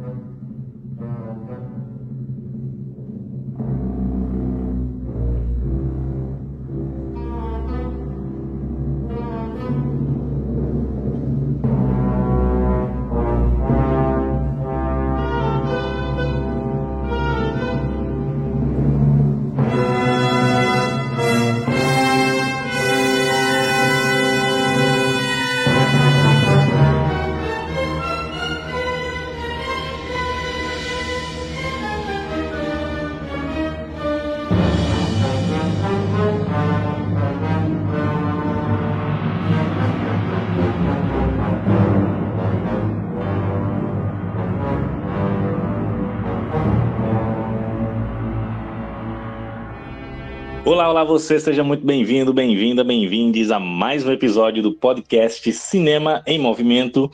[50.93, 56.38] Olá você, seja muito bem-vindo, bem-vinda, bem-vindes a mais um episódio do podcast Cinema em
[56.38, 57.09] Movimento.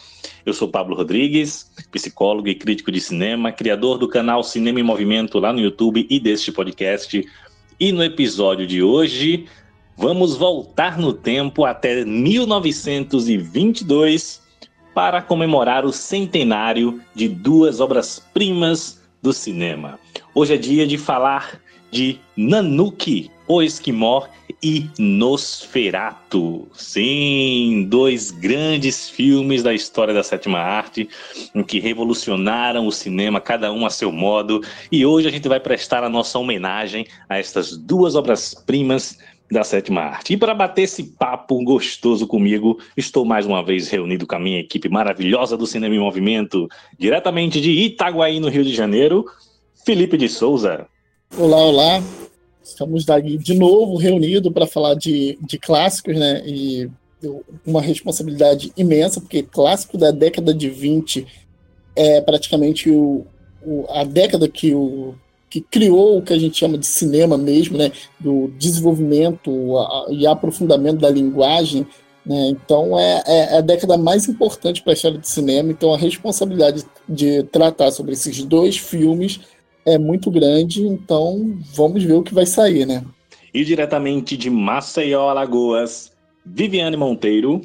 [0.45, 5.39] Eu sou Pablo Rodrigues, psicólogo e crítico de cinema, criador do canal Cinema em Movimento
[5.39, 7.25] lá no YouTube e deste podcast.
[7.79, 9.45] E no episódio de hoje,
[9.95, 14.41] vamos voltar no tempo até 1922
[14.93, 19.97] para comemorar o centenário de duas obras-primas do cinema.
[20.35, 24.27] Hoje é dia de falar de Nanuki, o Esquimó
[24.61, 26.67] e Nosferato.
[26.71, 31.09] Sim, dois grandes filmes da história da sétima arte,
[31.55, 34.61] em que revolucionaram o cinema, cada um a seu modo.
[34.91, 39.17] E hoje a gente vai prestar a nossa homenagem a estas duas obras-primas
[39.51, 40.33] da sétima arte.
[40.33, 44.59] E para bater esse papo gostoso comigo, estou mais uma vez reunido com a minha
[44.59, 46.67] equipe maravilhosa do Cinema em Movimento,
[46.99, 49.25] diretamente de Itaguaí, no Rio de Janeiro,
[49.83, 50.85] Felipe de Souza.
[51.35, 52.28] Olá, olá.
[52.69, 56.41] Estamos aqui de novo reunidos para falar de, de clássicos, né?
[56.45, 56.89] E
[57.65, 61.27] uma responsabilidade imensa, porque clássico da década de 20
[61.95, 63.25] é praticamente o,
[63.61, 65.15] o, a década que, o,
[65.49, 67.91] que criou o que a gente chama de cinema mesmo, né?
[68.19, 71.85] Do desenvolvimento a, e aprofundamento da linguagem.
[72.25, 72.49] Né?
[72.49, 75.71] Então é, é a década mais importante para a história do cinema.
[75.71, 79.41] Então a responsabilidade de tratar sobre esses dois filmes
[79.89, 83.03] é muito grande, então vamos ver o que vai sair, né?
[83.53, 86.11] E diretamente de Maceió, Alagoas,
[86.45, 87.61] Viviane Monteiro.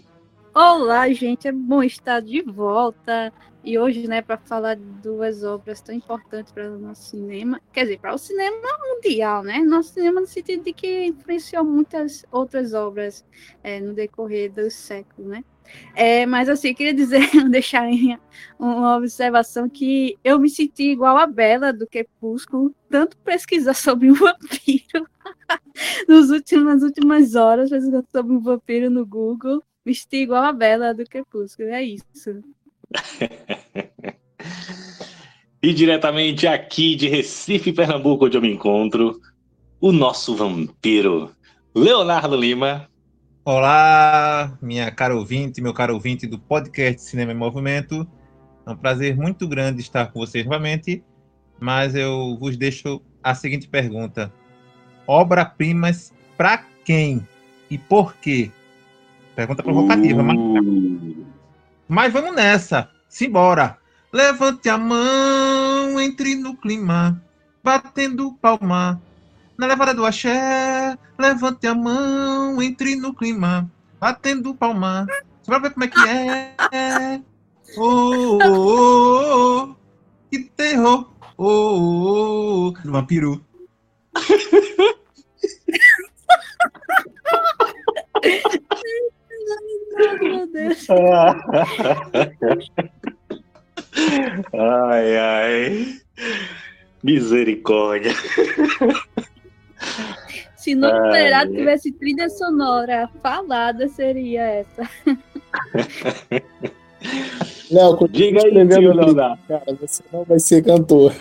[0.55, 3.33] Olá, gente, é bom estar de volta.
[3.63, 7.85] E hoje, né, para falar de duas obras tão importantes para o nosso cinema, quer
[7.85, 9.59] dizer, para o cinema mundial, né?
[9.61, 13.25] Nosso cinema no sentido de que influenciou muitas outras obras
[13.63, 15.45] é, no decorrer dos séculos, né?
[15.95, 17.21] É, mas assim, queria dizer,
[17.51, 17.89] deixar
[18.59, 24.15] uma observação que eu me senti igual a Bela do Crepúsculo, tanto pesquisar sobre um
[24.19, 25.07] vampiro
[26.09, 30.53] nos últimos, nas últimas horas, pesquisar sobre um vampiro no Google, me senti igual a
[30.53, 32.43] Bela do Crepúsculo, é isso.
[35.63, 39.21] e diretamente aqui de Recife, Pernambuco, onde eu me encontro,
[39.81, 41.31] o nosso vampiro,
[41.75, 42.89] Leonardo Lima.
[43.47, 48.09] Olá, minha cara ouvinte, meu caro ouvinte do podcast Cinema em Movimento.
[48.67, 51.05] É um prazer muito grande estar com vocês novamente,
[51.61, 54.33] mas eu vos deixo a seguinte pergunta:
[55.07, 57.29] obra-primas para quem
[57.71, 58.51] e por quê?
[59.37, 60.25] Pergunta provocativa, uh.
[60.25, 60.39] mas...
[61.87, 62.89] mas vamos nessa.
[63.11, 63.77] Simbora.
[64.11, 67.23] Levante a mão, entre no clima,
[67.63, 69.03] batendo palma
[69.57, 73.71] na levada do axé, levante a mão, entre no clima,
[74.01, 75.07] batendo palma.
[75.43, 77.21] Você vai ver como é que é.
[77.77, 79.77] Oh, oh, oh, oh.
[80.31, 81.11] que terror.
[81.37, 82.75] Oh, oh, oh.
[82.85, 83.45] vampiro.
[90.23, 90.87] Meu Deus.
[94.53, 96.01] ai, ai.
[97.03, 98.13] Misericórdia.
[100.57, 104.89] Se no Numerado tivesse trilha sonora falada, seria essa.
[107.71, 109.39] Léo, diga aí, Leonardo.
[109.47, 111.15] Cara, você não vai ser cantor.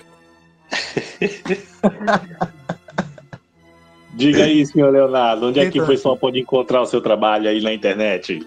[4.15, 7.61] Diga aí, senhor Leonardo, onde é que o pessoal pode encontrar o seu trabalho aí
[7.61, 8.45] na internet?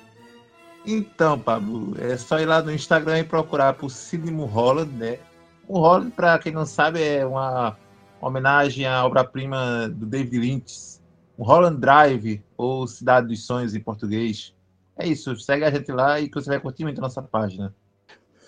[0.86, 5.18] Então, Pablo, é só ir lá no Instagram e procurar por Sidney Mulholland, né?
[5.66, 7.76] O Holland, para quem não sabe, é uma
[8.20, 10.98] homenagem à obra-prima do David Lynch,
[11.36, 14.54] o Holland Drive, ou Cidade dos Sonhos em português.
[14.98, 17.74] É isso, segue a gente lá e que você vai curtir muito a nossa página.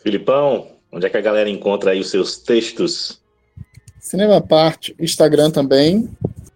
[0.02, 3.20] Filipão, onde é que a galera encontra aí os seus textos?
[4.00, 6.08] Cinema Parte, Instagram também.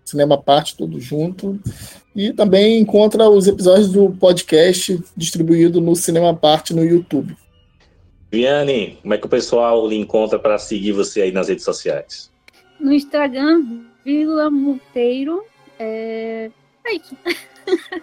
[0.05, 1.61] Cinema Parte, tudo junto.
[2.17, 7.37] E também encontra os episódios do podcast distribuído no Cinema Parte no YouTube.
[8.31, 12.32] Viane, como é que o pessoal lhe encontra para seguir você aí nas redes sociais?
[12.83, 13.65] No Instagram,
[14.05, 15.45] Vila Monteiro.
[15.79, 16.51] É,
[16.85, 17.17] é isso.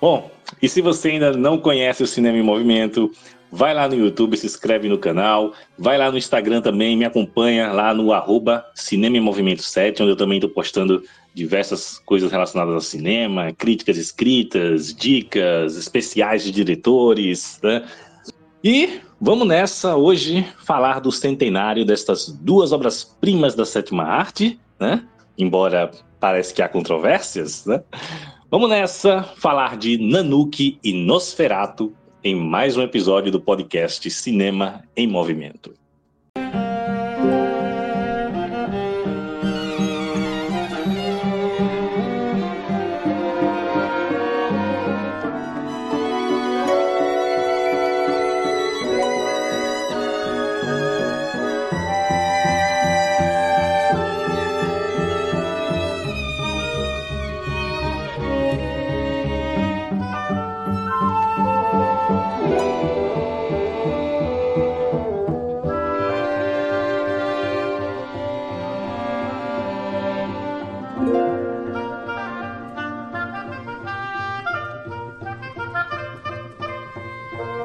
[0.00, 0.30] Bom,
[0.60, 3.10] e se você ainda não conhece o Cinema em Movimento,
[3.50, 7.72] vai lá no YouTube, se inscreve no canal, vai lá no Instagram também, me acompanha
[7.72, 11.02] lá no arroba Cinema em Movimento 7, onde eu também estou postando
[11.34, 17.86] diversas coisas relacionadas ao cinema, críticas escritas, dicas, especiais de diretores, né?
[18.64, 25.04] E vamos nessa hoje falar do centenário destas duas obras-primas da sétima arte, né?
[25.36, 27.82] Embora parece que há controvérsias, né?
[28.48, 31.92] Vamos nessa falar de Nanuki e Nosferato
[32.22, 35.74] em mais um episódio do podcast Cinema em Movimento.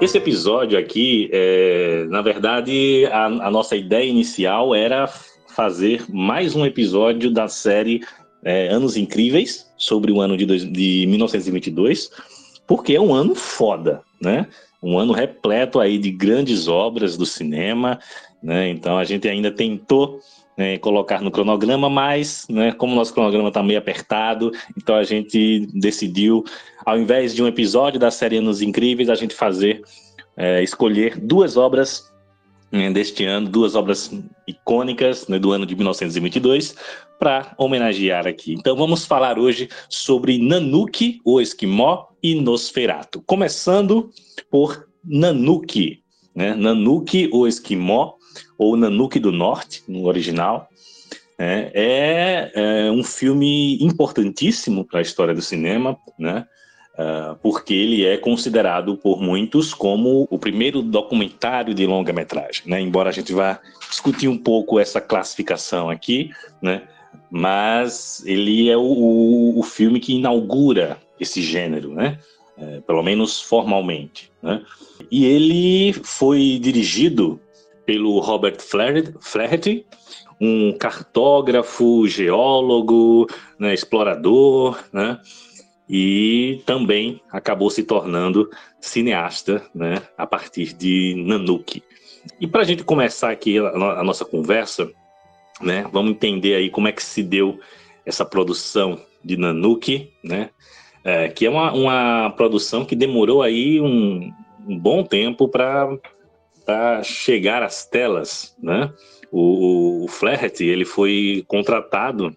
[0.07, 6.65] Esse episódio aqui, é, na verdade, a, a, nossa ideia inicial era fazer mais um
[6.65, 8.00] episódio da série
[8.42, 12.09] é, Anos Incríveis, sobre o ano de, dois, de 1922,
[12.65, 14.48] porque é um ano foda, né?
[14.81, 18.00] Um ano repleto aí de grandes obras do cinema,
[18.42, 18.69] né?
[18.69, 20.21] Então a gente ainda tentou
[20.57, 25.68] né, colocar no cronograma, mas né, como nosso cronograma está meio apertado, então a gente
[25.74, 26.44] decidiu,
[26.88, 29.81] ao invés de um episódio da série Anos Incríveis, a gente fazer,
[30.38, 32.10] é, escolher duas obras
[32.72, 34.10] né, deste ano, duas obras
[34.48, 36.78] icônicas né, do ano de 1922,
[37.19, 38.54] para homenagear aqui.
[38.54, 43.22] Então vamos falar hoje sobre Nanuki, o Esquimó, e Nosferato.
[43.25, 44.10] Começando
[44.50, 46.01] por Nanuki.
[46.33, 46.56] Né?
[46.56, 48.13] Nanuki, o Esquimó,
[48.57, 50.69] ou Nanuque do Norte, no original.
[51.38, 51.69] É,
[52.56, 56.45] é, é um filme importantíssimo para a história do cinema, né?
[56.97, 62.81] Uh, porque ele é considerado por muitos como o primeiro documentário de longa-metragem, né?
[62.81, 66.88] Embora a gente vá discutir um pouco essa classificação aqui, né?
[67.29, 72.17] Mas ele é o, o filme que inaugura esse gênero, né?
[72.57, 74.63] É, pelo menos formalmente, né?
[75.11, 77.39] E ele foi dirigido
[77.85, 79.85] pelo Robert Flaherty,
[80.41, 83.27] um cartógrafo, geólogo,
[83.57, 85.19] né, explorador, né,
[85.89, 88.50] e também acabou se tornando
[88.80, 91.84] cineasta né, a partir de Nanuki.
[92.39, 94.92] E para a gente começar aqui a, nossa conversa,
[95.62, 97.60] né, vamos entender aí como é que se deu
[98.06, 100.50] essa produção de Nanuki, né,
[101.04, 104.33] é, que é uma, uma produção que demorou aí um,
[104.68, 105.98] um bom tempo para
[106.66, 108.92] para chegar às telas, né?
[109.31, 112.36] O, o Flaherty, ele foi contratado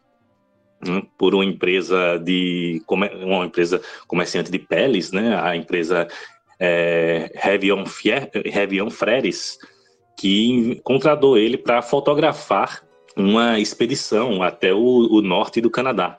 [0.87, 5.38] né, por uma empresa de uma empresa comerciante de peles, né?
[5.41, 6.09] A empresa
[6.59, 7.85] é, Revion,
[8.91, 9.58] Freres,
[10.19, 12.82] que contratou ele para fotografar
[13.17, 16.19] uma expedição até o, o, norte do Canadá.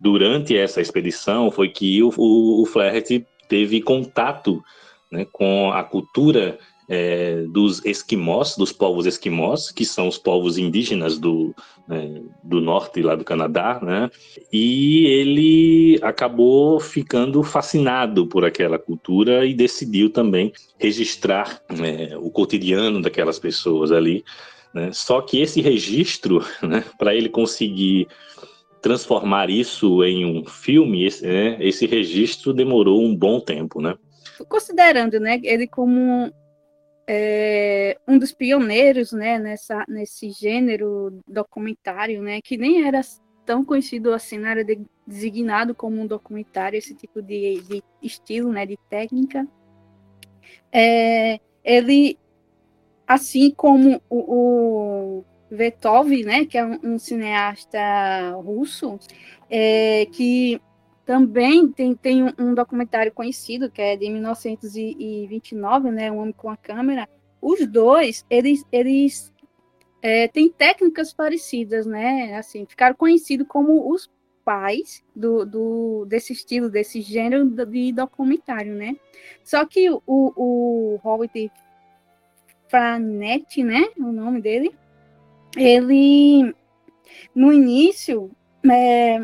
[0.00, 4.62] Durante essa expedição foi que o, o, o Flaherty teve contato
[5.10, 11.18] né, com a cultura é, dos esquimós, dos povos esquimós, que são os povos indígenas
[11.18, 11.54] do,
[11.90, 14.10] é, do norte lá do Canadá, né?
[14.52, 23.00] E ele acabou ficando fascinado por aquela cultura e decidiu também registrar é, o cotidiano
[23.00, 24.24] daquelas pessoas ali.
[24.72, 24.90] Né?
[24.92, 28.06] Só que esse registro, né, para ele conseguir
[28.82, 33.96] transformar isso em um filme, esse, né, esse registro demorou um bom tempo, né?
[34.48, 36.30] Considerando, né, ele como
[37.06, 43.00] é, um dos pioneiros né, nessa, nesse gênero documentário, né, que nem era
[43.44, 48.52] tão conhecido assim na área de, designado como um documentário, esse tipo de, de estilo,
[48.52, 49.46] né, de técnica.
[50.72, 52.18] É, ele,
[53.06, 58.98] assim como o, o Vetov, né, que é um, um cineasta russo,
[59.48, 60.60] é, que
[61.06, 66.50] também tem, tem um, um, documentário conhecido, que é de 1929, né, Um Homem com
[66.50, 67.08] a Câmera.
[67.40, 69.32] Os dois, eles, eles
[70.02, 72.34] é, têm técnicas parecidas, né?
[72.34, 74.10] Assim, ficaram conhecidos como os
[74.44, 78.96] pais do, do, desse estilo, desse gênero de documentário, né?
[79.44, 81.30] Só que o, o Robert
[82.66, 83.84] Franetti, né?
[83.96, 84.74] O nome dele,
[85.56, 86.52] ele
[87.32, 88.28] no início
[88.68, 89.20] é,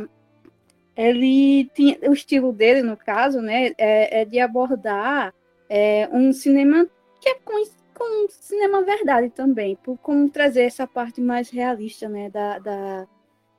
[0.96, 5.34] ele tinha o estilo dele no caso né é, é de abordar
[5.68, 6.86] é, um cinema
[7.20, 12.28] que é com, com cinema verdade também por como trazer essa parte mais realista né
[12.30, 13.08] da, da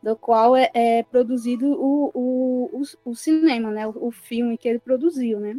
[0.02, 4.68] do qual é, é produzido o, o, o, o, cinema né o, o filme que
[4.68, 5.56] ele produziu né.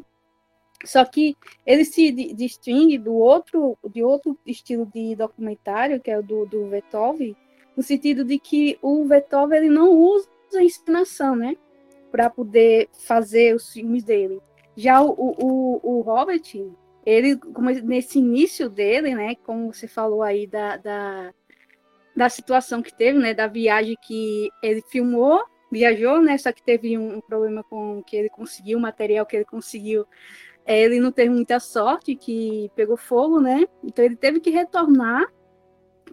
[0.84, 6.22] Só que ele se distingue do outro, de outro estilo de documentário, que é o
[6.22, 7.18] do, do Vetov,
[7.74, 11.56] no sentido de que o Vetov ele não usa a ensinação, né,
[12.10, 14.40] para poder fazer os filmes dele.
[14.76, 16.42] Já o, o, o Robert,
[17.04, 17.38] ele,
[17.82, 21.34] nesse início dele, né, como você falou aí da, da,
[22.16, 26.96] da situação que teve, né, da viagem que ele filmou, viajou, né, só que teve
[26.98, 30.06] um, um problema com que ele conseguiu, o material que ele conseguiu
[30.66, 33.66] é, ele não teve muita sorte, que pegou fogo, né?
[33.82, 35.26] Então ele teve que retornar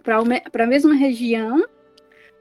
[0.02, 1.64] para a mesma região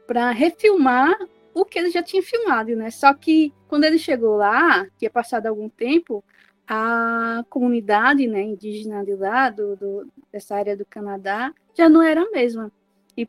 [0.05, 1.15] para refilmar
[1.53, 2.89] o que ele já tinha filmado, né?
[2.89, 6.23] Só que quando ele chegou lá, tinha passado algum tempo,
[6.67, 12.21] a comunidade né, indígena de lá, do, do, dessa área do Canadá, já não era
[12.21, 12.71] a mesma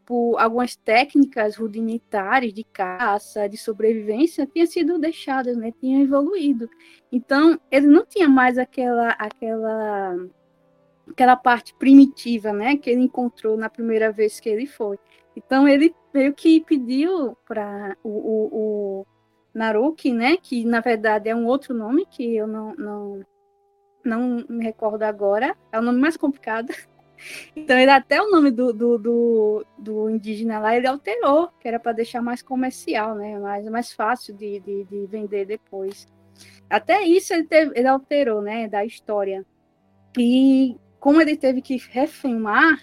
[0.06, 5.72] por algumas técnicas rudimentares de caça, de sobrevivência, tinham sido deixadas, né?
[5.80, 6.68] Tinham evoluído.
[7.10, 10.16] Então, ele não tinha mais aquela aquela
[11.08, 14.98] aquela parte primitiva, né, que ele encontrou na primeira vez que ele foi.
[15.36, 19.06] Então, ele meio que pediu para o, o, o
[19.54, 23.26] Naruki, né, que na verdade é um outro nome que eu não, não,
[24.04, 26.72] não me recordo agora, é o nome mais complicado,
[27.54, 31.78] então, ele até o nome do, do, do, do indígena lá, ele alterou, que era
[31.78, 33.38] para deixar mais comercial, né?
[33.38, 36.06] Mais, mais fácil de, de, de, vender depois.
[36.68, 38.68] Até isso ele, teve, ele alterou, né?
[38.68, 39.44] Da história.
[40.18, 42.80] E como ele teve que refilmar,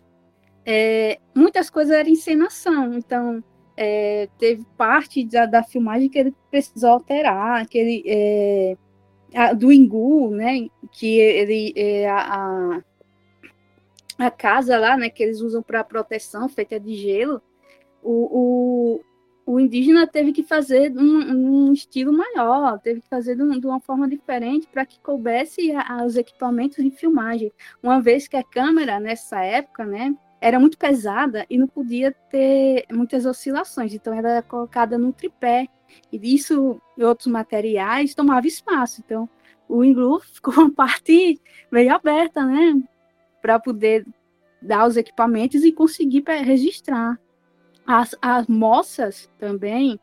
[0.66, 2.94] é, muitas coisas eram encenação.
[2.94, 3.44] Então,
[3.76, 8.04] é, teve parte da, da, filmagem que ele precisou alterar, que ele...
[8.06, 8.78] É,
[9.36, 10.68] a, do Ingu, né?
[10.92, 11.74] Que ele...
[11.76, 12.84] É, a, a
[14.20, 17.42] a casa lá, né, que eles usam para proteção, feita de gelo,
[18.04, 19.00] o,
[19.46, 23.58] o, o, indígena teve que fazer um, um estilo maior, teve que fazer de, um,
[23.58, 27.52] de uma forma diferente para que coubesse aos equipamentos de filmagem,
[27.82, 32.86] uma vez que a câmera nessa época, né, era muito pesada e não podia ter
[32.92, 35.68] muitas oscilações, então era colocada no tripé,
[36.12, 39.30] e isso e outros materiais tomava espaço, então
[39.68, 41.40] o Inglu ficou uma parte
[41.72, 42.82] meio aberta, né,
[43.42, 44.06] para poder
[44.62, 47.20] dar os equipamentos e conseguir registrar.
[47.86, 50.00] As, as moças também,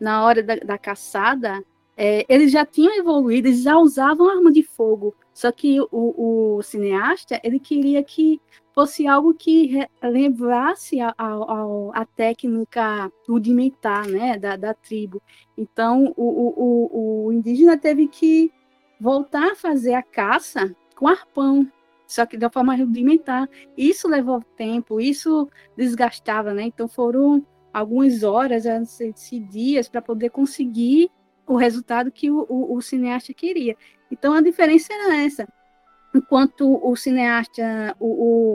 [0.00, 1.62] na hora da, da caçada,
[1.96, 6.62] é, eles já tinham evoluído, eles já usavam arma de fogo, só que o, o
[6.62, 8.40] cineasta ele queria que
[8.78, 11.34] fosse algo que lembrasse a, a,
[11.94, 15.20] a, técnica rudimentar né, da, da tribo.
[15.56, 18.52] Então, o, o, o indígena teve que
[19.00, 21.68] voltar a fazer a caça com arpão,
[22.06, 23.48] só que uma forma rudimentar.
[23.76, 26.62] Isso levou tempo, isso desgastava, né?
[26.62, 27.44] Então foram
[27.74, 28.64] algumas horas,
[29.40, 31.10] dias para poder conseguir
[31.48, 33.76] o resultado que o, o, o, cineasta queria.
[34.08, 35.48] Então a diferença era essa.
[36.14, 38.06] Enquanto o cineasta, o,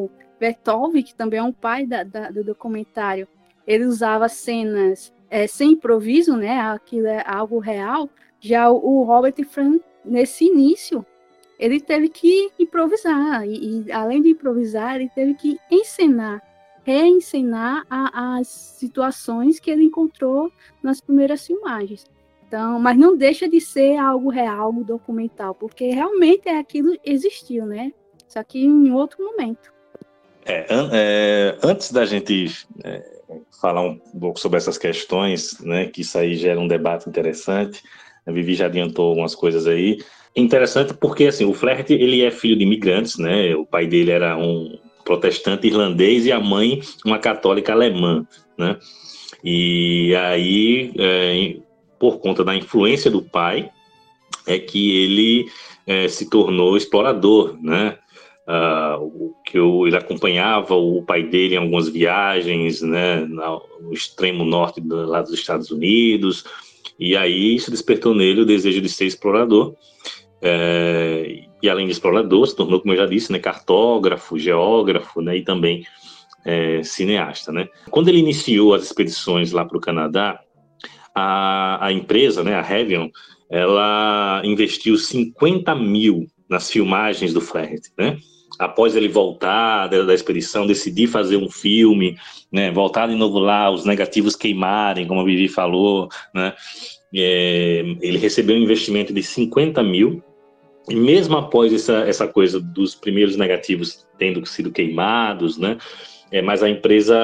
[0.05, 3.27] o Bertolvi, que também é um pai da, da, do documentário,
[3.65, 6.59] ele usava cenas é, sem improviso, né?
[6.59, 8.09] Aquilo é algo real.
[8.39, 11.05] Já o, o Robert Frank, nesse início,
[11.57, 16.41] ele teve que improvisar, e, e, além de improvisar, ele teve que ensinar,
[16.83, 22.05] reencenar a, as situações que ele encontrou nas primeiras filmagens.
[22.53, 27.65] Então, mas não deixa de ser algo real, algo documental, porque realmente é aquilo existiu,
[27.65, 27.91] né?
[28.27, 29.73] Só que em outro momento.
[30.45, 33.03] É, é, antes da gente é,
[33.59, 37.81] falar um pouco sobre essas questões, né, que isso aí gera um debate interessante,
[38.23, 39.97] a Vivi já adiantou algumas coisas aí,
[40.35, 43.55] Interessante porque assim, o Flaherty ele é filho de imigrantes, né?
[43.55, 48.25] O pai dele era um protestante irlandês e a mãe uma católica alemã,
[48.57, 48.77] né?
[49.43, 51.57] E aí, é,
[52.03, 53.69] por conta da influência do pai,
[54.45, 55.45] é que ele
[55.87, 57.97] é, se tornou explorador, né?
[58.45, 64.81] Uh, que eu, ele acompanhava o pai dele em algumas viagens, né, no extremo norte
[64.81, 66.43] do, lá dos Estados Unidos,
[66.99, 69.73] e aí isso despertou nele o desejo de ser explorador.
[70.41, 75.37] É, e além de explorador, se tornou, como eu já disse, né, cartógrafo, geógrafo, né,
[75.37, 75.85] e também
[76.43, 77.69] é, cineasta, né.
[77.89, 80.41] Quando ele iniciou as expedições lá para o Canadá,
[81.13, 83.09] a, a empresa, né, a Heavion,
[83.49, 88.17] ela investiu 50 mil nas filmagens do Flaherty, né?
[88.59, 92.17] Após ele voltar da, da expedição, decidir fazer um filme,
[92.51, 92.71] né?
[92.71, 96.53] Voltar de novo lá, os negativos queimarem, como a Vivi falou, né?
[97.15, 100.23] É, ele recebeu um investimento de 50 mil,
[100.89, 105.77] e mesmo após essa, essa coisa dos primeiros negativos tendo sido queimados, né?
[106.33, 107.15] É, mas a empresa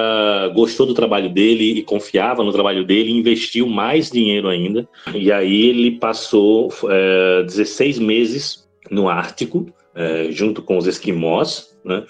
[0.53, 4.87] gostou do trabalho dele e confiava no trabalho dele investiu mais dinheiro ainda.
[5.15, 12.03] E aí ele passou é, 16 meses no Ártico, é, junto com os esquimós, né,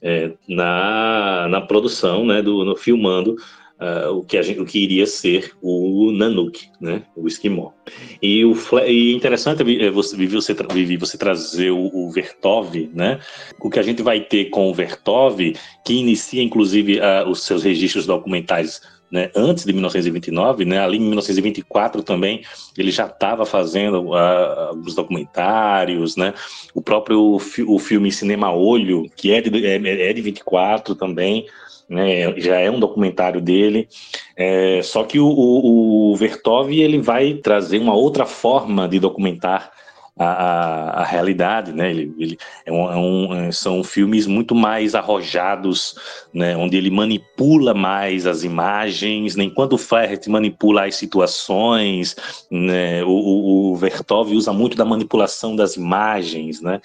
[0.00, 3.36] é, na, na produção, né, do, no, filmando
[3.80, 7.72] uh, o, que gente, o que iria ser o Nanook, né, o esquimó.
[8.20, 8.54] E o
[8.86, 10.54] e interessante é você, você,
[10.98, 13.20] você trazer o, o, Vertov, né,
[13.60, 15.38] o que a gente vai ter com o Vertov,
[15.84, 18.80] que inicia inclusive uh, os seus registros documentais
[19.10, 22.42] né, antes de 1929, né, ali em 1924 também,
[22.76, 26.34] ele já estava fazendo uh, alguns documentários, né,
[26.74, 31.46] o próprio fi o filme Cinema Olho, que é de, é, é de 24 também,
[31.88, 33.88] né, já é um documentário dele,
[34.36, 39.70] é, só que o, o, o Vertov ele vai trazer uma outra forma de documentar
[40.18, 41.90] a, a, a realidade, né?
[41.90, 45.94] Ele, ele é um, é um, é, são filmes muito mais arrojados,
[46.32, 46.56] né?
[46.56, 49.44] Onde ele manipula mais as imagens, né?
[49.44, 52.16] enquanto o Flaherty manipula as situações,
[52.50, 53.04] né?
[53.04, 56.80] O, o, o Vertov usa muito da manipulação das imagens, né?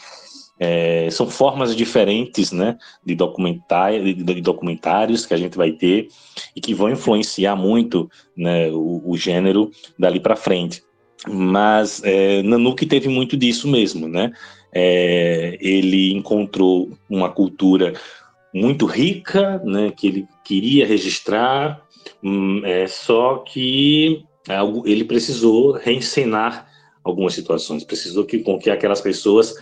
[0.64, 6.08] É, são formas diferentes né, de, documentário, de, de, documentários que a gente vai ter
[6.56, 10.84] e que vão influenciar muito né, o, o gênero dali para frente.
[11.28, 14.32] Mas é, Nanuque teve muito disso mesmo, né?
[14.72, 17.94] É, ele encontrou uma cultura
[18.54, 19.92] muito rica, né?
[19.96, 21.82] Que ele queria registrar,
[22.24, 24.24] hum, é, só que
[24.86, 26.68] ele precisou reencenar
[27.04, 29.56] algumas situações, precisou que com que aquelas pessoas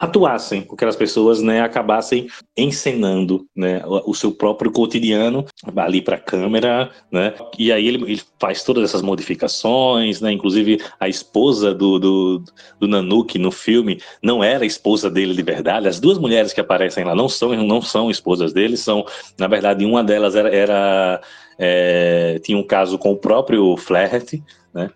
[0.00, 2.26] atuassem, com que as pessoas né, acabassem
[2.56, 5.44] encenando né, o, seu próprio cotidiano
[5.76, 7.34] ali para a câmera, né?
[7.58, 10.32] E aí ele, ele, faz todas essas modificações, né?
[10.32, 12.44] Inclusive a esposa do, do,
[12.80, 15.86] do no filme não era a esposa dele de verdade.
[15.86, 19.04] As duas mulheres que aparecem lá não são não são esposas dele, são
[19.38, 21.20] na verdade uma delas era, era
[21.58, 24.90] é, tinha um caso com o próprio Flaherty, né?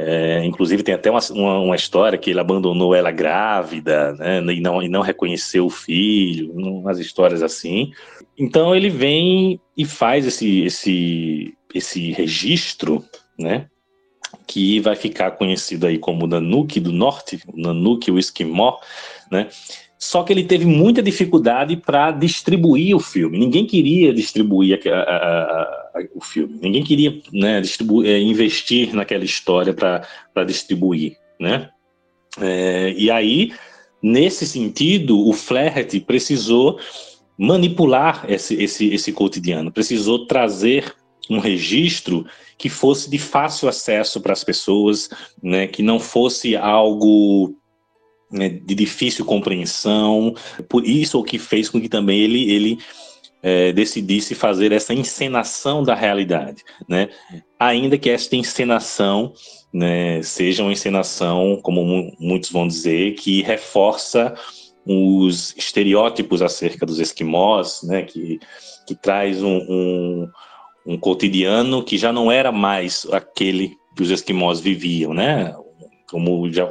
[0.00, 4.60] É, inclusive tem até uma, uma, uma, história que ele abandonou ela grávida, né, e
[4.60, 7.90] não, e não reconheceu o filho, umas histórias assim.
[8.38, 13.04] Então ele vem e faz esse, esse, esse registro,
[13.36, 13.66] né,
[14.46, 18.78] que vai ficar conhecido aí como Nanuque do Norte, o Nanuque, o Esquimó,
[19.32, 19.48] né,
[19.98, 23.36] só que ele teve muita dificuldade para distribuir o filme.
[23.36, 25.62] Ninguém queria distribuir a, a,
[25.98, 26.56] a, o filme.
[26.62, 27.60] Ninguém queria né,
[28.04, 31.70] é, investir naquela história para distribuir, né?
[32.40, 33.52] É, e aí,
[34.00, 36.78] nesse sentido, o Flaherty precisou
[37.36, 40.94] manipular esse, esse, esse cotidiano, precisou trazer
[41.30, 42.24] um registro
[42.56, 45.08] que fosse de fácil acesso para as pessoas,
[45.42, 47.56] né, que não fosse algo
[48.30, 50.34] né, de difícil compreensão.
[50.68, 52.78] Por isso o que fez com que também ele, ele
[53.42, 57.08] é, decidisse fazer essa encenação da realidade, né?
[57.58, 59.32] Ainda que esta encenação
[59.72, 64.34] né, seja uma encenação, como muitos vão dizer, que reforça
[64.84, 68.02] os estereótipos acerca dos esquimós, né?
[68.02, 68.40] Que,
[68.86, 70.30] que traz um, um,
[70.86, 75.54] um cotidiano que já não era mais aquele que os esquimós viviam, né?
[76.10, 76.68] Como já,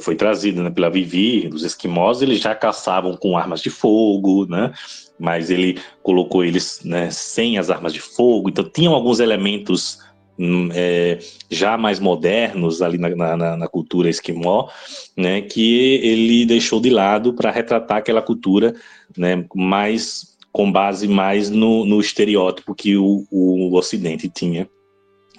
[0.00, 4.72] foi trazido né, pela Vivi, dos esquimós, eles já caçavam com armas de fogo, né?
[5.18, 9.98] Mas ele colocou eles né, sem as armas de fogo, então tinham alguns elementos
[10.38, 11.18] hum, é,
[11.50, 14.68] já mais modernos ali na, na, na, cultura esquimó,
[15.16, 15.42] né?
[15.42, 18.74] Que ele deixou de lado para retratar aquela cultura,
[19.16, 19.44] né?
[19.54, 24.68] Mais com base mais no, no estereótipo que o, o Ocidente tinha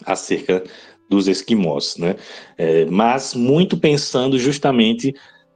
[0.05, 0.63] acerca
[1.09, 2.15] dos esquimós, né?
[2.57, 5.13] É, mas muito pensando justamente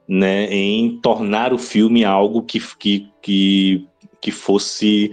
[0.08, 3.88] né, em tornar o filme algo que, que, que,
[4.22, 5.12] que fosse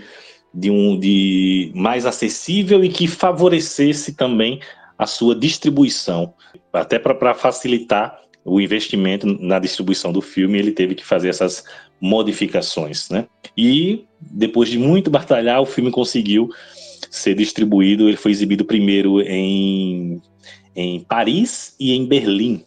[0.52, 4.60] de um de mais acessível e que favorecesse também
[4.96, 6.32] a sua distribuição,
[6.72, 11.64] até para facilitar o investimento na distribuição do filme, ele teve que fazer essas
[12.00, 13.26] modificações, né?
[13.56, 16.50] E depois de muito batalhar, o filme conseguiu
[17.10, 18.08] ser distribuído.
[18.08, 20.20] Ele foi exibido primeiro em,
[20.74, 22.64] em Paris e em Berlim.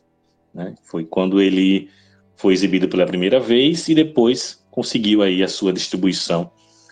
[0.53, 0.75] Né?
[0.83, 1.89] Foi quando ele
[2.35, 6.51] foi exibido pela primeira vez e depois conseguiu aí a sua distribuição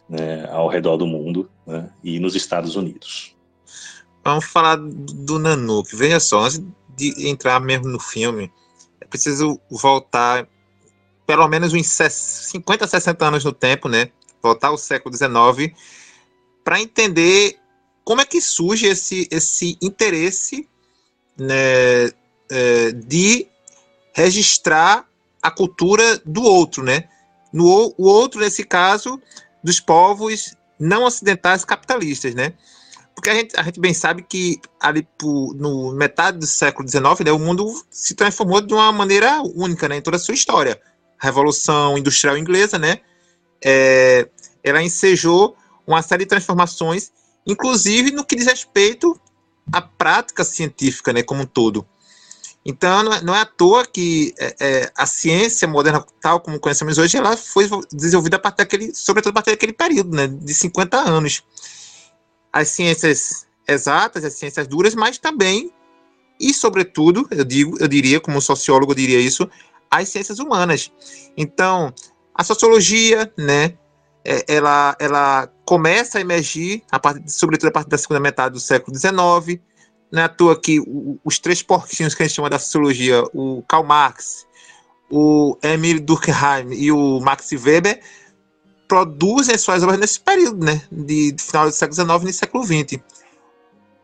[0.10, 3.36] né, ao redor do mundo né, e nos Estados Unidos.
[4.24, 5.96] Vamos falar do Nanook.
[5.96, 6.64] Veja só, antes
[6.98, 8.52] de entrar mesmo no filme,
[9.00, 10.48] é preciso voltar
[11.28, 14.10] pelo menos uns 50, 60 anos no tempo, né?
[14.42, 15.76] Voltar ao século XIX,
[16.66, 17.60] para entender
[18.04, 20.68] como é que surge esse, esse interesse
[21.38, 22.10] né,
[22.50, 23.48] é, de
[24.14, 25.08] registrar
[25.42, 27.08] a cultura do outro, né?
[27.54, 29.22] No, o outro, nesse caso,
[29.64, 32.54] dos povos não ocidentais capitalistas, né?
[33.14, 37.32] Porque a gente, a gente bem sabe que ali no metade do século XIX, né,
[37.32, 40.82] o mundo se transformou de uma maneira única, né, em toda a sua história.
[41.20, 43.00] A Revolução Industrial Inglesa, né,
[43.64, 44.28] é,
[44.64, 47.12] ela ensejou uma série de transformações,
[47.46, 49.20] inclusive no que diz respeito
[49.72, 51.86] à prática científica, né, como um todo.
[52.66, 56.98] Então, não é, é à toa que é, é, a ciência moderna, tal como conhecemos
[56.98, 60.98] hoje, ela foi desenvolvida a partir daquele, sobretudo a partir daquele período, né, de 50
[60.98, 61.44] anos.
[62.52, 65.72] As ciências exatas, as ciências duras, mas também,
[66.40, 69.48] e sobretudo, eu digo, eu diria, como sociólogo eu diria isso,
[69.90, 70.92] as ciências humanas.
[71.38, 71.94] Então,
[72.34, 73.78] a sociologia, né,
[74.24, 78.60] é, ela, ela começa a emergir, a partir, sobretudo a partir da segunda metade do
[78.60, 79.60] século XIX,
[80.12, 80.80] não é à toa que
[81.24, 84.46] os três porquinhos que a gente chama da sociologia, o Karl Marx,
[85.10, 88.02] o Emile Durkheim e o Max Weber,
[88.88, 93.00] produzem suas obras nesse período, né, de, de final do século XIX e século XX.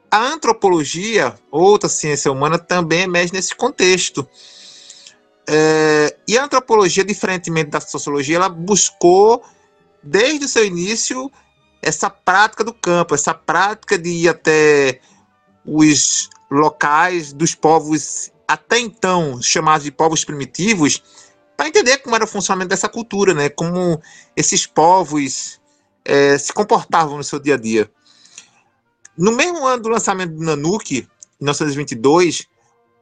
[0.09, 4.27] A antropologia, outra ciência humana, também emerge nesse contexto.
[5.47, 9.43] É, e a antropologia, diferentemente da sociologia, ela buscou,
[10.03, 11.31] desde o seu início,
[11.81, 15.01] essa prática do campo, essa prática de ir até
[15.65, 21.01] os locais dos povos até então chamados de povos primitivos,
[21.55, 23.49] para entender como era o funcionamento dessa cultura, né?
[23.49, 24.01] Como
[24.35, 25.61] esses povos
[26.03, 27.89] é, se comportavam no seu dia a dia.
[29.17, 31.07] No mesmo ano do lançamento do Nanuki,
[31.39, 32.47] em 1922,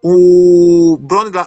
[0.03, 0.99] o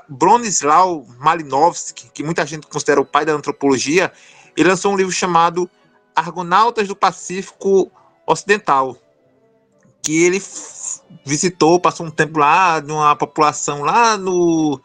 [0.08, 4.12] Bronislaw Malinowski, que muita gente considera o pai da antropologia,
[4.56, 5.70] ele lançou um livro chamado
[6.14, 7.90] Argonautas do Pacífico
[8.26, 8.96] Ocidental,
[10.02, 10.42] que ele
[11.24, 14.80] visitou, passou um tempo lá, numa população lá no,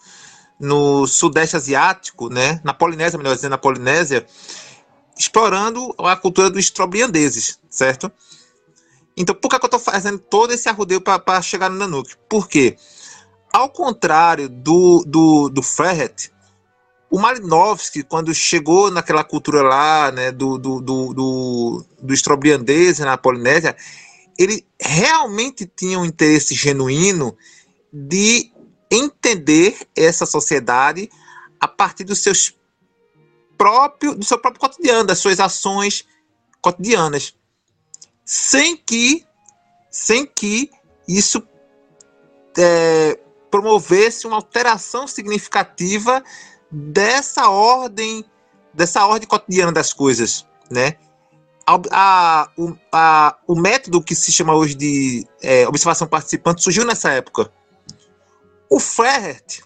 [0.60, 4.26] no Sudeste Asiático, né, na Polinésia, melhor dizendo, na Polinésia,
[5.18, 8.12] explorando a cultura dos trobriandeses, certo?
[9.16, 12.16] Então, por que, que eu estou fazendo todo esse arrudeio para chegar no Nanuque?
[12.30, 12.78] Por quê?
[13.52, 16.32] Ao contrário do, do, do Ferret,
[17.10, 23.18] o Malinowski, quando chegou naquela cultura lá, né, do, do, do, do, do estrobriandese na
[23.18, 23.76] Polinésia,
[24.38, 27.36] ele realmente tinha um interesse genuíno
[27.92, 28.52] de
[28.92, 31.10] entender essa sociedade
[31.60, 32.56] a partir dos seus
[33.58, 36.06] próprio, do seu próprio cotidiano, das suas ações
[36.62, 37.34] cotidianas,
[38.24, 39.26] sem que,
[39.90, 40.70] sem que
[41.08, 41.42] isso
[42.58, 43.18] é,
[43.50, 46.24] promovesse uma alteração significativa
[46.72, 48.24] dessa ordem,
[48.74, 50.98] dessa ordem cotidiana das coisas, né?
[51.68, 56.86] a, a, o, a, o método que se chama hoje de é, observação participante surgiu
[56.86, 57.52] nessa época.
[58.70, 59.62] O Flaherty,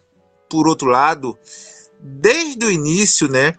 [0.50, 1.38] por outro lado,
[2.00, 3.54] desde o início, né,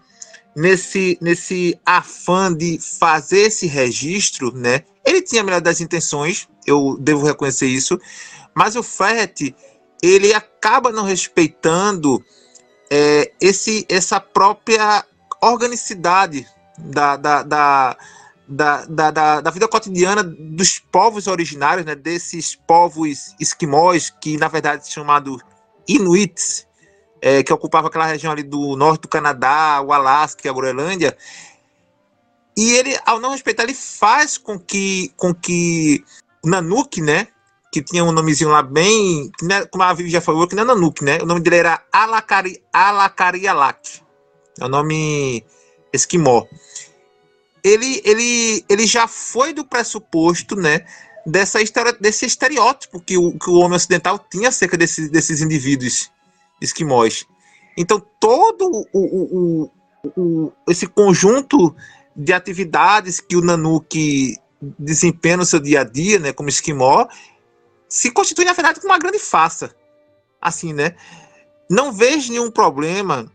[0.53, 6.97] nesse, nesse afã de fazer esse registro, né, ele tinha a melhor das intenções, eu
[6.99, 7.97] devo reconhecer isso,
[8.53, 9.55] mas o Flaherty,
[10.01, 12.21] ele acaba não respeitando
[12.95, 15.03] é, esse, essa própria
[15.41, 17.97] organicidade da, da, da,
[18.47, 24.47] da, da, da, da, vida cotidiana dos povos originários, né, desses povos esquimós, que na
[24.47, 25.41] verdade são chamados
[25.87, 26.67] Inuits,
[27.19, 31.17] é, que ocupava aquela região ali do norte do Canadá, o Alasca e a Groenlândia.
[32.55, 36.05] E ele, ao não respeitar, ele faz com que, com que
[36.43, 36.49] o
[37.01, 37.29] né,
[37.73, 40.65] que tinha um nomezinho lá bem, né, como a Vivi já falou, que não é
[40.67, 43.99] Nanook, né, o nome dele era Alakari, Alakarialak,
[44.61, 45.43] é o nome
[45.91, 46.45] esquimó.
[47.63, 50.85] Ele, ele, ele já foi do pressuposto, né,
[51.25, 56.11] dessa história, desse estereótipo que o, que o homem ocidental tinha acerca desse, desses indivíduos
[56.61, 57.25] esquimós.
[57.75, 58.99] Então, todo o,
[59.63, 59.71] o,
[60.15, 61.75] o, esse conjunto
[62.15, 64.37] de atividades que o Nanuki
[64.77, 67.07] desempenha no seu dia a dia, né, como esquimó,
[67.93, 69.75] se constitui, na verdade, uma grande farsa.
[70.41, 70.95] Assim, né?
[71.69, 73.31] Não vejo nenhum problema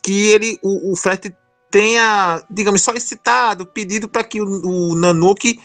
[0.00, 1.36] que ele, o, o Fred
[1.68, 5.60] tenha, digamos, solicitado, pedido para que o, o Nanook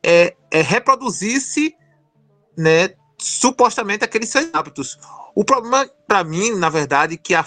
[0.00, 1.74] é, é, reproduzisse,
[2.56, 4.96] né, supostamente aqueles seus hábitos.
[5.34, 7.42] O problema para mim, na verdade, que, é,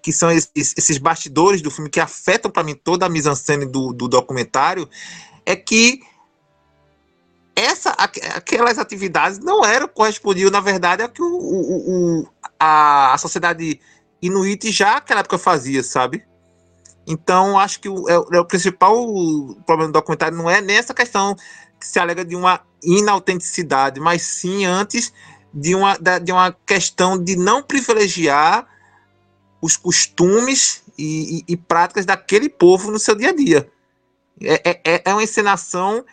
[0.00, 3.92] que são esses, esses, bastidores do filme que afetam para mim toda a mise-en-scène do,
[3.92, 4.88] do documentário,
[5.44, 6.00] é que
[7.54, 13.18] essa, aquelas atividades não eram correspondiam, na verdade, ao que o, o, o a, a
[13.18, 13.80] sociedade
[14.20, 16.24] inuit já naquela época fazia, sabe?
[17.06, 18.96] Então, acho que o, é, é o principal
[19.66, 21.34] problema do documentário não é nessa questão
[21.78, 25.12] que se alega de uma inautenticidade, mas sim antes
[25.52, 28.66] de uma, de uma questão de não privilegiar
[29.60, 33.70] os costumes e, e, e práticas daquele povo no seu dia a dia.
[34.40, 36.04] É, é, é, é uma encenação,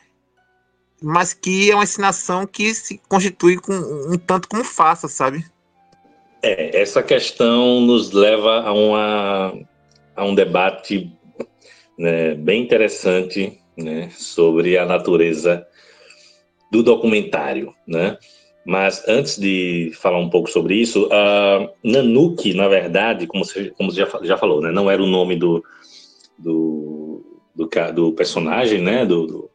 [1.02, 5.46] mas que é uma encenação que se constitui com um tanto como faça, sabe?
[6.42, 9.54] É, essa questão nos leva a, uma,
[10.16, 11.12] a um debate
[11.98, 15.66] né, bem interessante né, sobre a natureza
[16.72, 18.18] do documentário, né?
[18.66, 23.92] Mas antes de falar um pouco sobre isso, uh, Nanuki, na verdade, como você, como
[23.92, 25.64] você já, já falou, né, não era o nome do,
[26.38, 29.49] do, do, do personagem, né, do, do,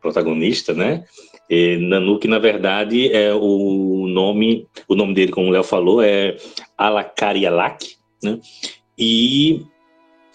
[0.00, 1.04] protagonista, né?
[1.48, 6.36] E Nanuki, na verdade, é o nome, o nome dele, como o Léo falou, é
[6.78, 8.38] Alakarialak, né?
[8.96, 9.64] E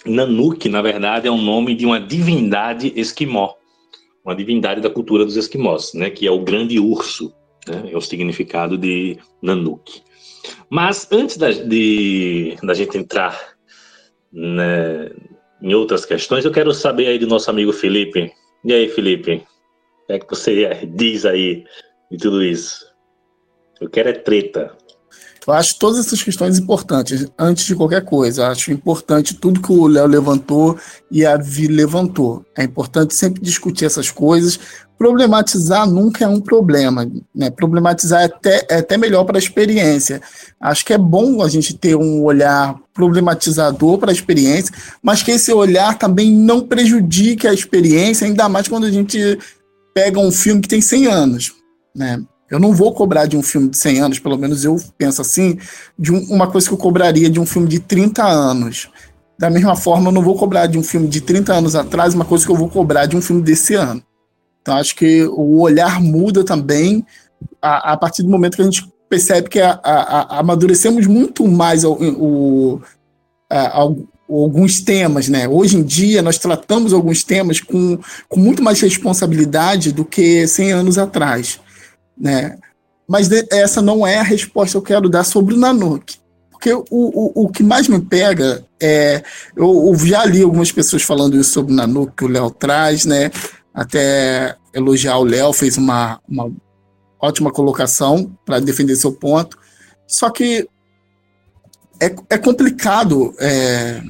[0.06, 3.54] Nanuki, na verdade, é o nome de uma divindade esquimó,
[4.23, 6.10] uma divindade da cultura dos esquimós, né?
[6.10, 7.34] Que é o grande urso,
[7.67, 7.89] né?
[7.91, 10.04] É o significado de Nanuki.
[10.69, 13.56] Mas antes da, de, da gente entrar
[14.32, 15.12] né,
[15.62, 18.32] em outras questões, eu quero saber aí do nosso amigo Felipe.
[18.63, 19.43] E aí, Felipe,
[20.10, 21.65] é que você diz aí
[22.12, 22.86] de tudo isso?
[23.80, 24.72] Eu quero é treta.
[25.48, 28.41] Eu acho todas essas questões importantes, antes de qualquer coisa.
[28.41, 30.78] Eu acho importante tudo que o Léo levantou
[31.12, 32.44] e a Vi levantou.
[32.58, 34.60] É importante sempre discutir essas coisas.
[34.98, 37.08] Problematizar nunca é um problema.
[37.34, 37.52] Né?
[37.52, 40.20] Problematizar é até, é até melhor para a experiência.
[40.60, 45.30] Acho que é bom a gente ter um olhar problematizador para a experiência, mas que
[45.30, 49.38] esse olhar também não prejudique a experiência, ainda mais quando a gente
[49.95, 51.55] pega um filme que tem 100 anos.
[51.95, 52.21] Né?
[52.51, 55.58] Eu não vou cobrar de um filme de 100 anos, pelo menos eu penso assim,
[55.97, 58.89] de um, uma coisa que eu cobraria de um filme de 30 anos.
[59.39, 62.25] Da mesma forma, eu não vou cobrar de um filme de 30 anos atrás uma
[62.25, 64.03] coisa que eu vou cobrar de um filme desse ano.
[64.62, 67.05] Então, acho que o olhar muda também
[67.62, 71.84] a, a partir do momento que a gente percebe que a, a, amadurecemos muito mais
[71.84, 72.81] o, o,
[74.29, 75.47] alguns temas, né?
[75.47, 80.71] Hoje em dia nós tratamos alguns temas com, com muito mais responsabilidade do que 100
[80.71, 81.59] anos atrás
[82.17, 82.57] né?
[83.07, 86.15] Mas essa não é a resposta que eu quero dar sobre o Nanook.
[86.51, 89.23] Porque o, o, o que mais me pega é.
[89.55, 93.05] Eu, eu já li algumas pessoas falando isso sobre o Nanook que o Léo traz,
[93.05, 93.29] né?
[93.73, 96.51] Até elogiar o Léo, fez uma, uma
[97.21, 99.57] ótima colocação para defender seu ponto.
[100.07, 100.67] Só que
[101.99, 104.01] é, é complicado é,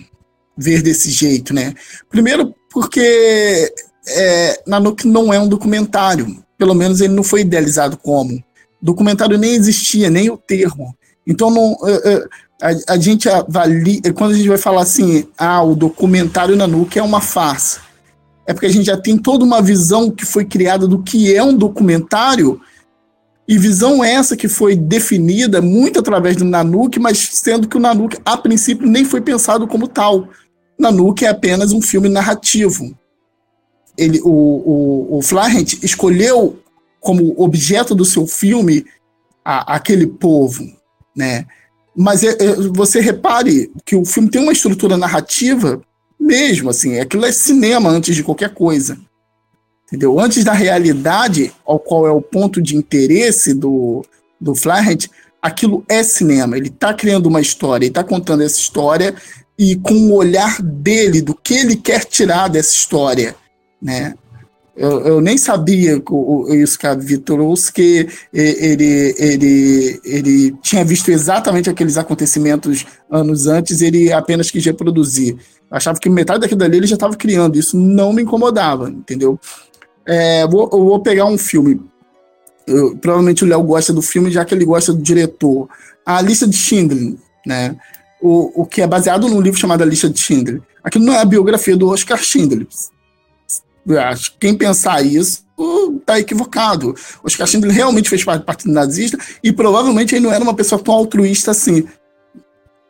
[0.57, 1.73] ver desse jeito, né?
[2.09, 3.73] Primeiro, porque
[4.07, 8.43] é, Nanook não é um documentário pelo menos ele não foi idealizado como.
[8.81, 10.95] Documentário nem existia, nem o termo.
[11.25, 12.25] Então, não, é, é,
[12.61, 17.03] a, a, gente avalia, quando a gente vai falar assim, ah, o documentário Nanuque é
[17.03, 17.79] uma farsa,
[18.45, 21.43] é porque a gente já tem toda uma visão que foi criada do que é
[21.43, 22.61] um documentário,
[23.47, 28.17] e visão essa que foi definida muito através do Nanuque, mas sendo que o Nanuque,
[28.25, 30.29] a princípio, nem foi pensado como tal.
[30.77, 32.95] Nanuque é apenas um filme narrativo
[33.97, 36.59] ele, o, o, o Florent escolheu
[36.99, 38.85] como objeto do seu filme
[39.43, 40.65] a, aquele povo,
[41.15, 41.45] né?
[41.95, 45.81] Mas é, é, você repare que o filme tem uma estrutura narrativa
[46.19, 48.97] mesmo, assim, aquilo é cinema antes de qualquer coisa.
[49.87, 50.19] Entendeu?
[50.19, 54.03] Antes da realidade, ao qual é o ponto de interesse do,
[54.41, 55.05] do Florent,
[55.41, 56.57] aquilo é cinema.
[56.57, 59.13] Ele está criando uma história, ele está contando essa história
[59.57, 63.35] e com o olhar dele, do que ele quer tirar dessa história
[63.85, 64.15] né?
[64.75, 66.01] Eu, eu nem sabia
[66.49, 67.39] isso que a Vitor
[67.73, 75.37] que ele, ele, ele tinha visto exatamente aqueles acontecimentos anos antes, ele apenas quis reproduzir.
[75.71, 79.39] Achava que metade daquilo dali ele já estava criando, isso não me incomodava, entendeu?
[80.07, 81.81] É, vou, eu vou pegar um filme.
[82.67, 85.69] Eu, provavelmente o Léo gosta do filme, já que ele gosta do diretor.
[86.05, 87.15] A Lista de Schindler,
[87.45, 87.75] né?
[88.21, 90.61] O, o que é baseado num livro chamado A Lista de Schindler.
[90.83, 92.67] Aquilo não é a biografia do Oscar Schindler.
[94.39, 95.45] Quem pensar isso
[95.99, 96.95] está equivocado.
[97.23, 100.81] Oscar Schindler realmente fez parte do Partido Nazista e provavelmente ele não era uma pessoa
[100.81, 101.87] tão altruísta assim.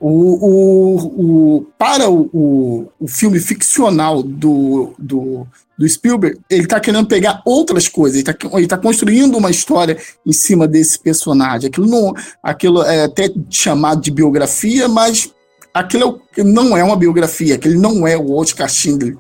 [0.08, 7.08] O, o, o, para o, o, filme ficcional do, do, do Spielberg, ele está querendo
[7.08, 11.70] pegar outras coisas, ele está ele tá construindo uma história em cima desse personagem.
[11.70, 12.14] Aquilo, não,
[12.44, 15.34] aquilo é até chamado de biografia, mas
[15.74, 19.18] aquilo é não é uma biografia, aquele não é o Oscar Schindler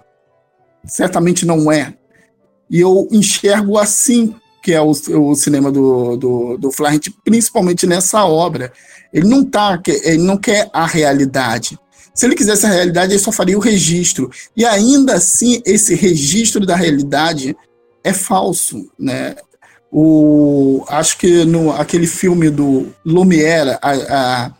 [0.88, 1.93] certamente não é.
[2.69, 8.25] E eu enxergo assim que é o, o cinema do, do, do Florent, principalmente nessa
[8.25, 8.73] obra.
[9.13, 11.78] Ele não tá, ele não quer a realidade.
[12.15, 14.28] Se ele quisesse a realidade, ele só faria o registro.
[14.58, 17.56] E ainda assim, esse registro da realidade
[18.04, 19.36] é falso, né?
[19.91, 24.51] O, acho que no aquele filme do Lumière, a, a,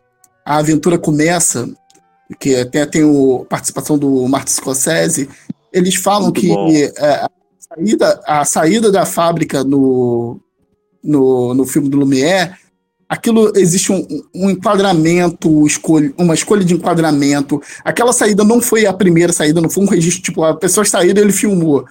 [0.46, 1.68] a aventura começa,
[2.39, 5.28] que até tem a participação do Martin Scorsese,
[5.74, 7.28] eles falam Muito que é,
[7.67, 10.39] saída, a saída da fábrica no,
[11.04, 12.54] no, no filme do Lumière,
[13.08, 15.49] aquilo existe um, um enquadramento,
[16.17, 17.62] uma escolha de enquadramento.
[17.84, 21.10] Aquela saída não foi a primeira saída, não foi um registro, tipo, a pessoa e
[21.10, 21.86] ele filmou.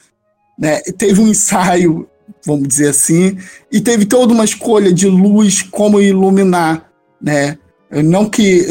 [0.59, 0.81] Né?
[0.97, 2.09] Teve um ensaio,
[2.45, 3.39] vamos dizer assim,
[3.71, 7.59] e teve toda uma escolha de luz, como iluminar, né?
[8.03, 8.67] Não que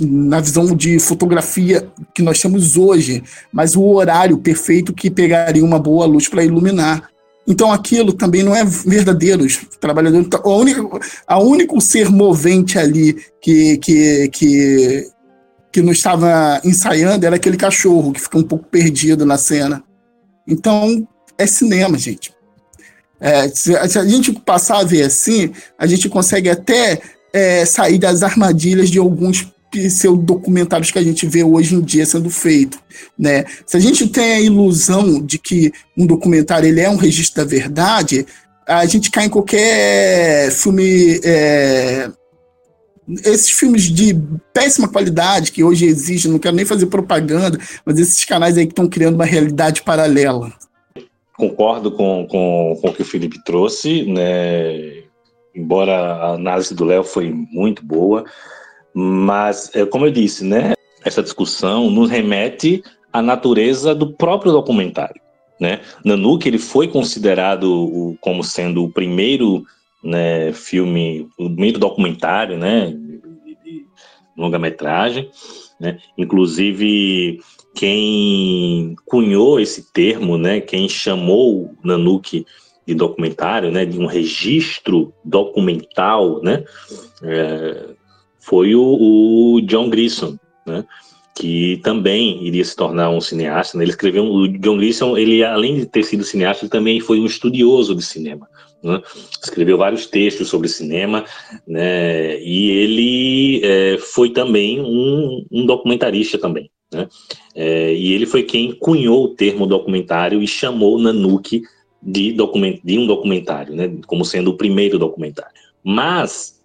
[0.00, 3.22] na visão de fotografia que nós temos hoje,
[3.52, 7.08] mas o horário perfeito que pegaria uma boa luz para iluminar.
[7.46, 9.44] Então aquilo também não é verdadeiro.
[9.44, 10.82] Os trabalhadores, a única,
[11.26, 15.10] a único ser movente ali que, que, que,
[15.72, 19.82] que não estava ensaiando era aquele cachorro que fica um pouco perdido na cena.
[20.46, 22.32] Então é cinema, gente.
[23.20, 27.00] É, se, a gente passar a ver assim, a gente consegue até
[27.34, 29.52] é, sair das armadilhas de alguns
[30.22, 32.78] documentários que a gente vê hoje em dia sendo feito,
[33.18, 33.44] né?
[33.66, 37.50] Se a gente tem a ilusão de que um documentário ele é um registro da
[37.50, 38.24] verdade,
[38.68, 42.08] a gente cai em qualquer filme é,
[43.24, 44.16] esses filmes de
[44.52, 48.72] péssima qualidade que hoje existem, não quero nem fazer propaganda, mas esses canais aí que
[48.72, 50.52] estão criando uma realidade paralela.
[51.36, 55.03] Concordo com, com, com o que o Felipe trouxe, né?
[55.54, 58.24] Embora a análise do Léo foi muito boa,
[58.92, 65.20] mas, é, como eu disse, né, essa discussão nos remete à natureza do próprio documentário.
[65.60, 65.80] Né?
[66.04, 69.64] Nanook ele foi considerado como sendo o primeiro
[70.02, 72.92] né, filme, o primeiro documentário né,
[74.36, 75.30] longa-metragem.
[75.80, 75.98] Né?
[76.18, 77.40] Inclusive,
[77.74, 82.44] quem cunhou esse termo, né, quem chamou Nanook
[82.86, 86.64] de documentário, né, de um registro documental, né,
[87.22, 87.86] é,
[88.38, 90.84] foi o, o, John Grissom, né,
[91.34, 93.76] que também iria se tornar um cineasta.
[93.76, 97.18] Né, ele escreveu, o John Grissom, ele além de ter sido cineasta, ele também foi
[97.20, 98.46] um estudioso de cinema.
[98.82, 99.00] Né,
[99.42, 101.24] escreveu vários textos sobre cinema,
[101.66, 106.70] né, e ele é, foi também um, um documentarista também.
[106.92, 107.08] Né,
[107.54, 111.62] é, e ele foi quem cunhou o termo documentário e chamou Nanuque
[112.04, 115.52] de, document, de um documentário, né, como sendo o primeiro documentário.
[115.82, 116.62] Mas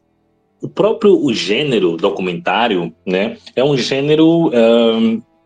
[0.62, 4.52] o próprio o gênero documentário né, é um gênero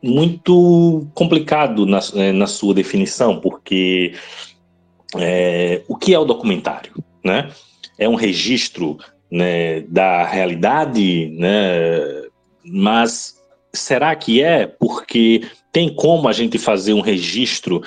[0.03, 4.13] muito complicado na, eh, na sua definição, porque
[5.15, 6.91] é, o que é o documentário?
[7.23, 7.49] Né?
[7.97, 8.97] É um registro
[9.31, 12.23] né, da realidade, né,
[12.65, 13.35] mas
[13.71, 14.67] será que é?
[14.67, 17.81] Porque tem como a gente fazer um registro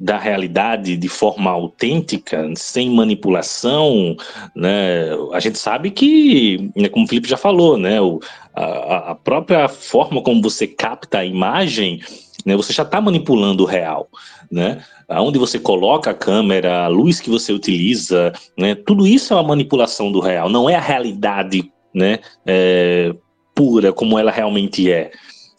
[0.00, 4.16] da realidade de forma autêntica, sem manipulação,
[4.56, 5.10] né?
[5.32, 8.18] A gente sabe que, né, como o Felipe já falou, né, o,
[8.54, 12.00] a, a, própria forma como você capta a imagem,
[12.46, 14.08] né, você já está manipulando o real,
[14.50, 14.82] né?
[15.06, 18.74] Aonde você coloca a câmera, a luz que você utiliza, né?
[18.74, 22.20] Tudo isso é uma manipulação do real, não é a realidade, né?
[22.46, 23.14] É,
[23.54, 25.10] pura como ela realmente é.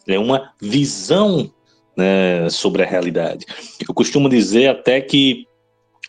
[0.08, 1.52] É uma visão
[1.96, 3.46] né, sobre a realidade.
[3.88, 5.46] Eu costumo dizer até que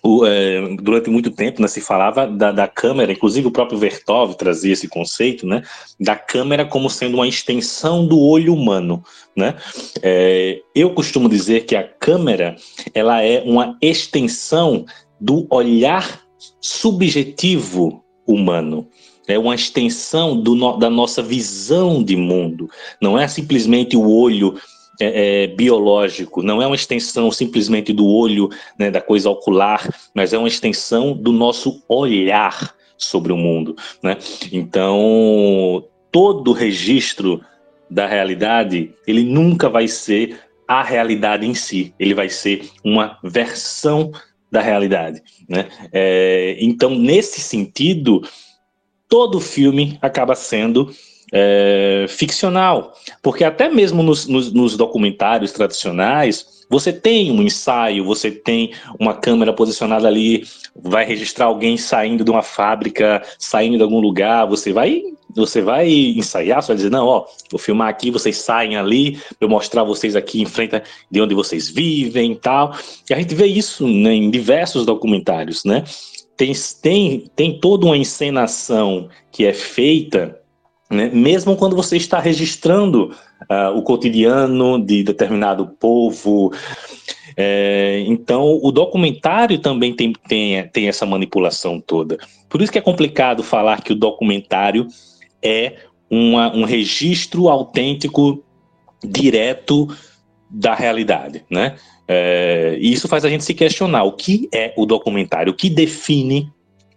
[0.02, 4.34] o, é, durante muito tempo né, se falava da, da, câmera, inclusive o próprio Vertov
[4.34, 5.62] trazia esse conceito, né,
[6.00, 9.02] da câmera como sendo uma extensão do olho humano.
[9.36, 9.54] Né?
[10.02, 12.56] É, eu costumo dizer que a câmera
[12.92, 14.84] ela é uma extensão
[15.20, 16.20] do olhar
[16.60, 18.88] subjetivo humano
[19.28, 22.68] é uma extensão do, da nossa visão de mundo.
[23.00, 24.54] Não é simplesmente o olho
[25.00, 30.32] é, é, biológico, não é uma extensão simplesmente do olho, né, da coisa ocular, mas
[30.32, 33.76] é uma extensão do nosso olhar sobre o mundo.
[34.02, 34.16] Né?
[34.52, 37.42] Então, todo registro
[37.90, 40.38] da realidade, ele nunca vai ser
[40.68, 44.12] a realidade em si, ele vai ser uma versão
[44.50, 45.22] da realidade.
[45.48, 45.68] Né?
[45.92, 48.22] É, então, nesse sentido,
[49.08, 50.90] todo filme acaba sendo
[51.32, 58.30] é, ficcional, porque até mesmo nos, nos, nos, documentários tradicionais você tem um ensaio, você
[58.30, 64.00] tem uma câmera posicionada ali, vai registrar alguém saindo de uma fábrica, saindo de algum
[64.00, 65.02] lugar, você vai
[65.34, 69.48] você vai ensaiar, você vai dizer, não, ó, vou filmar aqui, vocês saem ali, eu
[69.48, 72.76] mostrar vocês aqui em frente de onde vocês vivem e tal.
[73.08, 75.84] E a gente vê isso né, em diversos documentários, né?
[76.36, 76.52] tem,
[76.82, 80.40] tem, tem toda uma encenação que é feita,
[80.92, 83.14] né, mesmo quando você está registrando
[83.50, 86.52] uh, o cotidiano de determinado povo.
[87.34, 92.18] É, então, o documentário também tem, tem, tem essa manipulação toda.
[92.46, 94.86] Por isso que é complicado falar que o documentário
[95.42, 95.76] é
[96.10, 98.44] uma, um registro autêntico,
[99.02, 99.88] direto
[100.50, 101.76] da realidade, né?
[102.06, 105.70] É, e isso faz a gente se questionar o que é o documentário, o que
[105.70, 106.52] define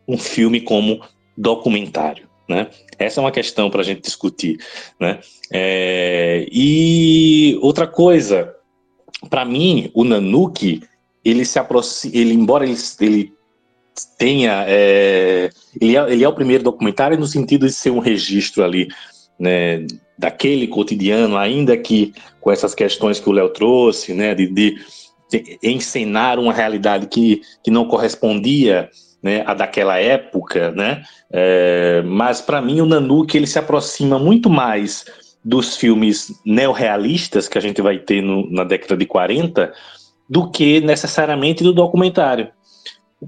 [0.06, 1.00] um filme como
[1.38, 2.68] documentário, né?
[2.98, 4.58] Essa é uma questão para a gente discutir,
[5.00, 5.20] né?
[5.52, 8.54] É, e outra coisa,
[9.30, 10.82] para mim, o Nanuki,
[11.24, 13.34] ele se aproxima, ele embora ele, ele
[14.18, 18.64] tenha, é, ele, é, ele é o primeiro documentário no sentido de ser um registro
[18.64, 18.88] ali,
[19.40, 19.86] né,
[20.18, 24.78] daquele cotidiano, ainda que com essas questões que o Léo trouxe, né, de, de,
[25.62, 28.90] encenar uma realidade que, que não correspondia
[29.26, 31.02] né, a daquela época, né,
[31.32, 35.04] é, mas para mim o Nanuque ele se aproxima muito mais
[35.44, 39.74] dos filmes neorrealistas que a gente vai ter no, na década de 40
[40.30, 42.50] do que necessariamente do documentário.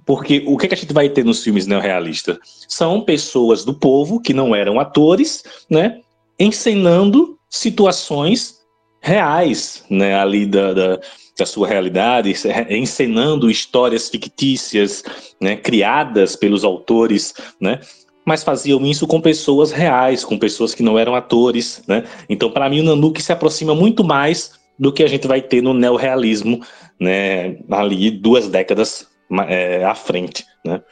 [0.06, 2.38] Porque o que, que a gente vai ter nos filmes neorrealistas?
[2.68, 6.00] São pessoas do povo que não eram atores, né?
[6.40, 8.58] Encenando situações
[9.02, 10.16] reais, né?
[10.16, 11.00] Ali da, da,
[11.38, 12.34] da sua realidade,
[12.70, 15.04] encenando histórias fictícias,
[15.40, 15.56] né?
[15.56, 17.80] Criadas pelos autores, né?
[18.28, 22.04] mas faziam isso com pessoas reais, com pessoas que não eram atores, né?
[22.28, 25.62] Então, para mim, o Nanuque se aproxima muito mais do que a gente vai ter
[25.64, 26.62] no neorrealismo,
[27.00, 27.58] né?
[27.72, 29.08] Ali duas décadas
[29.48, 30.84] é, à frente, né?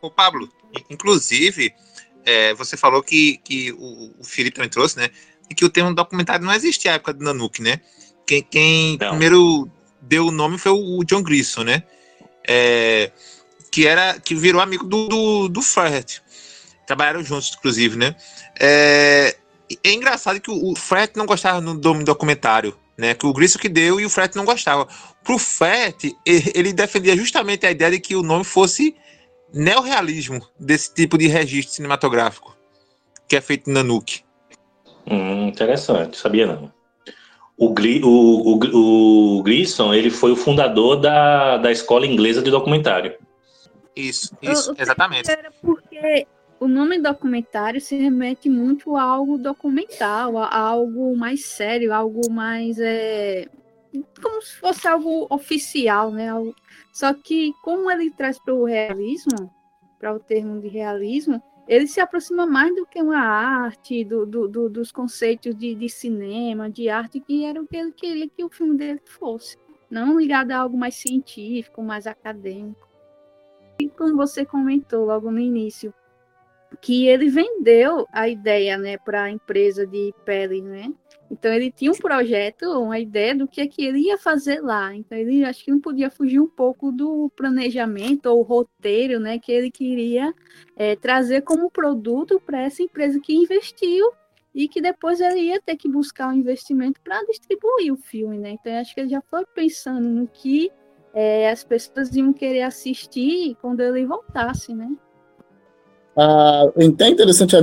[0.00, 0.48] Ô Pablo,
[0.88, 1.74] inclusive,
[2.24, 5.10] é, você falou que, que o, o Felipe também trouxe, né?
[5.50, 7.82] E que o termo documentário não existe à época do Nanuque, né?
[8.26, 9.70] Quem, quem primeiro
[10.00, 11.82] deu o nome foi o John Grissom, né?
[12.46, 13.12] É,
[13.70, 16.22] que era que virou amigo do, do, do Fred.
[16.86, 18.14] Trabalharam juntos, inclusive, né?
[18.58, 19.36] É,
[19.84, 23.14] é engraçado que o, o Fred não gostava do nome documentário né?
[23.14, 24.88] Que o Grissom que deu e o Fret não gostava.
[25.22, 28.96] Pro Fret, ele defendia justamente a ideia de que o nome fosse
[29.52, 32.56] neorrealismo desse tipo de registro cinematográfico
[33.28, 34.22] que é feito na Nuke.
[35.06, 36.72] Hum, interessante, sabia não.
[37.58, 42.50] O, Gri, o, o, o Grissom, ele foi o fundador da, da escola inglesa de
[42.50, 43.14] documentário.
[43.94, 45.30] Isso, isso, exatamente.
[45.30, 46.26] Era porque
[46.60, 52.78] o nome documentário se remete muito a algo documental, a algo mais sério, algo mais.
[52.78, 53.48] É,
[54.22, 56.28] como se fosse algo oficial, né?
[56.92, 59.50] Só que, como ele traz para o realismo,
[59.98, 64.48] para o termo de realismo, ele se aproxima mais do que uma arte, do, do,
[64.48, 68.44] do, dos conceitos de, de cinema, de arte, que era o que ele queria que
[68.44, 69.56] o filme dele fosse.
[69.90, 72.88] Não ligado a algo mais científico, mais acadêmico.
[73.80, 75.92] E como você comentou logo no início,
[76.80, 80.92] que ele vendeu a ideia, né, para a empresa de pele, né?
[81.30, 84.94] Então ele tinha um projeto, uma ideia do que, é que ele ia fazer lá.
[84.94, 89.50] Então ele acho que não podia fugir um pouco do planejamento ou roteiro, né, que
[89.50, 90.32] ele queria
[90.76, 94.12] é, trazer como produto para essa empresa que investiu
[94.54, 98.52] e que depois ele ia ter que buscar um investimento para distribuir o filme, né?
[98.52, 100.70] Então acho que ele já foi pensando no que
[101.12, 104.96] é, as pessoas iam querer assistir quando ele voltasse, né?
[106.18, 107.54] Ah, então é interessante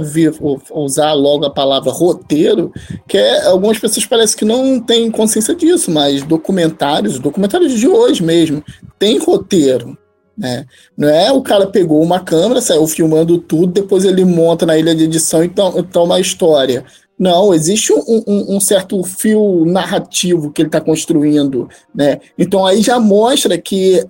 [0.72, 2.72] usar logo a palavra roteiro,
[3.08, 8.22] que é, algumas pessoas parecem que não têm consciência disso, mas documentários, documentários de hoje
[8.22, 8.64] mesmo,
[9.00, 9.98] tem roteiro.
[10.38, 10.66] Né?
[10.98, 14.96] Não é o cara pegou uma câmera, saiu filmando tudo, depois ele monta na ilha
[14.96, 16.86] de edição e toma uma história.
[17.24, 22.20] Não, existe um, um, um, certo fio narrativo que ele está construindo, né?
[22.38, 24.06] Então aí já mostra que,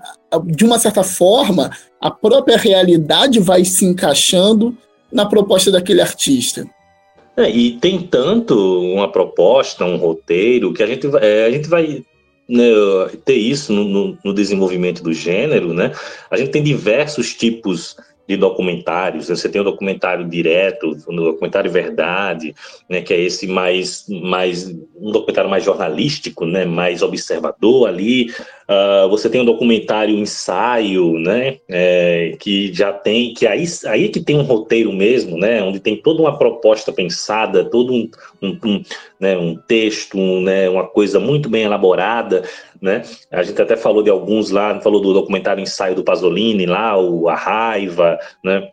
[0.46, 1.70] de uma certa forma,
[2.02, 4.76] a própria realidade vai se encaixando
[5.12, 6.66] na proposta daquele artista.
[7.38, 12.04] É, e tem tanto uma proposta, um roteiro, que a gente, é, a gente vai
[12.50, 12.66] né,
[13.24, 15.92] ter isso no, no, no, desenvolvimento do gênero, né?
[16.32, 17.96] A gente tem diversos tipos
[18.28, 19.30] de documentários.
[19.30, 19.36] Né?
[19.36, 22.56] Você tem o documentário direto, o documentário verdade,
[22.90, 28.30] né, que é esse mais, mais um documentário mais jornalístico, né, mais observador ali.
[28.64, 34.22] Uh, você tem um documentário ensaio, né, é, que já tem, que aí, aí que
[34.22, 38.10] tem um roteiro mesmo, né, onde tem toda uma proposta pensada, todo um,
[38.42, 38.84] um, um,
[39.24, 42.44] né, um texto, um, né, uma coisa muito bem elaborada,
[42.82, 43.04] né?
[43.32, 47.30] A gente até falou de alguns lá, falou do documentário Ensaio do Pasolini lá, o
[47.30, 48.68] A Raiva, né?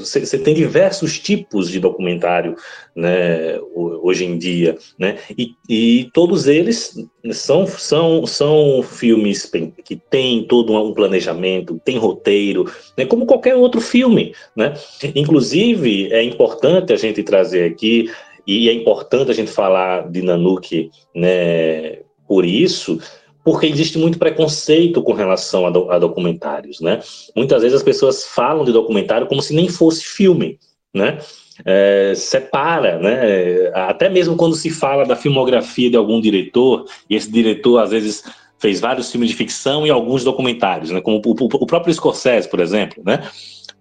[0.00, 2.56] você tem diversos tipos de documentário
[2.94, 6.96] né, hoje em dia, né, e, e, todos eles
[7.30, 9.50] são, são, são filmes
[9.84, 12.64] que têm todo um planejamento, tem roteiro,
[12.96, 14.34] né, como qualquer outro filme.
[14.56, 14.74] Né?
[15.14, 18.10] Inclusive, é importante a gente trazer aqui,
[18.46, 23.00] e é importante a gente falar de Nanuki né, por isso,
[23.46, 27.00] porque existe muito preconceito com relação a, do, a, documentários, né?
[27.34, 30.58] Muitas vezes as pessoas falam de documentário como se nem fosse filme,
[30.92, 31.18] né?
[31.64, 33.70] É, separa, né?
[33.72, 38.24] Até mesmo quando se fala da filmografia de algum diretor, e esse diretor às vezes
[38.58, 41.00] fez vários filmes de ficção e alguns documentários, né?
[41.00, 43.28] Como o, o próprio Scorsese, por exemplo, né?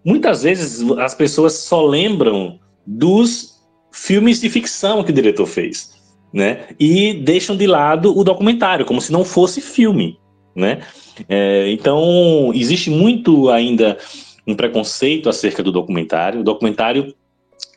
[0.04, 3.55] Muitas vezes as pessoas só lembram dos
[3.96, 5.96] filmes de ficção que o diretor fez
[6.36, 6.68] né?
[6.78, 10.20] E deixam de lado o documentário, como se não fosse filme,
[10.54, 10.82] né?
[11.30, 13.98] É, então, existe muito ainda
[14.46, 16.42] um preconceito acerca do documentário.
[16.42, 17.16] O documentário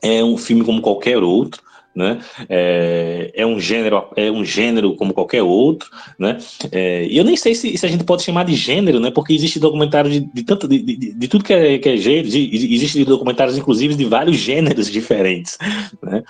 [0.03, 1.63] é um filme como qualquer outro,
[1.99, 2.21] né?
[2.49, 6.39] É, é, um gênero, é um gênero como qualquer outro, né?
[6.71, 9.11] É, e eu nem sei se, se, a gente pode chamar de gênero, né?
[9.11, 12.29] Porque existe documentário de, de tanto de, de, de, tudo que é, que é gênero,
[12.29, 15.59] existe documentários inclusive de vários gêneros diferentes,
[16.01, 16.23] né?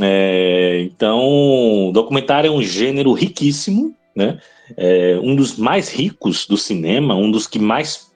[0.00, 4.40] É, então, documentário é um gênero riquíssimo, né?
[4.76, 8.10] É um dos mais ricos do cinema, um dos que mais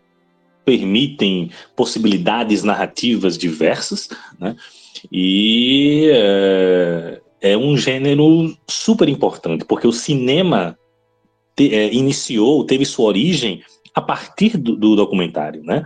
[0.65, 4.09] permitem possibilidades narrativas diversas,
[4.41, 4.57] né?
[5.11, 10.79] E é, é um gênero super importante, porque o cinema
[11.57, 13.63] te, é, iniciou, teve sua origem
[13.95, 15.85] a partir do, do, documentário, né?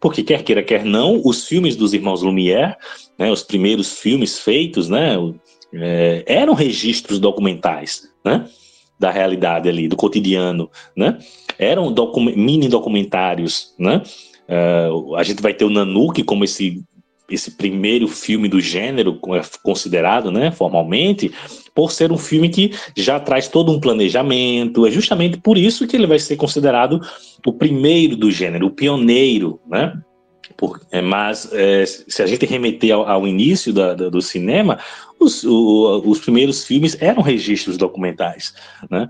[0.00, 2.76] Porque quer queira, quer não, os filmes dos irmãos Lumière,
[3.18, 5.16] né, os primeiros filmes feitos, né,
[5.72, 8.48] é, eram registros documentais, né?
[8.98, 11.18] Da realidade ali, do cotidiano, né?
[11.58, 14.02] Eram docu mini documentários, né?
[14.46, 16.82] Uh, a gente vai ter o Nanuki como esse
[17.28, 21.32] esse primeiro filme do gênero é considerado, né, formalmente,
[21.74, 24.86] por ser um filme que já traz todo um planejamento.
[24.86, 27.00] É justamente por isso que ele vai ser considerado
[27.44, 29.98] o primeiro do gênero, o pioneiro, né?
[30.56, 34.78] Por, é, mas é, se a gente remeter ao, ao início da, da, do cinema,
[35.18, 38.54] os, o, os primeiros filmes eram registros documentais,
[38.90, 39.08] né?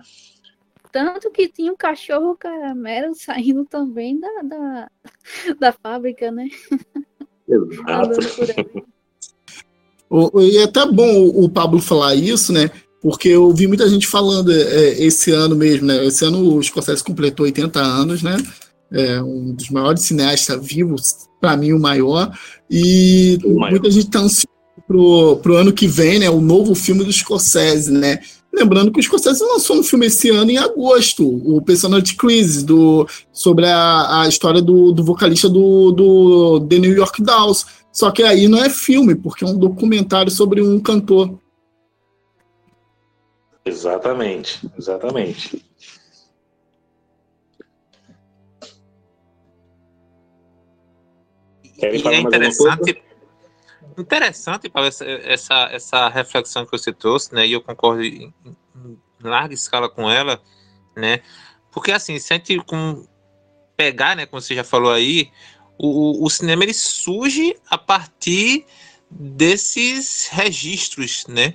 [0.93, 4.91] Tanto que tinha um cachorro caramelo saindo também da, da,
[5.59, 6.47] da fábrica, né?
[7.49, 8.21] Exato.
[10.41, 12.71] e é até bom o Pablo falar isso, né?
[13.03, 16.05] Porque eu vi muita gente falando é, esse ano mesmo, né?
[16.07, 18.37] Esse ano o Scorsese completou 80 anos, né?
[18.91, 22.33] É um dos maiores cineastas vivos, para mim o maior.
[22.71, 23.73] E o maior.
[23.73, 24.49] muita gente está ansiosa
[24.87, 26.31] pro, pro ano que vem, né?
[26.31, 28.21] O novo filme do Scorsese, né?
[28.55, 33.07] Lembrando que o Scorsese lançou um filme esse ano em agosto, o Personality Crisis, do,
[33.33, 37.67] sobre a, a história do, do vocalista do, do The New York Dolls.
[37.91, 41.37] Só que aí não é filme, porque é um documentário sobre um cantor.
[43.65, 45.65] Exatamente, exatamente.
[51.77, 53.03] Querem e é interessante,
[53.99, 57.47] interessante Paulo, essa, essa, essa reflexão que você trouxe, né?
[57.47, 58.33] E eu concordo em,
[59.23, 60.41] larga escala com ela,
[60.97, 61.21] né?
[61.71, 63.07] Porque assim, se a gente com,
[63.77, 65.31] pegar, né, como você já falou aí,
[65.79, 68.65] o, o cinema ele surge a partir
[69.11, 71.55] desses registros, né?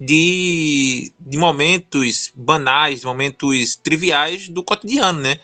[0.00, 5.40] De, de momentos banais, momentos triviais do cotidiano, né?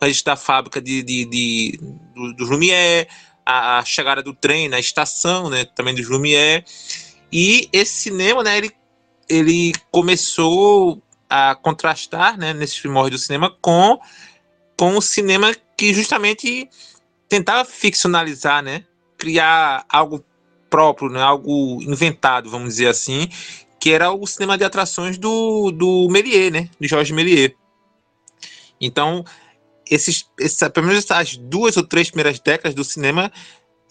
[0.00, 1.78] O registro da fábrica de, de, de
[2.14, 3.08] do, do Lumière,
[3.48, 6.62] a, a, chegada do trem na estação, né, também do Lumière.
[7.32, 8.70] E esse cinema, né, ele,
[9.26, 13.98] ele começou a contrastar, né, nesse primórdio do cinema com
[14.76, 16.68] com o cinema que justamente
[17.28, 18.84] tentava ficcionalizar, né,
[19.16, 20.24] criar algo
[20.70, 23.28] próprio, né, algo inventado, vamos dizer assim,
[23.80, 27.52] que era o cinema de atrações do, do Méliès, né, de Jorge Méliès.
[28.80, 29.24] Então,
[29.90, 33.32] esses, essa, pelo menos essas duas ou três primeiras décadas do cinema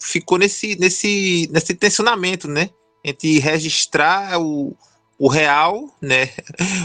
[0.00, 2.70] ficou nesse, nesse, nesse tensionamento, né?
[3.04, 4.76] Entre registrar o,
[5.18, 6.30] o real, né?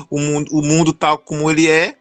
[0.09, 1.95] O mundo, o mundo tal como ele é,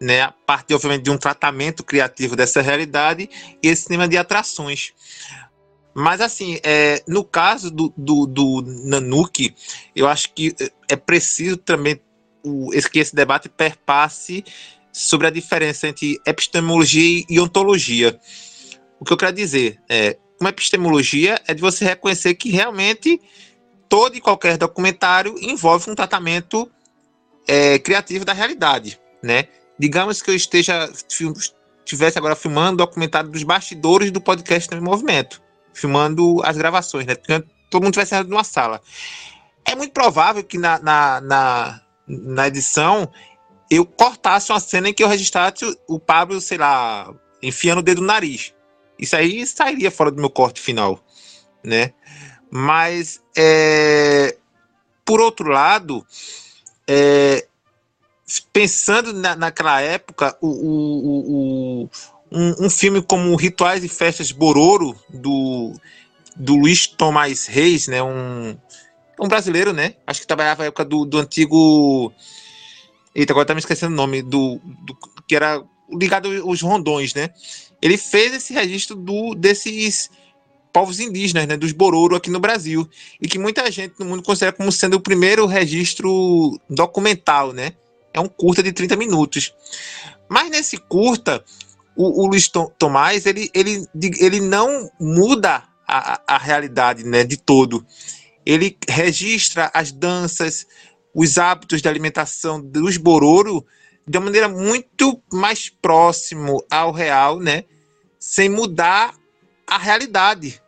[0.00, 0.22] né?
[0.22, 3.28] A partir, obviamente, de um tratamento criativo dessa realidade
[3.62, 4.92] e esse cinema de atrações.
[5.94, 9.54] Mas, assim, é, no caso do, do, do Nanuki,
[9.94, 10.54] eu acho que
[10.88, 12.00] é preciso também
[12.44, 14.44] o, que esse debate perpasse
[14.92, 18.18] sobre a diferença entre epistemologia e ontologia.
[18.98, 23.20] O que eu quero dizer é, uma epistemologia é de você reconhecer que realmente
[23.88, 26.70] todo e qualquer documentário envolve um tratamento
[27.46, 29.48] é, criativo da realidade, né?
[29.78, 30.90] Digamos que eu esteja
[31.84, 35.42] tivesse agora filmando o documentário dos bastidores do podcast em movimento,
[35.74, 37.14] filmando as gravações, né?
[37.16, 38.80] Porque todo mundo tivesse numa sala.
[39.64, 43.10] É muito provável que na, na, na, na edição
[43.70, 48.00] eu cortasse uma cena em que eu registrasse o Pablo, sei lá, enfiando o dedo
[48.00, 48.52] no nariz.
[48.98, 51.02] Isso aí sairia fora do meu corte final,
[51.64, 51.92] né?
[52.50, 54.36] Mas, é,
[55.04, 56.04] por outro lado,
[56.86, 57.46] é,
[58.52, 61.90] pensando na, naquela época, o, o, o,
[62.32, 65.72] um, um, filme como Rituais e Festas Bororo, do,
[66.36, 68.56] do Luiz Tomás Reis, né, um,
[69.20, 69.94] um brasileiro, né?
[70.06, 72.12] Acho que trabalhava na época do, do antigo.
[73.14, 74.96] Eita, agora tá me esquecendo o nome, do, do
[75.26, 77.30] que era ligado aos rondões, né?
[77.82, 80.10] Ele fez esse registro do, desses
[80.72, 82.88] povos indígenas, né, dos Bororo aqui no Brasil,
[83.20, 87.72] e que muita gente no mundo considera como sendo o primeiro registro documental, né?
[88.12, 89.54] É um curta de 30 minutos.
[90.28, 91.44] Mas nesse curta,
[91.96, 92.48] o, o Luiz
[92.78, 93.84] Tomás, ele, ele,
[94.18, 97.84] ele não muda a, a realidade né, de todo.
[98.46, 100.66] Ele registra as danças,
[101.14, 103.64] os hábitos de alimentação dos Bororo
[104.06, 107.64] de uma maneira muito mais próximo ao real, né?
[108.18, 109.14] Sem mudar
[109.66, 110.60] a realidade,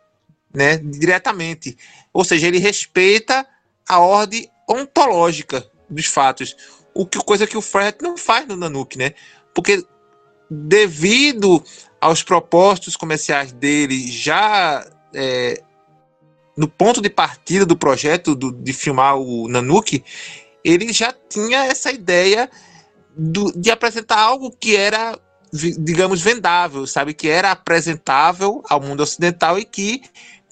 [0.53, 0.77] né?
[0.77, 1.77] Diretamente.
[2.13, 3.45] Ou seja, ele respeita
[3.87, 6.55] a ordem ontológica dos fatos
[6.93, 9.13] o que coisa que o Fred não faz no Nanuki, né?
[9.53, 9.83] Porque
[10.49, 11.63] devido
[11.99, 15.61] aos propósitos comerciais dele já é,
[16.55, 20.03] no ponto de partida do projeto do, de filmar o Nanuki,
[20.63, 22.49] ele já tinha essa ideia
[23.15, 25.17] do, de apresentar algo que era,
[25.51, 27.13] digamos, vendável, sabe?
[27.13, 30.01] Que era apresentável ao mundo ocidental e que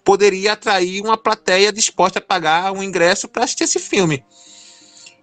[0.03, 4.25] poderia atrair uma plateia disposta a pagar um ingresso para assistir esse filme.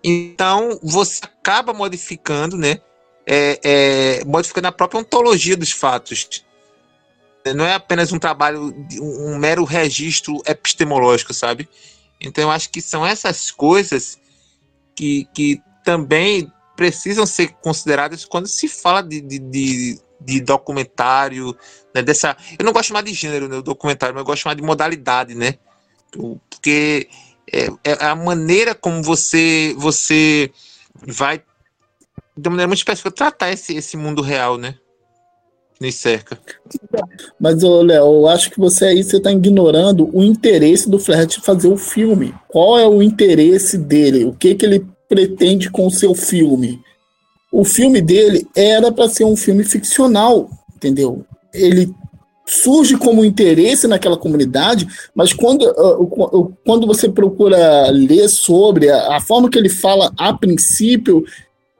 [0.02, 2.80] Então, você acaba modificando, né?
[3.26, 6.44] É, é, modificando a própria ontologia dos fatos.
[7.54, 11.68] Não é apenas um trabalho, um mero registro epistemológico, sabe?
[12.20, 14.18] Então, eu acho que são essas coisas
[14.94, 21.56] que, que também precisam ser consideradas quando se fala de, de, de, de documentário,
[21.94, 22.02] né?
[22.02, 24.54] Dessa, eu não gosto de chamar de gênero, né, documentário, mas eu gosto de chamar
[24.54, 25.54] de modalidade, né?
[26.12, 27.08] Porque
[27.52, 30.50] é, é a maneira como você você
[30.94, 31.42] vai
[32.36, 34.76] de maneira muito específica tratar esse, esse mundo real, né?
[35.80, 36.38] Nos cerca.
[37.38, 41.68] Mas, Léo, eu acho que você aí você está ignorando o interesse do Flash fazer
[41.68, 42.34] o filme.
[42.48, 44.24] Qual é o interesse dele?
[44.24, 46.80] O que, que ele pretende com o seu filme?
[47.52, 51.24] O filme dele era para ser um filme ficcional, entendeu?
[51.54, 51.94] Ele
[52.44, 59.20] surge como interesse naquela comunidade, mas quando, uh, quando você procura ler sobre a, a,
[59.20, 61.24] forma que ele fala a princípio,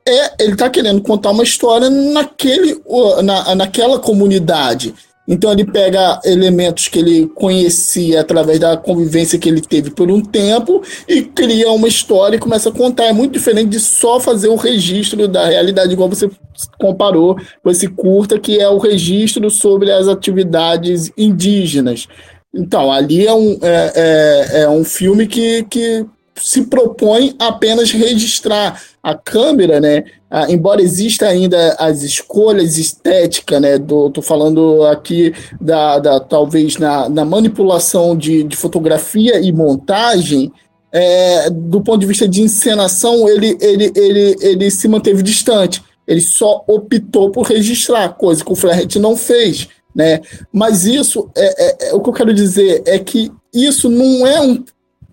[0.07, 2.81] é ele está querendo contar uma história naquele,
[3.23, 4.93] na, naquela comunidade.
[5.29, 10.21] Então ele pega elementos que ele conhecia através da convivência que ele teve por um
[10.21, 13.05] tempo e cria uma história e começa a contar.
[13.05, 16.31] É muito diferente de só fazer o registro da realidade, igual você
[16.79, 22.07] comparou com esse curta, que é o registro sobre as atividades indígenas.
[22.51, 26.03] Então, ali é um, é, é, é um filme que, que
[26.41, 30.03] se propõe apenas registrar a câmera, né?
[30.29, 33.77] Ah, embora exista ainda as escolhas estéticas, né?
[33.77, 40.51] Do, tô falando aqui da, da talvez na, na manipulação de, de fotografia e montagem,
[40.91, 45.83] é, do ponto de vista de encenação, ele, ele, ele, ele se manteve distante.
[46.07, 49.67] Ele só optou por registrar, coisa que o Flaherty não fez.
[49.95, 50.21] Né?
[50.51, 54.41] Mas isso, é, é, é, o que eu quero dizer é que isso não é
[54.41, 54.63] um,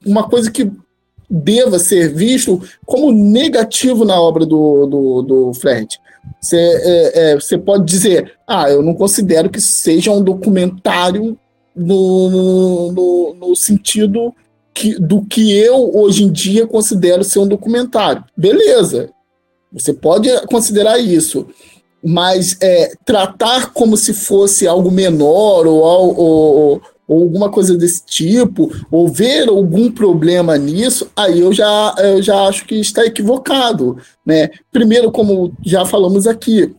[0.04, 0.70] uma coisa que
[1.28, 5.98] deva ser visto como negativo na obra do, do, do Flaherty.
[6.40, 11.38] Você, é, é, pode dizer, ah, eu não considero que seja um documentário
[11.74, 14.34] no, no, no sentido
[14.72, 18.24] que, do que eu hoje em dia considero ser um documentário.
[18.36, 19.10] Beleza,
[19.72, 21.46] você pode considerar isso,
[22.02, 28.70] mas é, tratar como se fosse algo menor ou, ou, ou alguma coisa desse tipo,
[28.90, 33.98] ou ver algum problema nisso, aí eu já, eu já acho que está equivocado.
[34.24, 34.50] Né?
[34.72, 36.74] Primeiro, como já falamos aqui,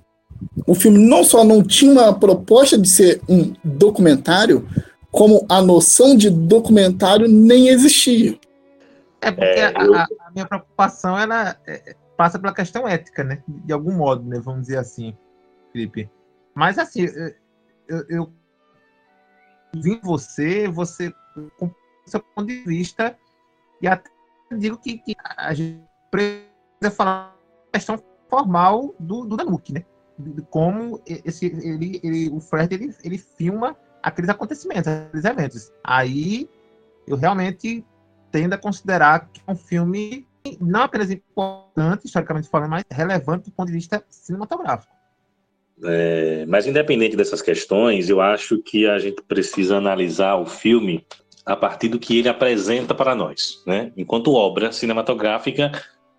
[0.66, 4.68] o filme não só não tinha uma proposta de ser um documentário,
[5.12, 8.38] como a noção de documentário nem existia.
[9.22, 9.96] É porque é, eu...
[9.96, 13.42] a, a, minha preocupação ela é, passa pela questão ética, né?
[13.48, 14.40] De algum modo, né?
[14.40, 15.16] Vamos dizer assim,
[15.72, 16.10] Felipe.
[16.54, 17.08] Mas assim,
[17.88, 18.34] eu, eu
[19.76, 21.14] vi você, você
[21.58, 21.72] com
[22.06, 23.18] seu ponto de vista,
[23.82, 24.10] e até
[24.58, 27.36] digo que, que a gente precisa falar
[27.70, 29.86] a questão formal do, do Danuk, né?
[30.18, 35.72] de como esse, ele, ele, o Fred ele, ele filma aqueles acontecimentos, aqueles eventos.
[35.84, 36.50] Aí
[37.08, 37.86] eu realmente
[38.32, 40.28] tendo a considerar que é um filme
[40.60, 44.94] não apenas importante, historicamente falando, mas relevante do ponto de vista cinematográfico.
[45.84, 51.06] É, mas independente dessas questões, eu acho que a gente precisa analisar o filme
[51.46, 53.92] a partir do que ele apresenta para nós, né?
[53.96, 55.72] Enquanto obra cinematográfica,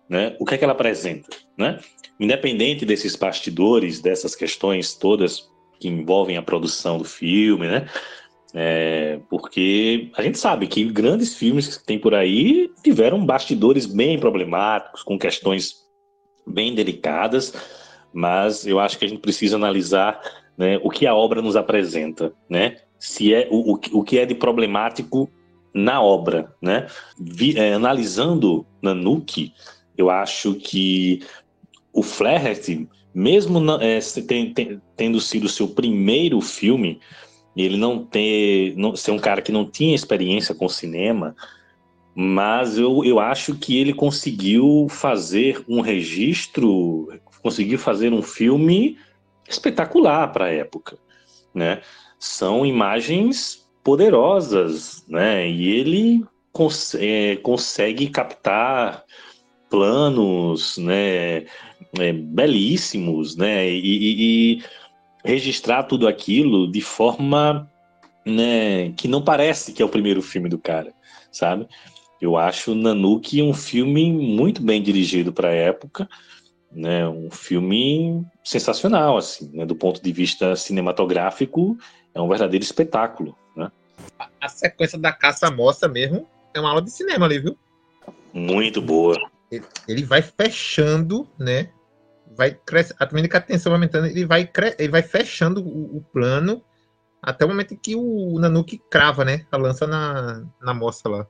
[0.09, 0.35] né?
[0.39, 1.79] O que é que ela apresenta, né?
[2.19, 5.47] Independente desses bastidores, dessas questões todas
[5.79, 7.87] que envolvem a produção do filme, né?
[8.53, 14.19] É, porque a gente sabe que grandes filmes que tem por aí tiveram bastidores bem
[14.19, 15.75] problemáticos, com questões
[16.47, 17.53] bem delicadas,
[18.13, 20.19] mas eu acho que a gente precisa analisar
[20.57, 22.77] né, o que a obra nos apresenta, né?
[22.97, 25.29] Se é o, o, o que é de problemático
[25.73, 26.87] na obra, né?
[27.17, 29.53] Vi, é, analisando Nanuki,
[29.97, 31.21] eu acho que
[31.93, 36.99] o Flaherty, mesmo é, tem, tem, tendo sido seu primeiro filme,
[37.55, 41.35] ele não ter não, ser um cara que não tinha experiência com cinema,
[42.15, 47.07] mas eu, eu acho que ele conseguiu fazer um registro,
[47.41, 48.97] conseguiu fazer um filme
[49.47, 50.97] espetacular para a época,
[51.53, 51.81] né?
[52.19, 55.49] São imagens poderosas, né?
[55.49, 59.03] E ele cons é, consegue captar
[59.69, 61.45] planos, né?
[61.97, 63.69] É, belíssimos, né?
[63.69, 64.63] E, e, e
[65.23, 67.69] registrar tudo aquilo de forma
[68.25, 70.93] né, que não parece que é o primeiro filme do cara,
[71.31, 71.67] sabe?
[72.21, 76.07] Eu acho Nanuki um filme muito bem dirigido para a época,
[76.71, 77.07] né?
[77.07, 79.65] Um filme sensacional, assim, né?
[79.65, 81.77] Do ponto de vista cinematográfico,
[82.13, 83.71] é um verdadeiro espetáculo, né?
[84.41, 87.57] A sequência da caça mostra mesmo é uma aula de cinema ali, viu?
[88.33, 89.15] Muito boa.
[89.51, 91.69] Ele, ele vai fechando, né?
[92.39, 95.97] vai crescer, a medida que a tensão vai aumentando, ele vai, ele vai fechando o,
[95.97, 96.63] o, plano
[97.21, 99.45] até o momento em que o Nanuki crava, né?
[99.51, 101.27] A lança na, na moça lá.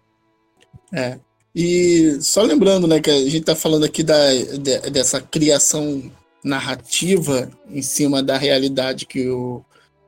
[0.93, 1.19] É.
[1.55, 6.11] E só lembrando, né, que a gente tá falando aqui da, de, dessa criação
[6.43, 9.63] narrativa em cima da realidade que o,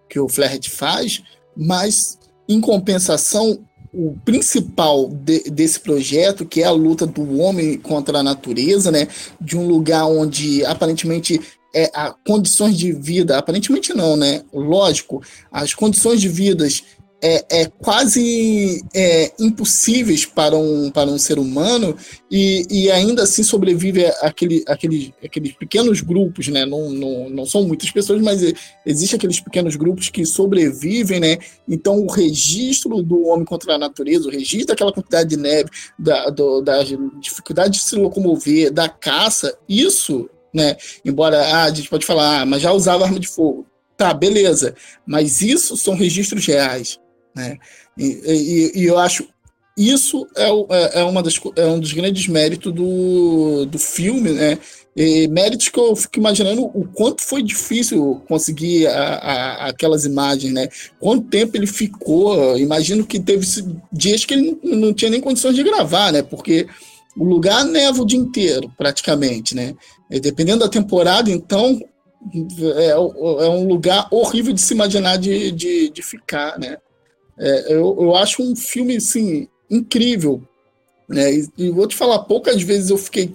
[0.09, 1.23] que o Flaherty faz,
[1.55, 2.17] mas
[2.47, 3.59] em compensação,
[3.93, 9.07] o principal de, desse projeto, que é a luta do homem contra a natureza, né,
[9.39, 11.41] de um lugar onde aparentemente
[11.73, 14.43] é, a condições de vida, aparentemente não, né?
[14.53, 16.83] Lógico, as condições de vidas
[17.21, 21.95] é, é quase é, impossíveis para um, para um ser humano
[22.29, 26.65] e, e ainda assim sobrevive aquele, aquele, aqueles pequenos grupos, né?
[26.65, 28.41] Não, não, não são muitas pessoas, mas
[28.85, 31.37] existem aqueles pequenos grupos que sobrevivem, né?
[31.67, 36.29] Então o registro do homem contra a natureza, o registro daquela quantidade de neve, da,
[36.29, 36.83] do, da
[37.19, 40.75] dificuldade de se locomover, da caça, isso, né?
[41.05, 43.65] Embora ah, a gente pode falar, ah, mas já usava arma de fogo.
[44.01, 44.73] Tá, beleza.
[45.05, 46.99] Mas isso são registros reais.
[47.35, 47.57] Né?
[47.97, 49.27] E, e, e eu acho
[49.77, 54.57] isso é, é, é, uma das, é um dos grandes méritos do, do filme, né?
[54.95, 60.53] E méritos que eu fico imaginando o quanto foi difícil conseguir a, a, aquelas imagens,
[60.53, 60.67] né?
[60.99, 62.59] Quanto tempo ele ficou?
[62.59, 63.47] Imagino que teve
[63.91, 66.21] dias que ele não, não tinha nem condições de gravar, né?
[66.21, 66.67] Porque
[67.15, 69.73] o lugar neva o dia inteiro, praticamente, né?
[70.09, 71.81] E dependendo da temporada, então
[72.75, 72.99] é, é
[73.49, 76.77] um lugar horrível de se imaginar de, de, de ficar, né?
[77.41, 80.43] É, eu, eu acho um filme, assim, incrível.
[81.09, 81.33] Né?
[81.33, 83.33] E, e, vou te falar, poucas vezes eu fiquei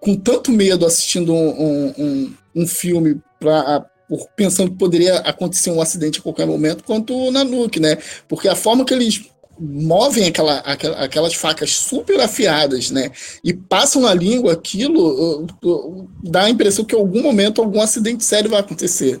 [0.00, 3.86] com tanto medo assistindo um, um, um filme pra,
[4.34, 7.98] pensando que poderia acontecer um acidente a qualquer momento, quanto na Nuke, né?
[8.28, 9.24] Porque a forma que eles
[9.58, 13.12] movem aquela, aquela, aquelas facas super afiadas, né?
[13.44, 17.80] E passam na língua aquilo, uh, uh, dá a impressão que em algum momento algum
[17.80, 19.20] acidente sério vai acontecer.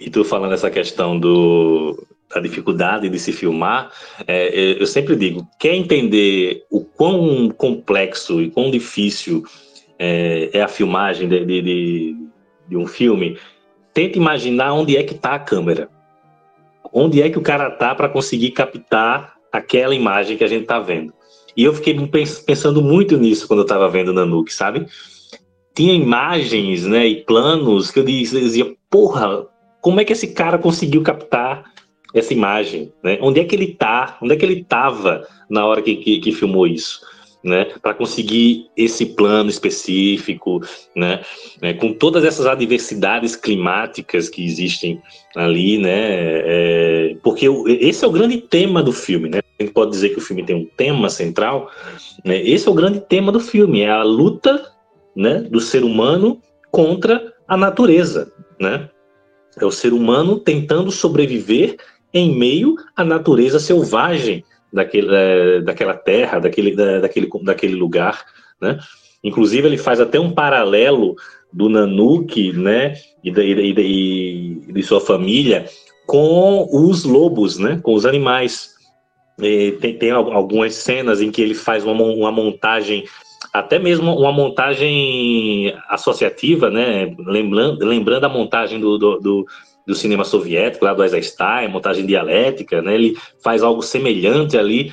[0.00, 2.02] E tu falando essa questão do,
[2.34, 3.90] a dificuldade de se filmar,
[4.26, 9.44] é, eu sempre digo, quer entender o quão complexo e quão difícil
[9.98, 12.16] é, é a filmagem de, de,
[12.68, 13.38] de, um filme,
[13.94, 15.88] tenta imaginar onde é que está a câmera.
[16.92, 20.78] Onde é que o cara tá para conseguir captar aquela imagem que a gente está
[20.78, 21.12] vendo.
[21.56, 21.94] E eu fiquei
[22.46, 24.86] pensando muito nisso quando eu estava vendo Nanuque, sabe?
[25.74, 29.46] Tinha imagens né, e planos que eu dizia, porra,
[29.80, 31.51] como é que esse cara conseguiu captar
[32.14, 33.18] essa imagem, né?
[33.20, 34.18] Onde é que ele tá?
[34.22, 37.00] Onde é que ele estava na hora que, que, que filmou isso?
[37.44, 40.60] Né, para conseguir esse plano específico,
[40.94, 41.22] né,
[41.60, 45.02] né, com todas essas adversidades climáticas que existem
[45.34, 47.48] ali, né, é, porque
[47.80, 50.44] esse é o grande tema do filme, né, a gente pode dizer que o filme
[50.44, 51.68] tem um tema central,
[52.24, 54.64] né, esse é o grande tema do filme, é a luta,
[55.16, 56.40] né, do ser humano
[56.70, 58.88] contra a natureza, né?
[59.60, 61.76] É o ser humano tentando sobreviver
[62.12, 68.24] em meio à natureza selvagem daquele, é, daquela terra, daquele, da, daquele, daquele lugar,
[68.60, 68.78] né?
[69.22, 71.14] Inclusive ele faz até um paralelo
[71.52, 75.66] do Nanuque, né, e, e, e de sua família
[76.06, 78.72] com os lobos, né, com os animais.
[79.80, 83.04] Tem, tem algumas cenas em que ele faz uma, uma montagem
[83.52, 87.14] até mesmo uma montagem associativa, né?
[87.18, 89.46] Lembrando, lembrando a montagem do, do, do,
[89.86, 92.94] do cinema soviético, lá do Eisenstein, montagem dialética, né?
[92.94, 94.92] Ele faz algo semelhante ali,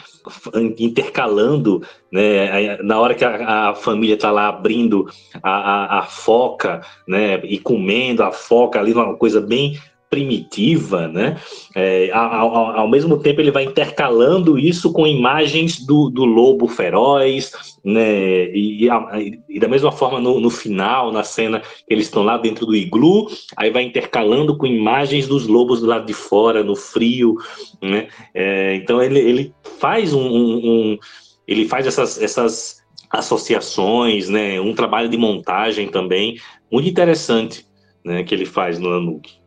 [0.78, 1.82] intercalando,
[2.12, 2.78] né?
[2.84, 5.08] Na hora que a, a família está lá abrindo
[5.44, 7.40] a, a, a, foca, né?
[7.44, 9.78] E comendo a foca ali, uma coisa bem
[10.10, 11.38] primitiva, né?
[11.76, 17.52] É, ao, ao, mesmo tempo ele vai intercalando isso com imagens do, do lobo feroz,
[17.84, 18.46] né?
[18.52, 22.66] E, e, e da mesma forma no, no, final, na cena eles estão lá dentro
[22.66, 27.36] do iglu, aí vai intercalando com imagens dos lobos do lado de fora, no frio,
[27.82, 28.08] né?
[28.34, 31.00] É, então ele, ele faz um, um, um
[31.48, 34.60] ele faz essas, essas associações, né?
[34.62, 36.38] Um trabalho de montagem também
[36.72, 37.66] muito interessante,
[38.06, 38.24] né?
[38.24, 39.40] Que ele faz no Anuki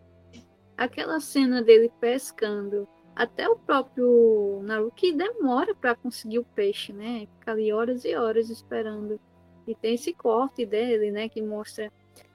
[0.83, 7.27] aquela cena dele pescando, até o próprio Naruki demora para conseguir o peixe, né?
[7.39, 9.21] Fica ali horas e horas esperando.
[9.67, 11.29] E tem esse corte dele, né?
[11.29, 11.93] Que mostra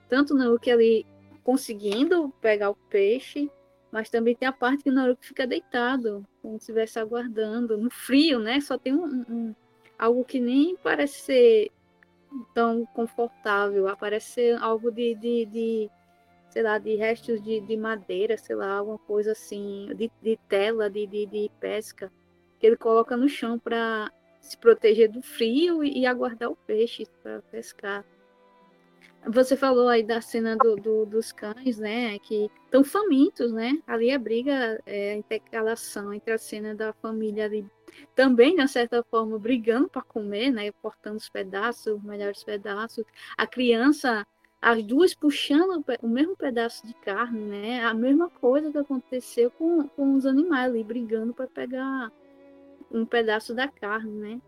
[0.08, 1.06] tanto o Naruki ali
[1.44, 3.50] conseguindo pegar o peixe,
[3.92, 7.90] mas também tem a parte que o Naruki fica deitado, como se estivesse aguardando, no
[7.90, 8.60] frio, né?
[8.60, 9.56] Só tem um, um,
[9.98, 11.72] algo que nem parece ser
[12.54, 15.90] tão confortável, parece ser algo de, de, de
[16.58, 20.90] sei lá, de restos de, de madeira, sei lá, alguma coisa assim, de, de tela
[20.90, 22.12] de, de, de pesca,
[22.60, 27.06] que ele coloca no chão para se proteger do frio e, e aguardar o peixe
[27.22, 28.04] para pescar.
[29.28, 32.18] Você falou aí da cena do, do, dos cães, né?
[32.18, 33.78] Que estão famintos, né?
[33.86, 37.64] Ali a briga, é, a intercalação entre a cena da família ali,
[38.16, 40.72] também, de certa forma, brigando para comer, né?
[40.82, 43.06] Cortando os pedaços, os melhores pedaços.
[43.38, 44.26] A criança
[44.62, 47.84] as duas puxando o mesmo pedaço de carne, né?
[47.84, 52.12] A mesma coisa que aconteceu com, com os animais ali brigando para pegar
[52.92, 54.42] um pedaço da carne, né?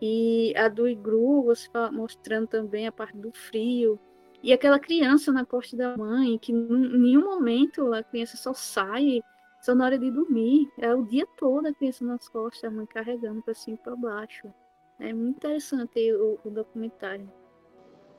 [0.00, 3.98] E a do igru, você mostrando também a parte do frio.
[4.42, 9.22] E aquela criança na costa da mãe, que em nenhum momento a criança só sai,
[9.62, 10.70] só na hora de dormir.
[10.78, 13.96] É o dia todo a criança nas costas, a mãe carregando para cima e para
[13.96, 14.52] baixo.
[15.00, 17.26] É muito interessante o, o documentário.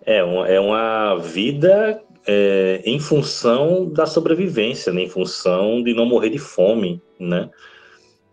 [0.05, 5.03] É, uma, é uma vida é, em função da sobrevivência, né?
[5.03, 7.49] em função de não morrer de fome, né?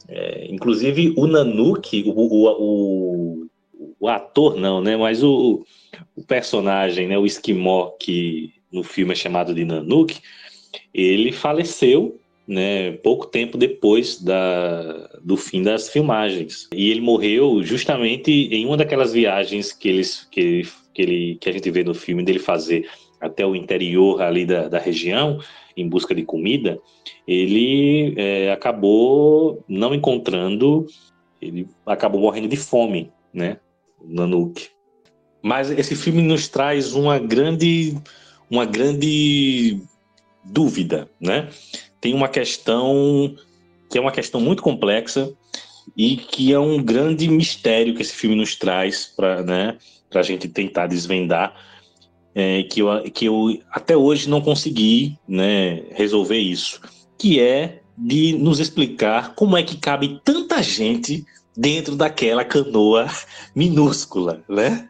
[0.08, 3.46] É, inclusive o Nanuki, o, o, o,
[4.00, 4.96] o, ator não, né?
[4.96, 5.64] Mas o,
[6.16, 7.16] o personagem, né?
[7.16, 10.20] O esquimó que no filme é chamado de Nanuki,
[10.92, 16.68] ele faleceu né, pouco tempo depois da, do fim das filmagens.
[16.74, 21.48] E ele morreu justamente em uma daquelas viagens que, eles, que, ele, que, ele, que
[21.48, 22.88] a gente vê no filme dele fazer
[23.20, 25.38] até o interior ali da, da região,
[25.76, 26.78] em busca de comida,
[27.26, 30.86] ele é, acabou não encontrando,
[31.40, 33.58] ele acabou morrendo de fome, né,
[34.04, 34.68] Nanuque.
[35.42, 37.96] Mas esse filme nos traz uma grande,
[38.50, 39.80] uma grande
[40.44, 41.48] dúvida, né?
[42.02, 43.32] tem uma questão
[43.88, 45.32] que é uma questão muito complexa
[45.96, 49.78] e que é um grande mistério que esse filme nos traz para né,
[50.20, 51.54] a gente tentar desvendar,
[52.34, 56.80] é, que, eu, que eu até hoje não consegui né, resolver isso,
[57.18, 61.24] que é de nos explicar como é que cabe tanta gente
[61.56, 63.06] dentro daquela canoa
[63.54, 64.88] minúscula, né?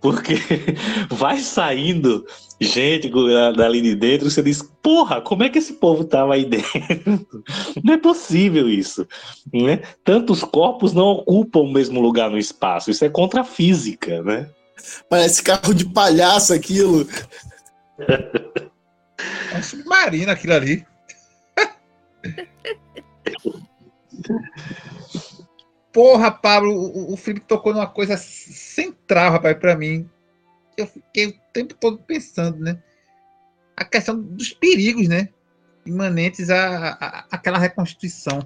[0.00, 0.34] Porque
[1.10, 2.26] vai saindo
[2.60, 3.10] gente
[3.56, 7.44] dali de dentro, você diz, porra, como é que esse povo tava aí dentro?
[7.82, 9.06] Não é possível isso.
[9.52, 9.82] Né?
[10.04, 12.90] Tantos corpos não ocupam o mesmo lugar no espaço.
[12.90, 14.48] Isso é contra a física, né?
[15.08, 17.06] Parece carro de palhaço aquilo.
[17.98, 20.86] É um submarino aquilo ali.
[25.92, 30.08] Porra, Pablo, o, o Felipe tocou numa coisa central, rapaz, para mim
[30.76, 32.82] eu fiquei tempo todo pensando, né?
[33.76, 35.28] A questão dos perigos, né?
[35.84, 38.38] Imanentes à, à, àquela reconstituição.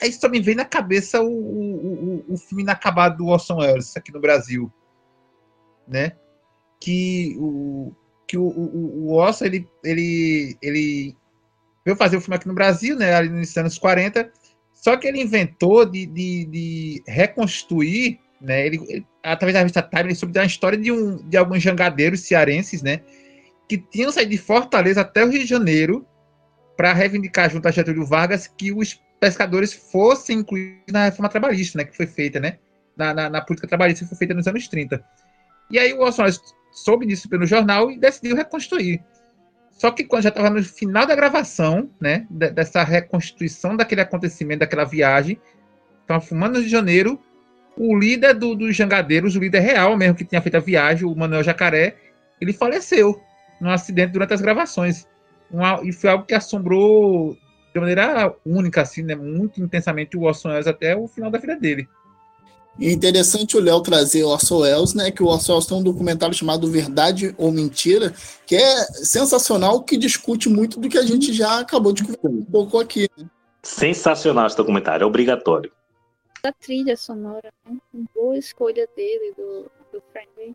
[0.00, 4.12] Aí só me vem na cabeça o, o, o, filme inacabado do Orson Welles aqui
[4.12, 4.72] no Brasil,
[5.86, 6.16] né?
[6.80, 7.92] Que o
[8.26, 11.16] que o, o, o Orson ele, ele, ele
[11.84, 13.14] veio fazer o filme aqui no Brasil, né?
[13.14, 14.32] Ali nos anos 40,
[14.72, 18.66] só que ele inventou de, de, de reconstruir né?
[18.66, 22.20] Ele, ele, através da revista Time, ele soube da história de, um, de alguns jangadeiros
[22.20, 23.00] cearenses, né?
[23.68, 26.06] que tinham saído de Fortaleza até o Rio de Janeiro
[26.76, 31.84] para reivindicar junto a Getúlio Vargas que os pescadores fossem incluídos na reforma trabalhista, né,
[31.84, 32.58] que foi feita, né,
[32.96, 35.02] na, na, na política trabalhista que foi feita nos anos 30.
[35.70, 36.40] E aí o Welles
[36.72, 39.02] soube disso pelo jornal e decidiu reconstruir.
[39.70, 44.84] Só que quando já estava no final da gravação, né, dessa reconstituição daquele acontecimento, daquela
[44.84, 45.40] viagem,
[46.02, 47.20] estava fumando no Rio de Janeiro,
[47.76, 51.14] o líder do, dos jangadeiros, o líder real mesmo que tinha feito a viagem, o
[51.14, 51.96] Manuel Jacaré,
[52.40, 53.20] ele faleceu
[53.60, 55.06] num acidente durante as gravações.
[55.50, 57.36] Uma, e foi algo que assombrou
[57.72, 61.56] de maneira única, assim, né, muito intensamente o Orson Welles até o final da vida
[61.56, 61.88] dele.
[62.78, 65.10] E interessante o Léo trazer o Orson Welles, né?
[65.10, 68.12] Que o Orson Welles tem um documentário chamado Verdade ou Mentira,
[68.46, 72.44] que é sensacional, que discute muito do que a gente já acabou de conversar um
[72.44, 73.08] pouco aqui.
[73.16, 73.26] Né?
[73.62, 75.70] Sensacional esse documentário, é obrigatório.
[76.44, 77.78] A trilha sonora, né?
[78.14, 80.54] boa escolha dele, do, do Frank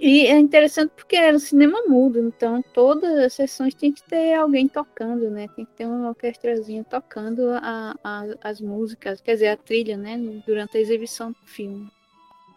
[0.00, 4.34] e é interessante porque era um cinema mudo, então todas as sessões tem que ter
[4.34, 5.46] alguém tocando, né?
[5.54, 10.18] Tem que ter uma orquestrazinha tocando a, a, as músicas, quer dizer, a trilha, né?
[10.46, 11.88] Durante a exibição do filme.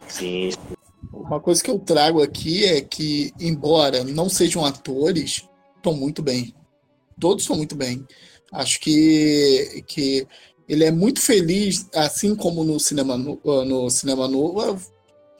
[0.07, 0.49] Sim.
[1.13, 6.55] Uma coisa que eu trago aqui é que, embora não sejam atores, estão muito bem.
[7.19, 8.05] Todos estão muito bem.
[8.51, 10.27] Acho que, que
[10.67, 14.79] ele é muito feliz, assim como no cinema, no, no cinema novo,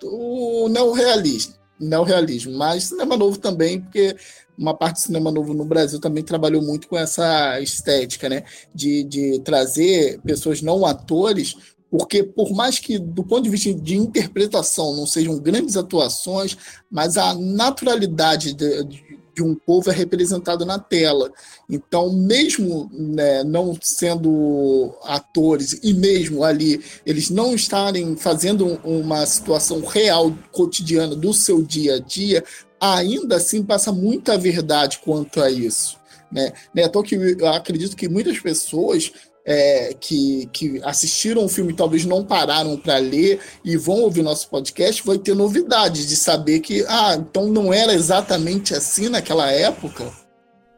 [0.04, 4.16] o neorrealismo neorrealismo, mas cinema novo também, porque
[4.58, 8.44] uma parte do cinema novo no Brasil também trabalhou muito com essa estética, né?
[8.74, 11.56] De, de trazer pessoas não atores,
[11.90, 16.58] porque por mais que do ponto de vista de interpretação não sejam grandes atuações,
[16.90, 21.32] mas a naturalidade de, de de um povo é representado na tela.
[21.70, 29.82] Então, mesmo né, não sendo atores e mesmo ali eles não estarem fazendo uma situação
[29.82, 32.44] real, cotidiana do seu dia a dia,
[32.82, 35.98] ainda assim passa muita verdade quanto a isso.
[36.32, 36.52] Né?
[36.76, 39.12] Então, que eu acredito que muitas pessoas
[39.48, 44.50] é, que, que assistiram o filme talvez não pararam para ler e vão ouvir nosso
[44.50, 50.04] podcast, vai ter novidades de saber que, ah, então não era exatamente assim naquela época.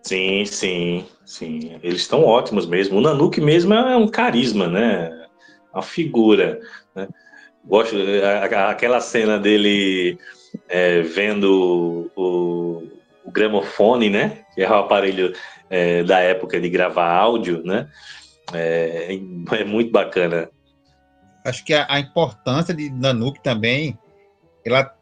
[0.03, 1.79] Sim, sim, sim.
[1.81, 2.99] Eles estão ótimos mesmo.
[2.99, 5.11] O Nanuque mesmo é um carisma, né?
[5.73, 6.59] Uma figura.
[6.95, 7.07] Né?
[7.65, 7.95] Gosto
[8.69, 10.17] aquela cena dele
[10.67, 12.83] é, vendo o,
[13.25, 14.43] o, gramofone, né?
[14.53, 15.33] Que é o aparelho
[15.69, 17.87] é, da época de gravar áudio, né?
[18.53, 20.49] É, é muito bacana.
[21.45, 23.97] Acho que a, a importância de Nanook também,
[24.65, 24.93] ela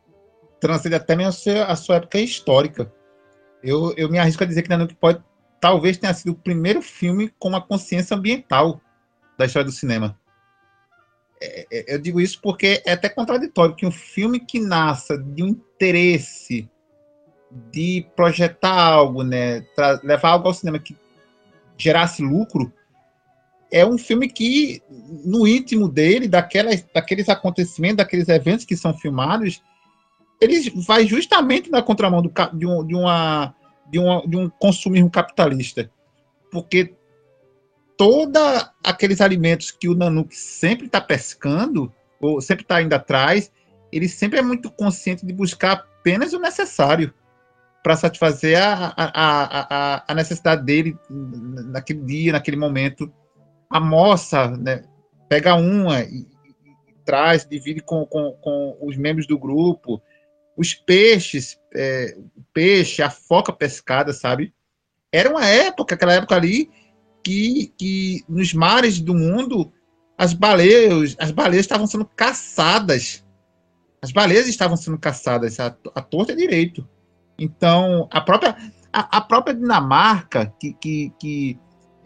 [0.59, 2.91] transcende até mesmo a sua, a sua época histórica.
[3.63, 5.23] Eu, eu me arrisco a dizer que Nanook pode,
[5.59, 8.79] talvez tenha sido o primeiro filme com uma consciência ambiental
[9.37, 10.17] da história do cinema.
[11.41, 15.43] É, é, eu digo isso porque é até contraditório que um filme que nasça de
[15.43, 16.69] um interesse
[17.71, 19.65] de projetar algo, né,
[20.03, 20.97] levar algo ao cinema que
[21.77, 22.73] gerasse lucro,
[23.72, 24.82] é um filme que,
[25.26, 29.61] no íntimo dele, daquelas, daqueles acontecimentos, daqueles eventos que são filmados,
[30.39, 33.55] ele vai justamente na contramão do, de, um, de, uma,
[33.89, 35.89] de, uma, de um consumismo capitalista.
[36.51, 36.95] Porque
[37.97, 38.41] todos
[38.84, 41.91] aqueles alimentos que o Nanook sempre está pescando,
[42.22, 43.51] ou sempre está indo atrás,
[43.91, 47.13] ele sempre é muito consciente de buscar apenas o necessário
[47.84, 53.11] para satisfazer a, a, a, a, necessidade dele naquele dia, naquele momento
[53.70, 54.84] a moça né,
[55.30, 60.01] pega uma e, e, traz, divide com, com, com, os membros do grupo.
[60.55, 64.53] Os peixes, é, o peixe, a foca pescada, sabe?
[65.11, 66.70] Era uma época, aquela época ali,
[67.24, 69.72] que, que nos mares do mundo
[70.18, 73.24] as baleias, as baleias estavam sendo caçadas.
[74.01, 76.88] As baleias estavam sendo caçadas, a, a torta é direito.
[77.38, 78.55] Então, a própria,
[78.91, 81.59] a, a própria Dinamarca, que, que, que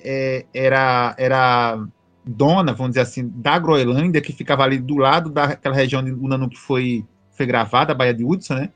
[0.04, 1.84] é, era, era
[2.26, 6.28] dona, vamos dizer assim, da Groenlândia, que ficava ali do lado daquela região onde o
[6.28, 8.70] Nanook foi, foi gravada, a Baía de Hudson, né?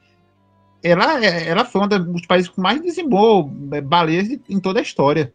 [0.83, 5.33] Ela, ela foi um dos países que mais dizimou é, baleias em toda a história.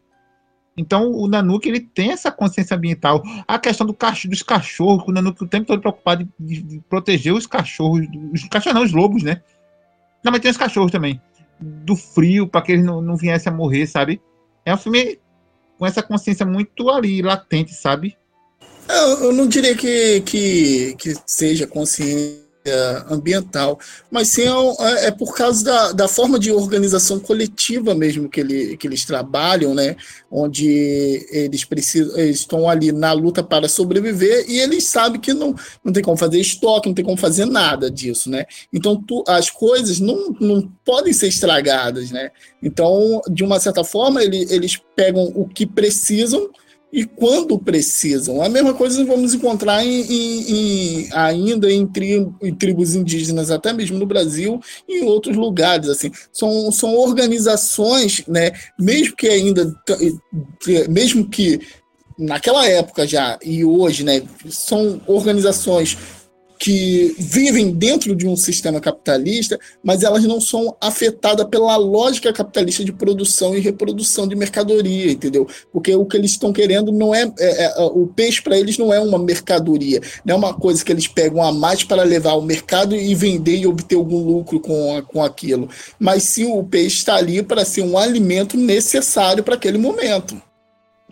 [0.77, 3.23] Então, o Nanook ele tem essa consciência ambiental.
[3.47, 7.35] A questão do cachorro, dos cachorros, o Nanook o tempo todo preocupado de, de, proteger
[7.35, 9.43] os cachorros, os cachorros não, os lobos, né?
[10.23, 11.21] Não, mas tem os cachorros também.
[11.61, 14.23] Do frio, para que eles não, não viessem a morrer, sabe?
[14.65, 15.19] É um filme
[15.81, 18.15] com essa consciência muito ali, latente, sabe?
[18.87, 22.50] Eu, eu não diria que, que, que seja consciência
[23.09, 23.79] ambiental,
[24.11, 24.43] mas sim
[24.81, 29.05] é, é, por causa da, da forma de organização coletiva mesmo que, ele, que eles
[29.05, 29.97] trabalham, né?
[30.31, 35.55] Onde eles precisam, eles estão ali na luta para sobreviver e eles sabem que não,
[35.83, 38.45] não tem como fazer estoque, não tem como fazer nada disso, né?
[38.73, 42.31] Então tu, as coisas não, não podem ser estragadas, né?
[42.63, 46.51] Então, de uma certa forma, ele, eles pegam o que precisam
[46.93, 48.43] e quando precisam.
[48.43, 53.73] A mesma coisa vamos encontrar em, em, em, ainda em, tri, em, tribos indígenas, até
[53.73, 55.89] mesmo no Brasil e em outros lugares.
[55.89, 56.11] Assim.
[56.33, 59.75] São, são organizações, né, mesmo que ainda,
[60.89, 61.61] mesmo que
[62.19, 65.97] naquela época já e hoje, né, são organizações
[66.61, 72.85] que vivem dentro de um sistema capitalista, mas elas não são afetadas pela lógica capitalista
[72.85, 75.49] de produção e reprodução de mercadoria, entendeu?
[75.73, 78.93] Porque o que eles estão querendo não é, é, é o peixe para eles não
[78.93, 82.43] é uma mercadoria, não é uma coisa que eles pegam a mais para levar ao
[82.43, 85.67] mercado e vender e obter algum lucro com, com aquilo,
[85.99, 90.41] mas sim o peixe está ali para ser um alimento necessário para aquele momento.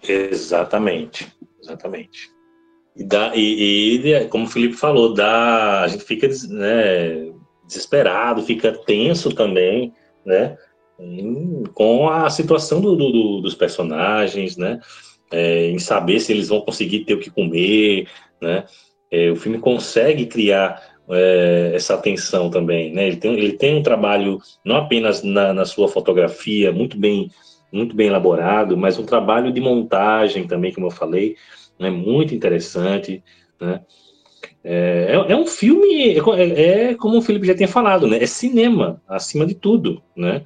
[0.06, 1.26] Exatamente,
[1.62, 2.37] exatamente.
[2.98, 7.30] E, dá, e, e, como o Felipe falou, dá, a gente fica né,
[7.64, 9.92] desesperado, fica tenso também,
[10.26, 10.56] né?
[11.74, 14.80] Com a situação do, do, dos personagens, né?
[15.30, 18.08] É, em saber se eles vão conseguir ter o que comer,
[18.42, 18.64] né?
[19.10, 23.06] É, o filme consegue criar é, essa tensão também, né?
[23.06, 27.30] Ele tem, ele tem um trabalho não apenas na, na sua fotografia muito bem
[27.70, 31.36] muito bem elaborado, mas um trabalho de montagem também, como eu falei,
[31.78, 33.22] né, muito interessante,
[33.60, 33.80] né?
[34.62, 38.22] É, é, é um filme, é, é, é, como o Felipe já tinha falado, né?
[38.22, 40.44] É cinema, acima de tudo, né?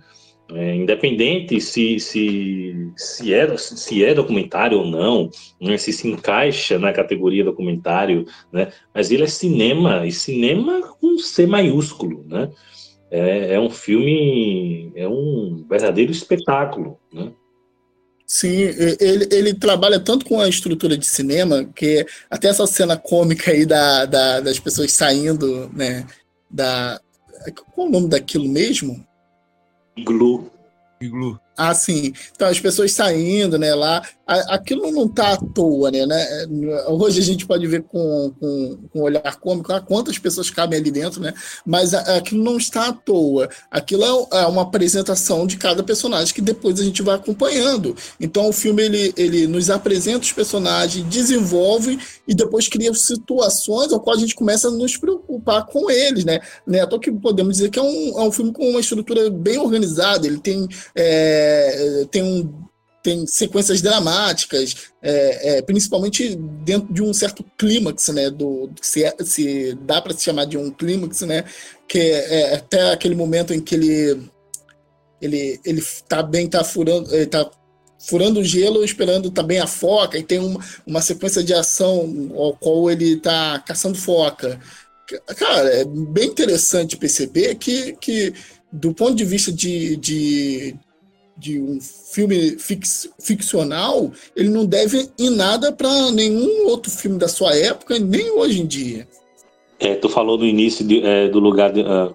[0.55, 5.79] É, independente se, se, se, é, se é documentário ou não, né?
[5.79, 8.71] se se encaixa na categoria documentário, né?
[8.95, 12.51] Mas ele é cinema, e cinema com C maiúsculo, né?
[13.11, 17.33] É, é um filme, é um verdadeiro espetáculo, né?
[18.33, 18.63] Sim,
[18.99, 23.67] ele, ele trabalha tanto com a estrutura de cinema, que até essa cena cômica aí
[23.67, 26.07] da, da das pessoas saindo, né?
[26.51, 26.99] Da.
[27.75, 29.07] Qual é o nome daquilo mesmo?
[29.95, 30.51] Iglu.
[30.99, 31.39] Iglu.
[31.65, 32.13] Ah, sim.
[32.35, 36.47] Então, as pessoas saindo, né, lá, aquilo não tá à toa, né, né?
[36.89, 40.81] Hoje a gente pode ver com, com, com um olhar cômico ah, quantas pessoas cabem
[40.81, 41.33] ali dentro, né?
[41.65, 43.49] Mas aquilo não está à toa.
[43.71, 44.03] Aquilo
[44.33, 47.95] é, é uma apresentação de cada personagem que depois a gente vai acompanhando.
[48.19, 51.97] Então, o filme, ele, ele nos apresenta os personagens, desenvolve
[52.27, 56.41] e depois cria situações ao qual a gente começa a nos preocupar com eles, né?
[56.67, 56.83] né?
[56.83, 60.27] Então, que podemos dizer que é um, é um filme com uma estrutura bem organizada,
[60.27, 60.67] ele tem...
[60.97, 62.53] É, é, tem, um,
[63.03, 68.31] tem sequências dramáticas, é, é, principalmente dentro de um certo clímax, né?
[68.31, 71.45] Do, se, é, se dá para se chamar de um clímax, né?
[71.89, 74.31] Que é, é, até aquele momento em que ele
[75.21, 77.49] ele ele tá bem tá furando ele tá
[77.99, 82.57] furando o gelo esperando também a foca e tem uma, uma sequência de ação ao
[82.57, 84.59] qual ele tá caçando foca
[85.37, 88.33] cara é bem interessante perceber que, que
[88.73, 90.75] do ponto de vista de, de
[91.37, 97.29] de um filme fix, ficcional, ele não deve em nada para nenhum outro filme da
[97.29, 99.09] sua época, nem hoje em dia.
[99.81, 102.13] É, tu falou no início de, é, do lugar, de, uh,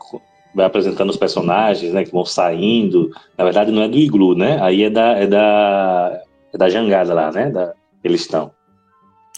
[0.55, 3.11] vai apresentando os personagens, né, que vão saindo.
[3.37, 4.57] Na verdade, não é do iglu, né?
[4.61, 6.21] Aí é da, é da,
[6.53, 7.51] é da jangada lá, né?
[7.51, 8.51] Da, eles estão.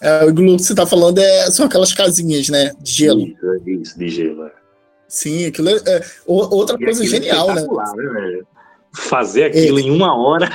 [0.01, 2.71] É, o iglu que você está falando é, são aquelas casinhas, né?
[2.79, 3.21] De gelo.
[3.21, 4.45] Isso, isso de gelo.
[4.45, 4.51] É.
[5.07, 7.63] Sim, aquilo é, é outra e coisa genial, né?
[7.63, 8.41] né
[8.93, 9.81] fazer aquilo é.
[9.81, 10.49] em uma hora.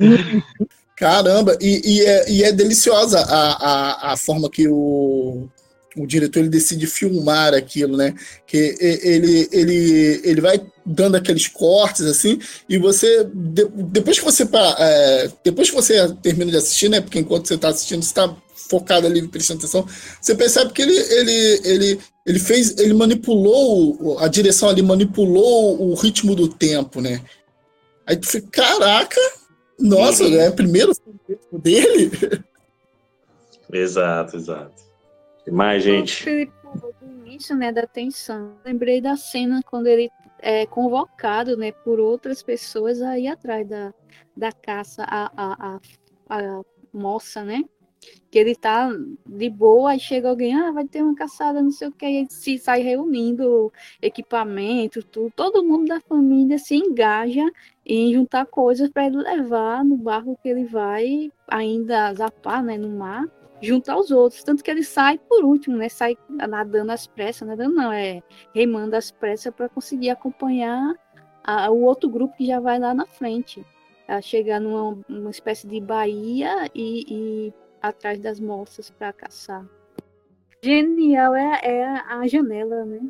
[0.96, 5.48] Caramba, e, e, é, e é deliciosa a, a, a forma que o,
[5.96, 8.14] o diretor ele decide filmar aquilo, né?
[8.46, 14.48] Que ele, ele, ele vai dando aqueles cortes assim, e você depois que você
[14.78, 17.00] é, depois que você termina de assistir, né?
[17.00, 18.34] Porque enquanto você está assistindo, você está
[18.68, 19.86] focado ali, prestando atenção,
[20.20, 25.94] você percebe que ele, ele, ele, ele fez, ele manipulou, a direção ali manipulou o
[25.94, 27.24] ritmo do tempo, né?
[28.06, 29.20] Aí tu fica, caraca,
[29.80, 30.34] nossa, uhum.
[30.38, 30.92] é o primeiro
[31.50, 32.10] dele?
[33.72, 34.82] Exato, exato.
[35.46, 36.26] E mais, gente?
[36.26, 38.54] O início, né, da tensão.
[38.64, 43.92] Lembrei da cena quando ele é convocado, né, por outras pessoas a ir atrás da,
[44.34, 45.80] da caça a, a, a,
[46.30, 47.62] a moça, né?
[48.30, 48.90] Que ele tá
[49.26, 52.26] de boa, aí chega alguém, ah, vai ter uma caçada, não sei o que, aí
[52.28, 53.72] se sai reunindo
[54.02, 57.44] equipamento, tudo, todo mundo da família se engaja
[57.84, 62.90] em juntar coisas para ele levar no barco que ele vai ainda zapar, né, no
[62.90, 63.24] mar.
[63.60, 64.42] junto aos outros.
[64.44, 65.88] Tanto que ele sai por último, né?
[65.88, 68.22] Sai nadando às pressas, nadando não, é
[68.54, 70.94] remando às pressas para conseguir acompanhar
[71.44, 73.64] a, o outro grupo que já vai lá na frente.
[74.06, 79.66] A chegar numa uma espécie de baía e, e atrás das moças para caçar.
[80.62, 83.00] Genial é, é a janela, né?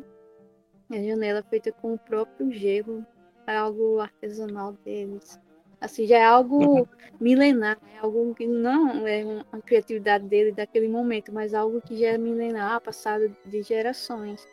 [0.91, 3.05] A janela feita com o próprio gelo.
[3.47, 5.39] É algo artesanal deles.
[5.81, 6.87] Assim, já é algo
[7.19, 12.09] milenar, é algo que não é uma criatividade dele daquele momento, mas algo que já
[12.09, 14.45] é milenar, passado de gerações.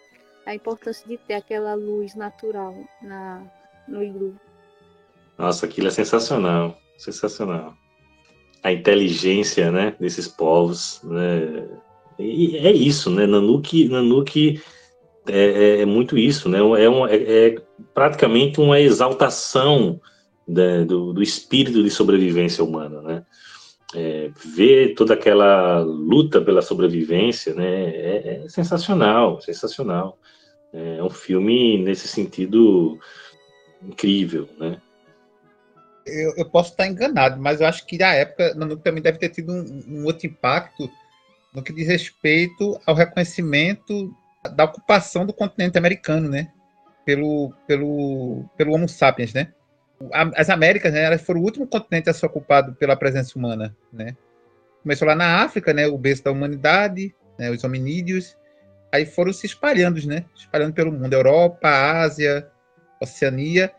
[0.47, 3.43] A importância de ter aquela luz natural na,
[3.88, 4.36] no iglu.
[5.36, 7.76] Nossa, aquilo é sensacional, sensacional.
[8.62, 11.69] A inteligência, né, desses povos, né?
[12.19, 13.27] E é isso, né?
[13.27, 14.61] Nanuki, Nanuki
[15.28, 16.59] é, é, é muito isso, né?
[16.59, 17.57] É, um, é, é
[17.95, 20.01] praticamente uma exaltação
[20.47, 23.24] né, do, do, espírito de sobrevivência humana, né?
[23.95, 27.85] É, ver toda aquela luta pela sobrevivência, né?
[27.85, 30.19] É, é sensacional, sensacional.
[30.73, 32.99] É um filme nesse sentido
[33.83, 34.81] incrível, né?
[36.07, 39.28] Eu, eu, posso estar enganado, mas eu acho que na época Nanuque também deve ter
[39.28, 40.89] tido um, um outro impacto
[41.53, 44.15] no que diz respeito ao reconhecimento
[44.55, 46.53] da ocupação do continente americano, né?
[47.05, 49.53] Pelo, pelo, pelo Homo sapiens, né?
[50.12, 54.15] As Américas, né, elas foram o último continente a ser ocupado pela presença humana, né?
[54.83, 58.37] Começou lá na África, né, o berço da humanidade, né, os hominídeos,
[58.93, 60.24] aí foram se espalhando, né?
[60.35, 62.47] Espalhando pelo mundo, Europa, Ásia,
[63.01, 63.73] Oceania.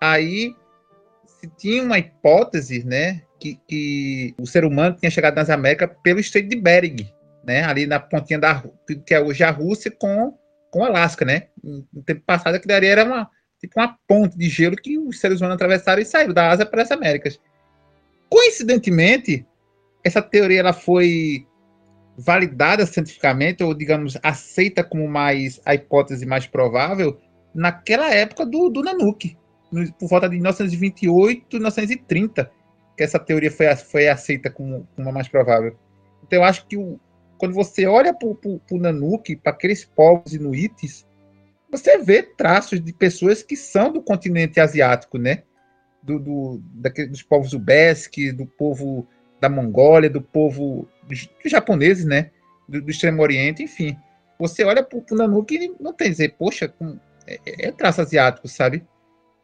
[0.00, 0.54] Aí
[1.40, 6.20] se tinha uma hipótese, né, que, que o ser humano tinha chegado nas Américas pelo
[6.20, 7.10] Estreito de Bering,
[7.44, 8.62] né, ali na pontinha da
[9.06, 10.38] que é hoje a Rússia com
[10.70, 11.48] com Alasca, né?
[11.64, 13.28] No tempo passado aquilo ali era uma
[13.60, 16.82] tipo uma ponte de gelo que os seres humanos atravessaram e saíram da Ásia para
[16.82, 17.40] as Américas.
[18.28, 19.44] Coincidentemente,
[20.04, 21.44] essa teoria ela foi
[22.16, 27.20] validada cientificamente ou digamos aceita como mais a hipótese mais provável
[27.54, 29.36] naquela época do, do Nanuque,
[29.98, 32.50] por volta de 1928, 1930,
[32.96, 35.76] que essa teoria foi, foi aceita como, como a mais provável.
[36.22, 36.98] Então eu acho que o,
[37.38, 41.06] quando você olha para o Nanuque, para aqueles povos inuites,
[41.70, 45.44] você vê traços de pessoas que são do continente asiático, né?
[46.02, 46.62] Do, do
[47.08, 49.06] dos povos ubesques, do povo
[49.40, 52.30] da Mongólia, do povo dos, dos japoneses, né?
[52.68, 53.96] Do, do, Extremo Oriente, enfim.
[54.38, 56.72] Você olha para o Nanuque e não tem dizer, poxa,
[57.26, 58.84] é, é, traço asiático, sabe?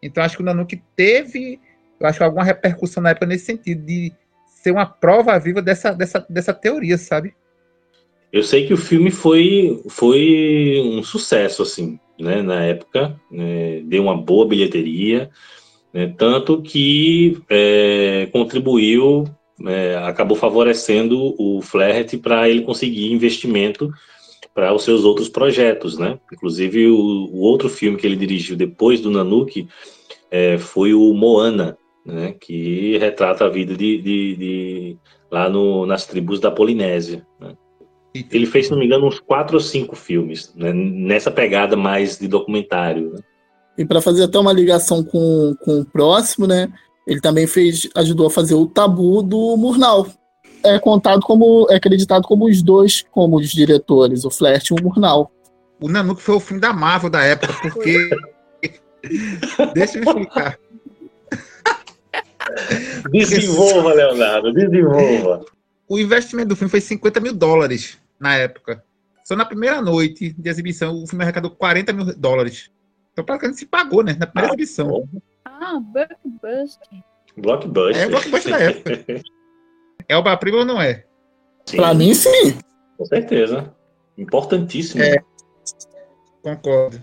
[0.03, 1.61] Então acho que o Nanuque teve,
[1.99, 4.13] eu acho alguma repercussão na época nesse sentido de
[4.63, 7.35] ser uma prova viva dessa, dessa, dessa teoria, sabe?
[8.33, 14.03] Eu sei que o filme foi, foi um sucesso, assim, né, na época, né, deu
[14.03, 15.31] uma boa bilheteria,
[15.93, 19.25] né, tanto que é, contribuiu,
[19.67, 23.91] é, acabou favorecendo o Flaherty para ele conseguir investimento
[24.57, 26.19] para os seus outros projetos, né?
[26.33, 29.69] Inclusive o, o, outro filme que ele dirigiu depois do Nanuki
[30.31, 31.77] é, foi o Moana,
[32.07, 32.35] né?
[32.41, 34.99] Que retrata a vida de, de, de
[35.31, 37.27] lá no, nas tribos da Polinésia.
[37.39, 37.55] Né?
[38.33, 42.19] Ele fez, se não me engano, uns quatro ou cinco filmes, né, nessa pegada mais
[42.19, 43.13] de documentário.
[43.13, 43.19] Né?
[43.77, 46.73] E para fazer até uma ligação com, com o próximo, né?
[47.07, 50.07] Ele também fez, ajudou a fazer o Tabu do Murnau.
[50.65, 54.83] É contado como, é acreditado como os dois como os diretores, o Flash e o
[54.83, 55.31] Murnau.
[55.81, 58.11] O Nanuque foi o filme da Marvel da época, porque.
[59.75, 60.59] Deixa eu explicar.
[63.11, 65.45] Desenvolva, Leonardo, desenvolva.
[65.89, 68.83] O investimento do filme foi 50 mil dólares na época.
[69.25, 72.71] Só na primeira noite de exibição, o filme arrecadou 40 mil dólares.
[73.13, 74.17] Então praticamente se pagou, né?
[74.19, 75.09] Na primeira ah, exibição.
[75.45, 77.05] Ah, Blockbuster.
[77.37, 78.03] Blockbuster.
[78.03, 79.23] É Blockbuster da época.
[80.09, 81.05] é o prima ou não é?
[81.75, 82.57] Pra mim, sim.
[82.97, 83.75] Com certeza.
[84.17, 85.03] Importantíssimo.
[85.03, 85.17] É.
[86.43, 87.03] Concordo.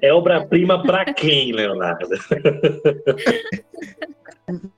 [0.00, 2.08] É obra-prima para quem, Leonardo?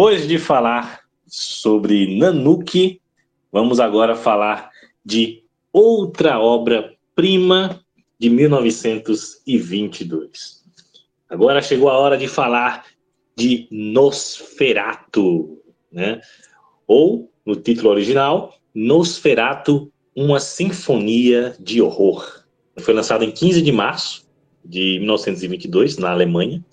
[0.00, 3.02] Depois de falar sobre Nanuki,
[3.52, 4.70] vamos agora falar
[5.04, 7.84] de outra obra-prima
[8.18, 10.64] de 1922.
[11.28, 12.86] Agora chegou a hora de falar
[13.36, 15.60] de Nosferatu,
[15.92, 16.22] né?
[16.86, 22.42] Ou, no título original, Nosferatu, uma sinfonia de horror.
[22.78, 24.26] Foi lançado em 15 de março
[24.64, 26.64] de 1922, na Alemanha,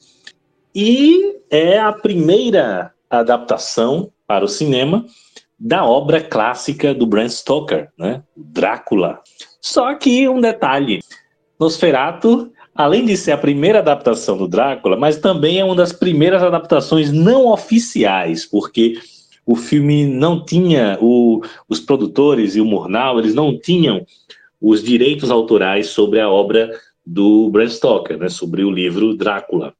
[0.73, 5.05] e é a primeira adaptação para o cinema
[5.59, 8.23] da obra clássica do Bram Stoker, né?
[8.35, 9.21] Drácula.
[9.59, 11.01] Só que um detalhe,
[11.59, 16.43] Nosferatu, além de ser a primeira adaptação do Drácula, mas também é uma das primeiras
[16.43, 18.99] adaptações não oficiais, porque
[19.45, 24.05] o filme não tinha o, os produtores e o Murnau, eles não tinham
[24.61, 26.69] os direitos autorais sobre a obra
[27.05, 29.73] do Bram Stoker, né, sobre o livro Drácula.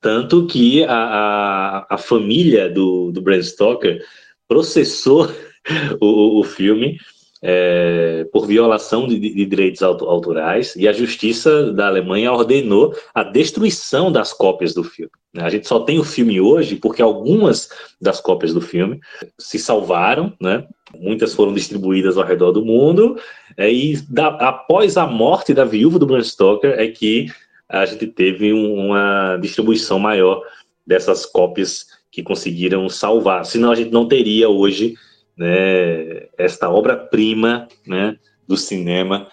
[0.00, 4.04] Tanto que a, a, a família do, do Bram Stoker
[4.46, 5.30] processou
[6.00, 6.98] o, o filme
[7.42, 14.12] é, por violação de, de, direitos autorais e a justiça da Alemanha ordenou a destruição
[14.12, 15.10] das cópias do filme.
[15.38, 17.68] A gente só tem o filme hoje porque algumas
[18.00, 19.00] das cópias do filme
[19.38, 20.64] se salvaram, né?
[20.96, 23.18] Muitas foram distribuídas ao redor do mundo
[23.56, 27.26] é, e da, após a morte da viúva do Bram Stoker é que
[27.72, 30.42] a gente teve uma distribuição maior
[30.86, 33.46] dessas cópias que conseguiram salvar.
[33.46, 34.94] Senão a gente não teria hoje
[35.36, 38.16] né, esta obra-prima né,
[38.46, 39.26] do cinema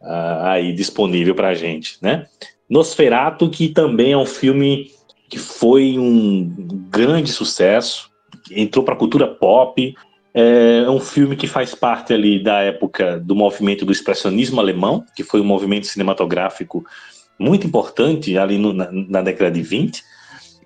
[0.00, 1.98] uh, aí disponível para a gente.
[2.00, 2.26] Né?
[2.68, 4.92] Nosferatu, que também é um filme
[5.28, 6.48] que foi um
[6.88, 8.08] grande sucesso,
[8.50, 9.94] entrou para a cultura pop,
[10.32, 15.24] é um filme que faz parte ali da época do movimento do expressionismo alemão, que
[15.24, 16.84] foi um movimento cinematográfico
[17.40, 20.04] muito importante ali no, na, na década de 20,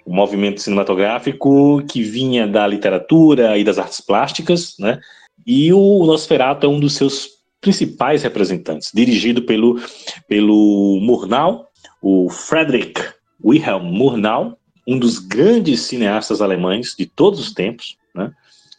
[0.04, 5.00] o movimento cinematográfico que vinha da literatura e das artes plásticas, né?
[5.46, 7.28] E o Nosferatu é um dos seus
[7.60, 9.80] principais representantes, dirigido pelo,
[10.28, 11.66] pelo Murnau,
[12.02, 12.94] o Friedrich
[13.42, 17.96] Wilhelm Murnau, um dos grandes cineastas alemães de todos os tempos?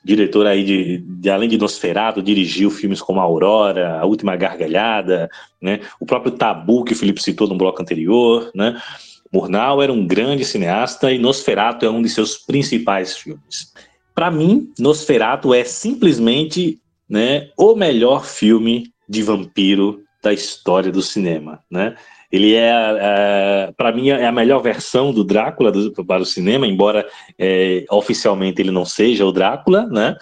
[0.06, 5.28] Diretor aí de, de, além de Nosferatu, dirigiu filmes como Aurora, A Última Gargalhada,
[5.60, 5.80] né?
[6.00, 8.80] O próprio Tabu que o Felipe citou no bloco anterior, né?
[9.34, 13.74] Murnau era um grande cineasta e Nosferatu é um de seus principais filmes.
[14.14, 16.80] Para mim, Nosferatu é simplesmente
[17.10, 21.96] né, o melhor filme de vampiro da história do cinema, né?
[22.32, 26.68] Ele é, é para mim, é a melhor versão do Drácula do, para o cinema,
[26.68, 27.08] embora
[27.38, 30.16] é, oficialmente ele não seja o Drácula, né?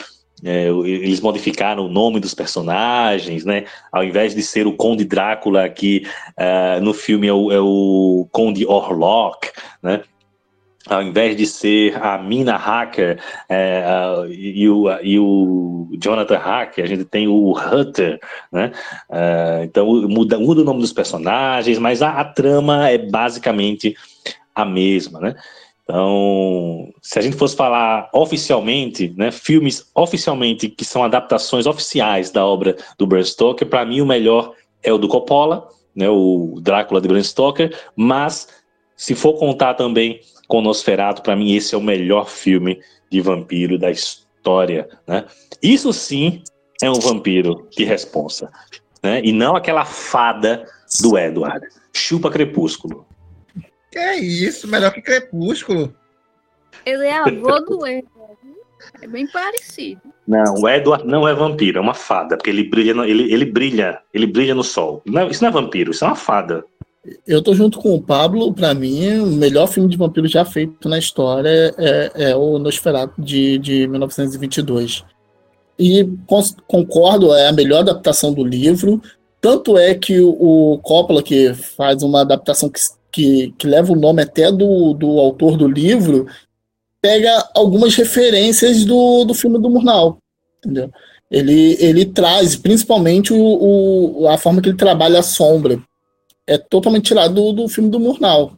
[0.46, 3.64] É, eles modificaram o nome dos personagens, né?
[3.92, 6.06] Ao invés de ser o Conde Drácula, que
[6.38, 9.50] uh, no filme é o, é o Conde Orlok,
[9.82, 10.02] né?
[10.88, 16.84] Ao invés de ser a Mina Hacker é, uh, e, o, e o Jonathan Hacker,
[16.84, 18.20] a gente tem o Hunter,
[18.52, 18.72] né?
[19.10, 23.96] Uh, então muda, muda o nome dos personagens, mas a, a, trama é basicamente
[24.54, 25.36] a mesma, né?
[25.84, 32.46] Então, se a gente fosse falar oficialmente, né, filmes oficialmente que são adaptações oficiais da
[32.46, 37.02] obra do Bram Stoker, para mim o melhor é o do Coppola, né, o Drácula
[37.02, 38.48] de Bram Stoker, mas
[38.96, 40.22] se for contar também
[40.54, 45.26] com Nosferatu, para mim esse é o melhor filme de vampiro da história, né?
[45.64, 46.44] Isso sim
[46.80, 48.52] é um vampiro de responsa,
[49.02, 49.20] né?
[49.24, 50.64] E não aquela fada
[51.02, 51.68] do Edward.
[51.92, 53.04] Chupa Crepúsculo.
[53.92, 55.92] Que é isso, melhor que Crepúsculo.
[56.86, 58.38] Ele é avô do Edward.
[59.02, 60.02] É bem parecido.
[60.28, 63.46] Não, o Edward não é vampiro, é uma fada, porque ele brilha, no, ele, ele
[63.46, 65.02] brilha, ele brilha no sol.
[65.04, 66.64] Não, isso não é vampiro, isso é uma fada.
[67.28, 70.88] Eu tô junto com o Pablo, para mim, o melhor filme de vampiro já feito
[70.88, 75.04] na história é, é o Nosferatu de, de 1922.
[75.78, 76.08] E
[76.66, 79.02] concordo, é a melhor adaptação do livro.
[79.42, 82.80] Tanto é que o, Coppola, que faz uma adaptação que
[83.14, 86.26] que, que leva o nome até do, do autor do livro,
[87.00, 90.18] pega algumas referências do, do filme do Murnau.
[90.58, 90.90] Entendeu?
[91.30, 95.80] Ele, ele traz, principalmente, o, o, a forma que ele trabalha a sombra.
[96.48, 98.58] É totalmente tirado do, do filme do Murnau.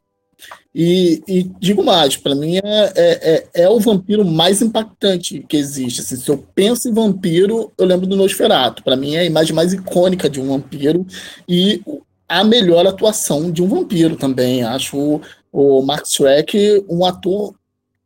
[0.74, 5.56] E, e digo mais, para mim é, é, é, é, o vampiro mais impactante que
[5.56, 6.02] existe.
[6.02, 8.84] Assim, se eu penso em vampiro, eu lembro do Nosferatu.
[8.84, 11.06] Para mim é a imagem mais icônica de um vampiro.
[11.48, 11.82] E
[12.28, 14.64] a melhor atuação de um vampiro também.
[14.64, 15.22] Acho o,
[15.52, 17.56] o Mark Schreck um ator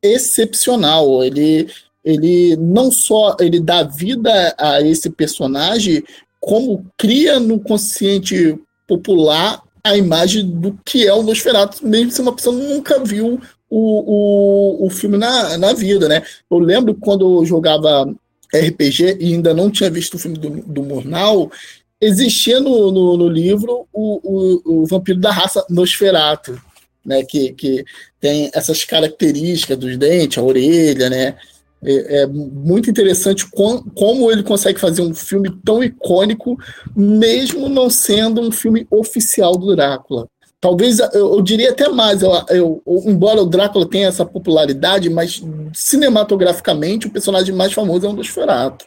[0.02, 1.24] excepcional.
[1.24, 1.68] Ele,
[2.04, 6.04] ele não só ele dá vida a esse personagem,
[6.40, 8.56] como cria no consciente
[8.88, 13.40] popular a imagem do que é o Nosferatu, mesmo se uma pessoa nunca viu
[13.70, 16.24] o, o, o filme na, na vida, né?
[16.50, 18.12] Eu lembro quando eu jogava
[18.54, 21.52] RPG e ainda não tinha visto o filme do, do Murnau,
[22.02, 26.60] existia no, no, no livro o, o, o, vampiro da raça Nosferato,
[27.06, 27.24] né?
[27.24, 27.86] Que, que
[28.20, 31.36] tem essas características dos dentes, a orelha, né?
[31.84, 36.58] É, é muito interessante com, como ele consegue fazer um filme tão icônico,
[36.96, 40.28] mesmo não sendo um filme oficial do Drácula.
[40.62, 45.42] Talvez eu, eu diria até mais, eu, eu, embora o Drácula tenha essa popularidade, mas
[45.74, 48.86] cinematograficamente o personagem mais famoso é um Nosferatu.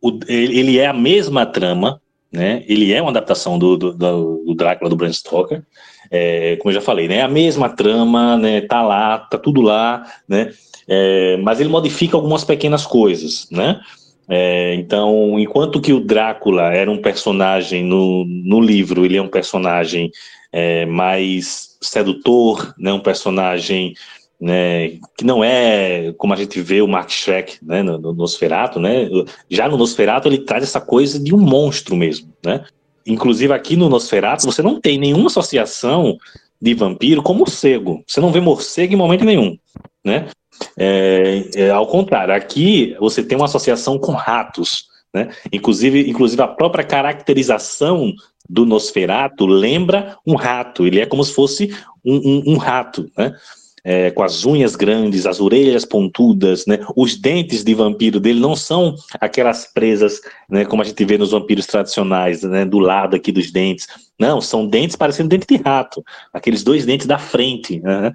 [0.00, 2.00] O, ele é a mesma trama,
[2.32, 2.64] né?
[2.66, 5.62] Ele é uma adaptação do, do, do Drácula do Bram Stoker,
[6.10, 7.20] é, como eu já falei, né?
[7.20, 8.62] A mesma trama, né?
[8.62, 10.50] Tá lá, tá tudo lá, né?
[10.92, 13.80] É, mas ele modifica algumas pequenas coisas, né?
[14.28, 19.28] É, então, enquanto que o Drácula era um personagem no, no livro, ele é um
[19.28, 20.10] personagem
[20.52, 23.94] é, mais sedutor, né, um personagem
[24.40, 28.80] né, que não é como a gente vê o Mark Schreck né, no, no Nosferatu,
[28.80, 29.08] né?
[29.50, 32.64] Já no Nosferatu ele traz essa coisa de um monstro mesmo, né?
[33.06, 36.16] Inclusive aqui no Nosferatu você não tem nenhuma associação
[36.60, 38.02] de vampiro com morcego.
[38.06, 39.58] Você não vê morcego em momento nenhum,
[40.04, 40.28] né?
[40.76, 45.28] É, é, ao contrário, aqui você tem uma associação com ratos, né?
[45.52, 48.12] Inclusive, inclusive a própria caracterização
[48.48, 51.74] do Nosferato lembra um rato, ele é como se fosse
[52.04, 53.34] um, um, um rato, né?
[53.82, 56.80] É, com as unhas grandes, as orelhas pontudas, né?
[56.94, 60.20] Os dentes de vampiro dele não são aquelas presas,
[60.50, 60.66] né?
[60.66, 62.66] Como a gente vê nos vampiros tradicionais, né?
[62.66, 63.86] Do lado aqui dos dentes.
[64.18, 66.04] Não, são dentes parecendo dente de rato.
[66.30, 67.80] Aqueles dois dentes da frente.
[67.80, 68.12] Né?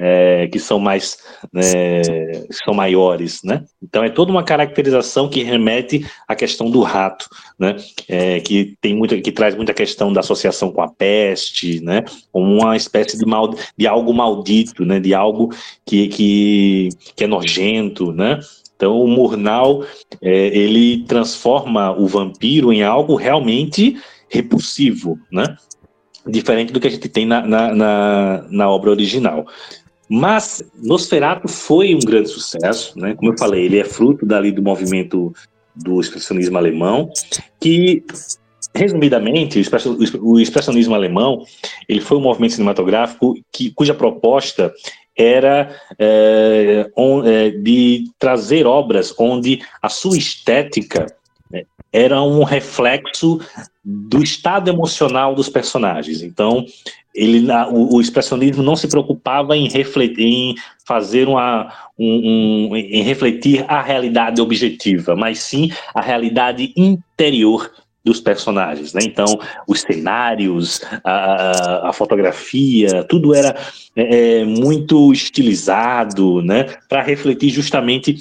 [0.00, 1.18] É, que são mais
[1.52, 2.02] né,
[2.64, 3.64] são maiores, né?
[3.82, 7.74] Então é toda uma caracterização que remete à questão do rato, né?
[8.08, 12.04] É, que tem muita, que traz muita questão da associação com a peste, né?
[12.30, 15.00] Como uma espécie de mal, de algo maldito, né?
[15.00, 15.50] De algo
[15.84, 18.38] que que, que é nojento, né?
[18.76, 19.84] Então o Murnau
[20.22, 23.96] é, ele transforma o vampiro em algo realmente
[24.28, 25.56] repulsivo, né?
[26.28, 29.46] diferente do que a gente tem na, na, na, na, obra original.
[30.08, 33.14] Mas Nosferatu foi um grande sucesso, né?
[33.14, 35.34] Como eu falei, ele é fruto dali do movimento
[35.74, 37.10] do expressionismo alemão,
[37.60, 38.04] que
[38.74, 39.60] resumidamente
[40.20, 41.44] o expressionismo alemão
[41.88, 44.72] ele foi um movimento cinematográfico que, cuja proposta
[45.16, 51.06] era é, on, é, de trazer obras onde a sua estética
[51.50, 53.40] né, era um reflexo
[53.84, 56.22] do estado emocional dos personagens.
[56.22, 56.66] Então,
[57.14, 63.02] ele, o, o, expressionismo não se preocupava em refletir, em fazer uma, um, um, em
[63.02, 67.70] refletir a realidade objetiva, mas sim a realidade interior
[68.04, 69.00] dos personagens, né?
[69.04, 73.54] Então, os cenários, a, a fotografia, tudo era
[73.94, 76.64] é, é muito estilizado, né?
[76.88, 78.16] Para refletir justamente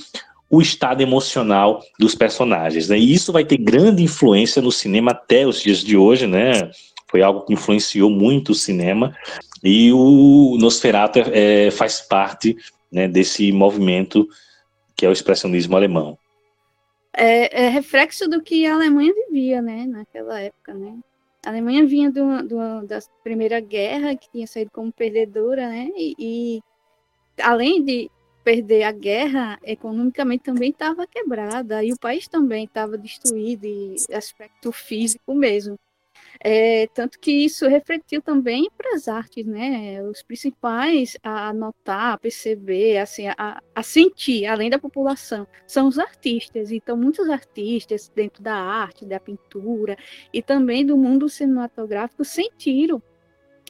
[0.49, 2.97] o estado emocional dos personagens, né?
[2.97, 6.71] E isso vai ter grande influência no cinema até os dias de hoje, né?
[7.07, 9.15] foi algo que influenciou muito o cinema,
[9.63, 12.55] e o Nosferatu é, faz parte
[12.91, 14.27] né, desse movimento
[14.95, 16.17] que é o expressionismo alemão.
[17.13, 20.97] É, é, reflexo do que a Alemanha vivia, né, naquela época, né?
[21.45, 25.89] A Alemanha vinha do, do, da Primeira Guerra, que tinha saído como perdedora, né?
[25.95, 26.61] E, e
[27.41, 28.11] além de
[28.47, 34.71] perder a guerra, economicamente também estava quebrada, e o país também estava destruído, em aspecto
[34.71, 35.77] físico mesmo.
[36.39, 40.01] É, tanto que isso refletiu também para as artes, né?
[40.03, 45.99] Os principais a notar, a perceber, assim, a, a, sentir, além da população, são os
[45.99, 46.71] artistas.
[46.71, 49.97] Então, muitos artistas dentro da arte, da pintura
[50.31, 53.03] e também do mundo cinematográfico sentiram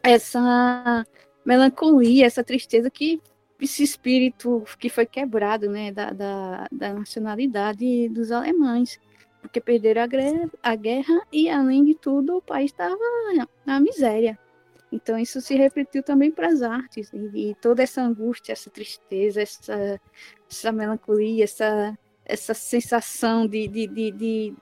[0.03, 1.03] essa
[1.43, 3.19] melancolia, essa tristeza que
[3.59, 8.99] esse espírito que foi quebrado, né, da, da, da nacionalidade dos alemães
[9.47, 12.97] porque perderam a, a guerra e, além de tudo, o país estava
[13.65, 14.37] na miséria.
[14.91, 17.11] Então, isso se refletiu também para as artes.
[17.13, 19.99] E, e, toda essa angústia, essa tristeza, essa,
[20.49, 24.53] essa melancolia, essa, essa sensação de, de, de, de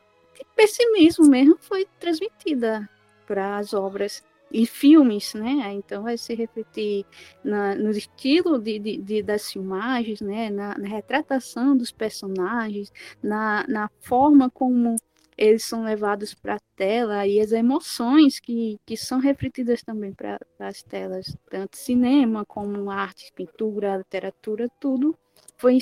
[0.56, 2.90] pessimismo mesmo foi transmitida
[3.26, 5.74] para as obras e filmes, né?
[5.74, 7.06] Então vai se refletir
[7.44, 10.50] na, no estilo de, de, de, das filmagens, né?
[10.50, 12.92] Na, na, retratação dos personagens,
[13.22, 14.96] na, na forma como
[15.38, 20.40] eles são levados para a tela e as emoções que, que são refletidas também para
[20.60, 25.18] as telas, tanto cinema como arte, pintura, literatura, tudo
[25.58, 25.78] foi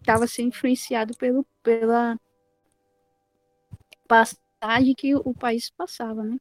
[0.00, 2.18] estava sendo influenciado pelo, pela
[4.06, 6.36] passagem que o país passava, né?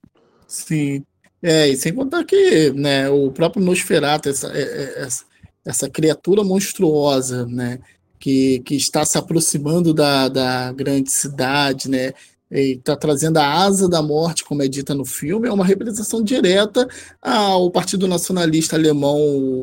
[0.48, 1.06] Sim,
[1.42, 5.26] é, e sem contar que né, o próprio Nosferatu, essa, é, é, essa,
[5.66, 7.80] essa criatura monstruosa, né?
[8.18, 12.14] Que, que está se aproximando da, da grande cidade, né?
[12.50, 16.88] está trazendo a asa da morte, como é dita no filme, é uma representação direta
[17.22, 19.18] ao Partido Nacionalista Alemão,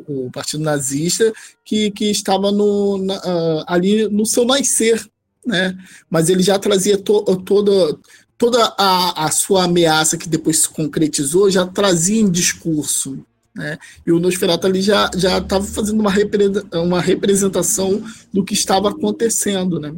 [0.06, 1.32] o Partido Nazista,
[1.64, 5.02] que, que estava no, na, uh, ali no seu nascer,
[5.46, 5.76] né?
[6.08, 7.98] Mas ele já trazia to, toda,
[8.42, 13.24] toda a, a sua ameaça que depois se concretizou, já trazia em discurso.
[13.54, 13.78] Né?
[14.04, 18.02] E o Nosferatu ali já estava fazendo uma, repre, uma representação
[18.34, 19.94] do que estava acontecendo, né?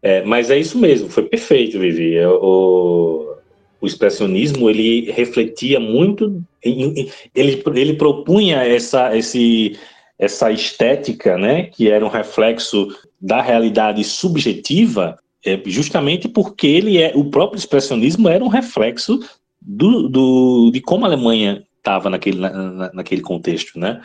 [0.00, 2.14] É, mas é isso mesmo, foi perfeito, Vivi.
[2.14, 3.34] É, o,
[3.80, 9.76] o expressionismo ele refletia muito, ele, ele propunha essa, esse,
[10.16, 17.12] essa estética, né, que era um reflexo da realidade subjetiva, é, justamente porque ele é
[17.14, 19.20] o próprio expressionismo era um reflexo
[19.60, 24.00] do, do de como a Alemanha estava naquele, na, naquele contexto, né?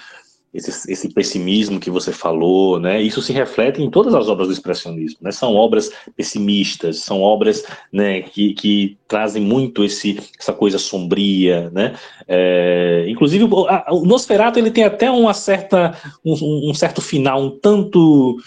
[0.53, 3.01] esse, esse, pessimismo que você falou, né?
[3.01, 5.31] Isso se reflete em todas as obras do expressionismo, né?
[5.31, 11.95] São obras pessimistas, são obras, né, que, que trazem muito esse, essa coisa sombria, né?
[12.27, 15.95] É, inclusive o, a, o Nosferatu ele tem até uma certa,
[16.25, 18.37] um, um certo final um tanto,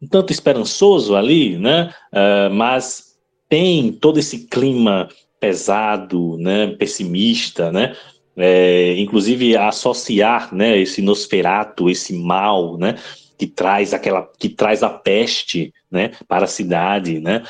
[0.00, 1.92] um tanto esperançoso ali, né?
[2.12, 3.16] É, mas
[3.48, 5.08] tem todo esse clima
[5.40, 6.68] pesado, né?
[6.68, 7.94] Pessimista, né?
[8.36, 12.96] é, inclusive associar né, esse Nosferato, esse mal, né,
[13.38, 17.42] que traz aquela, que traz a peste, né, para a cidade, né,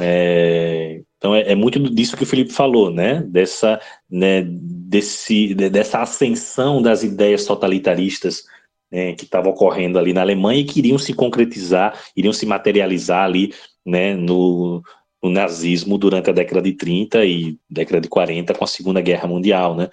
[0.00, 3.78] é, então é, é, muito disso que o Felipe falou, né, dessa,
[4.10, 8.44] né, desse, dessa ascensão das ideias totalitaristas
[8.90, 13.24] né, que estavam ocorrendo ali na Alemanha e que iriam se concretizar, iriam se materializar
[13.24, 13.54] ali,
[13.84, 14.82] né, no,
[15.22, 19.28] no nazismo durante a década de 30 e década de 40 com a Segunda Guerra
[19.28, 19.88] Mundial, né,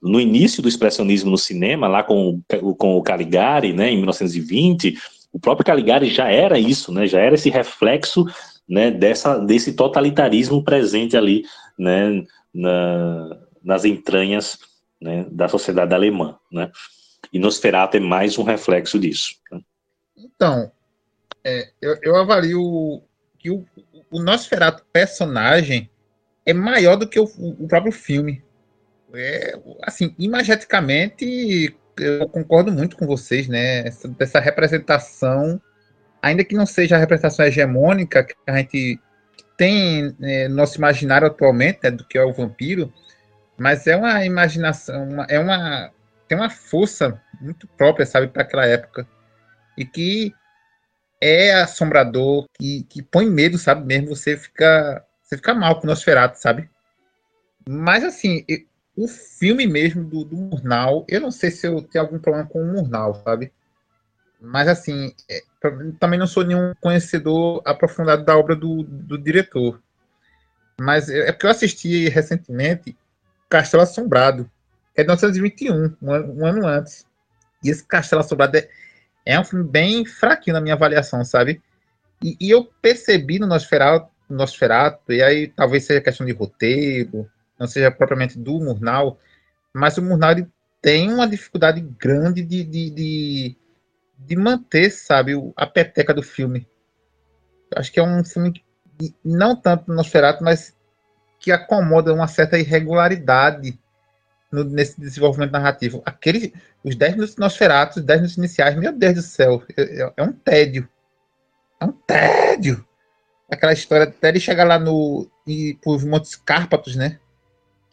[0.00, 2.40] no início do expressionismo no cinema, lá com,
[2.78, 4.96] com o Caligari, né, em 1920,
[5.32, 8.24] o próprio Caligari já era isso, né, já era esse reflexo
[8.68, 11.44] né, dessa, desse totalitarismo presente ali
[11.78, 14.58] né, na, nas entranhas
[15.00, 16.36] né, da sociedade alemã.
[16.52, 16.70] Né?
[17.32, 19.34] E Nosferatu é mais um reflexo disso.
[19.50, 19.60] Né?
[20.16, 20.72] Então,
[21.44, 23.02] é, eu, eu, avalio
[23.38, 23.64] que o,
[24.10, 25.90] o Nosferatu personagem
[26.44, 28.42] é maior do que o, o próprio filme.
[29.14, 33.86] É, assim, imageticamente, eu concordo muito com vocês, né?
[33.86, 35.60] Essa, dessa representação,
[36.20, 39.00] ainda que não seja a representação hegemônica que a gente
[39.56, 42.92] tem é, no nosso imaginário atualmente, né, do que é o vampiro,
[43.58, 45.90] mas é uma imaginação, uma, é uma
[46.28, 49.08] tem uma força muito própria, sabe, para aquela época
[49.76, 50.34] e que
[51.20, 55.90] é assombrador, que, que põe medo, sabe, mesmo você fica você fica mal com o
[55.90, 56.70] Nosferatu, sabe?
[57.68, 58.44] Mas assim,
[58.96, 62.62] o filme mesmo do, do Murnau, eu não sei se eu tenho algum problema com
[62.62, 63.52] o Murnau, sabe?
[64.40, 65.42] Mas assim, é,
[65.98, 69.82] também não sou nenhum conhecedor aprofundado da obra do, do diretor.
[70.80, 72.96] Mas é, é porque eu assisti recentemente
[73.48, 74.50] Castelo Assombrado,
[74.98, 77.06] é de 1921, um ano, um ano antes.
[77.62, 78.68] E esse Castelo Assombrado é,
[79.24, 81.62] é, um filme bem fraquinho na minha avaliação, sabe?
[82.22, 87.68] E, e eu percebi no Nosferatu, Nosferatu, e aí talvez seja questão de roteiro, não
[87.68, 89.18] seja propriamente do Murnau,
[89.72, 90.34] mas o Murnau
[90.82, 93.56] tem uma dificuldade grande de, de, de,
[94.18, 96.68] de manter, sabe, a peteca do filme.
[97.76, 100.76] Acho que é um filme que, não tanto no Nosferatu, mas
[101.38, 103.78] que acomoda uma certa irregularidade
[104.50, 106.02] no, nesse desenvolvimento narrativo.
[106.04, 106.54] Aquele,
[106.84, 110.22] os 10 minutos Nosferatu, os 10 minutos iniciais, meu Deus do céu, é, é, é
[110.22, 110.88] um tédio.
[111.80, 112.84] É um tédio.
[113.50, 115.28] Aquela história até ele chegar lá no.
[115.46, 117.18] E, por Montes Cárpatos, né?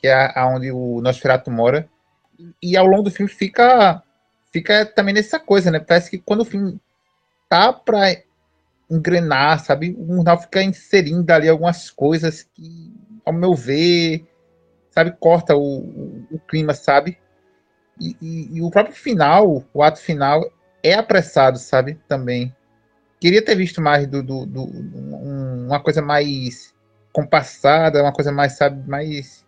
[0.06, 1.90] que é aonde o Nosferatu mora.
[2.61, 4.03] E ao longo do filme fica
[4.52, 5.80] fica também nessa coisa, né?
[5.80, 6.80] Parece que quando o filme
[7.49, 8.22] tá para
[8.90, 9.95] engrenar, sabe?
[9.98, 12.94] O Murnau fica inserindo ali algumas coisas que,
[13.26, 14.26] ao meu ver,
[14.96, 17.18] sabe, corta o, o, clima, sabe?
[18.00, 20.50] E, e, e, o próprio final, o ato final,
[20.82, 22.00] é apressado, sabe?
[22.08, 22.56] Também.
[23.20, 26.74] Queria ter visto mais do, do, do um, uma coisa mais
[27.12, 29.46] compassada, uma coisa mais, sabe, mais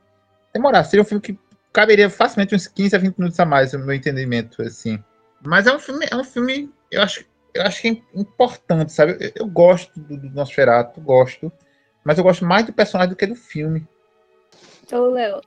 [0.53, 0.83] demorar.
[0.83, 1.39] Seria um filme que
[1.71, 5.01] caberia facilmente uns 15 a 20 minutos a mais, no meu entendimento, assim.
[5.45, 9.17] Mas é um filme, é um filme, eu acho, eu acho que é importante, sabe?
[9.19, 11.51] Eu, eu gosto do, do Nosferatu, gosto,
[12.03, 13.87] mas eu gosto mais do personagem do que do filme.
[14.91, 15.41] Ô, Léo,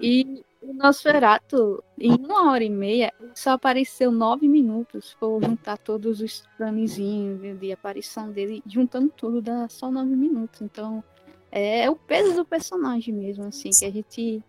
[0.00, 5.16] e o Nosferatu, em uma hora e meia, só apareceu nove minutos.
[5.20, 10.60] Vou juntar todos os framezinhos de, aparição dele, juntando tudo, dá só nove minutos.
[10.60, 11.04] Então,
[11.52, 14.42] é o peso do personagem mesmo, assim, que a gente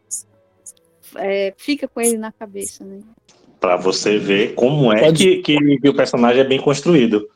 [1.15, 2.99] é, fica com ele na cabeça, né?
[3.59, 7.27] Para você ver como é que, que, que, o personagem é bem construído.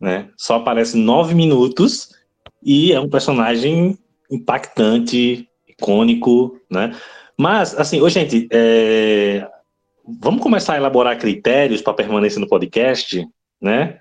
[0.00, 0.30] Né?
[0.36, 2.14] Só aparece nove minutos
[2.62, 3.98] e é um personagem
[4.30, 5.47] impactante,
[5.78, 6.94] icônico, né?
[7.36, 9.46] Mas, assim, ô, gente, é...
[10.20, 13.26] vamos começar a elaborar critérios para permanecer no podcast,
[13.60, 13.98] né?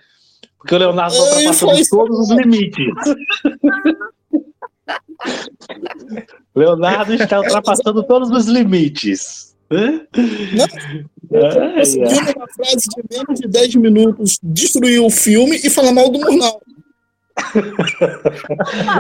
[0.58, 2.94] Porque o Leonardo está ultrapassando todos os limites.
[6.56, 9.56] Leonardo está ultrapassando todos os limites.
[9.70, 10.00] Não,
[11.76, 16.20] conseguindo uma frase de menos de 10 minutos destruir o filme e falar mal do
[16.20, 16.62] Murnau.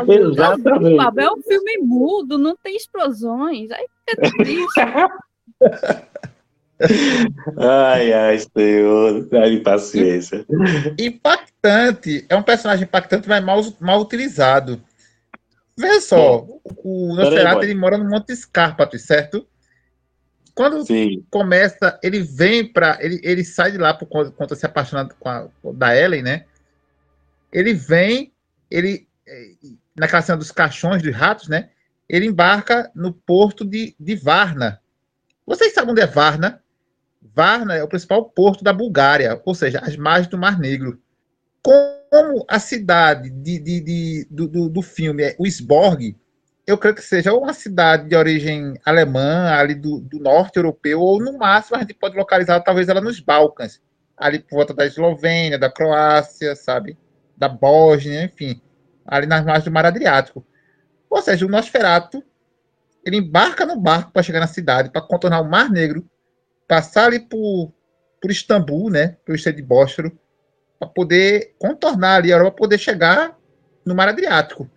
[0.08, 1.20] Exatamente.
[1.20, 3.72] É um filme mudo, não tem explosões.
[3.72, 4.82] Aí fica triste.
[7.58, 10.46] ai, ai, senhor, dá-me paciência.
[11.00, 12.26] Impactante.
[12.30, 14.82] É um personagem impactante, mas mal, mal utilizado.
[15.78, 16.46] Veja só,
[16.84, 19.46] o Nosferatu ele mora no Monte Escarpato, certo?
[20.56, 21.24] Quando Sim.
[21.30, 25.48] começa, ele vem para ele, ele sai de lá por conta se apaixonando com a,
[25.76, 26.46] da Ellen, né?
[27.52, 28.34] Ele vem,
[28.69, 29.56] ele eh,
[29.95, 31.69] naquela cena dos caixões dos ratos, né?
[32.07, 34.80] Ele embarca no porto de, de Varna.
[35.45, 36.61] Vocês sabem onde é Varna?
[37.22, 41.02] Varna é o principal porto da Bulgária, ou seja, as margens do Mar Negro.
[41.61, 46.15] Como a cidade de, de, de do, do, do, filme é o Sborg,
[46.65, 51.19] eu creio que seja uma cidade de origem alemã, ali do, do norte europeu, ou
[51.19, 53.82] no máximo a gente pode localizar talvez ela nos Balcãs,
[54.15, 56.98] ali por volta da Eslovênia, da Croácia, sabe?
[57.38, 58.62] Da Bósnia, enfim,
[59.06, 60.46] ali nas margens do Mar Adriático.
[61.10, 62.24] Ou seja, o Nosferatu,
[63.06, 66.06] ele embarca no barco para chegar na cidade, para contornar o Mar Negro,
[66.68, 67.72] passar ali por,
[68.22, 70.18] por Istambul, né, pelo estreito de Bósforo,
[70.80, 73.38] para poder contornar ali a Europa, poder chegar
[73.86, 74.70] no Mar Adriático.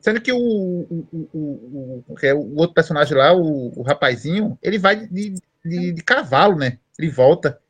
[0.00, 4.76] Sendo que o, o, o, o, é o outro personagem lá, o, o rapazinho, ele
[4.76, 6.78] vai de, de, de, cavalo, né?
[6.98, 7.60] Ele volta.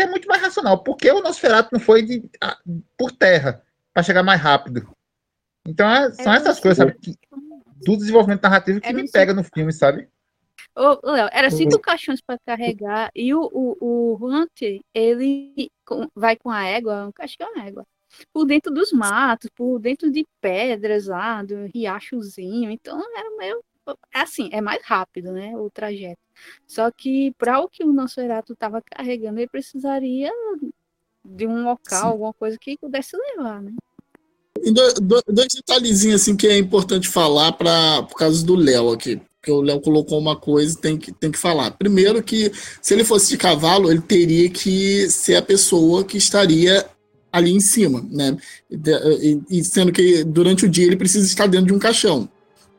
[0.00, 0.82] Que é muito mais racional.
[0.82, 2.56] Por que o Nosferatu não foi de, a,
[2.96, 3.62] por terra
[3.92, 4.88] para chegar mais rápido?
[5.68, 6.98] Então, é, são é essas coisas, sabe?
[6.98, 7.14] Que,
[7.84, 10.08] do desenvolvimento narrativo que é me pega no filme, sabe?
[10.74, 15.70] Ô, Léo, era cinco caixões para carregar e o, o, o Hunter, ele
[16.14, 17.86] vai com a égua, acho que é uma égua
[18.32, 22.70] por dentro dos matos, por dentro de pedras lá, do riachozinho.
[22.70, 23.62] Então era meio.
[24.14, 25.54] Assim, é mais rápido, né?
[25.56, 26.20] O trajeto.
[26.66, 30.30] Só que para o que o Nosferatu estava carregando, ele precisaria
[31.24, 32.06] de um local, Sim.
[32.06, 33.72] alguma coisa que pudesse levar, né?
[34.72, 34.94] Dois,
[35.26, 39.62] dois detalhezinhos assim que é importante falar para por causa do Léo aqui porque o
[39.62, 41.70] Léo colocou uma coisa tem que tem que falar.
[41.72, 46.86] Primeiro que se ele fosse de cavalo, ele teria que ser a pessoa que estaria
[47.32, 48.36] ali em cima, né?
[48.70, 52.28] E, e, sendo que durante o dia ele precisa estar dentro de um caixão.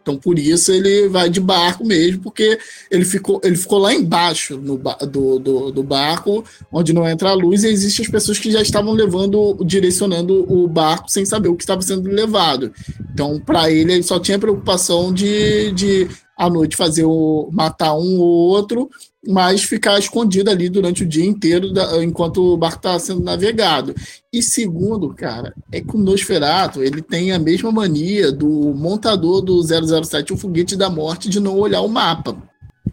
[0.01, 2.57] Então, por isso ele vai de barco mesmo, porque
[2.89, 7.33] ele ficou, ele ficou lá embaixo no, do, do, do barco, onde não entra a
[7.33, 11.55] luz, e existem as pessoas que já estavam levando, direcionando o barco sem saber o
[11.55, 12.71] que estava sendo levado.
[13.13, 16.07] Então, para ele, ele só tinha preocupação de, de
[16.41, 18.89] à noite fazer o matar um ou outro
[19.27, 23.93] mas ficar escondido ali durante o dia inteiro da, enquanto o barco está sendo navegado.
[24.33, 29.61] E segundo, cara, é que o Nosferatu ele tem a mesma mania do montador do
[29.61, 32.35] 007, o foguete da morte, de não olhar o mapa.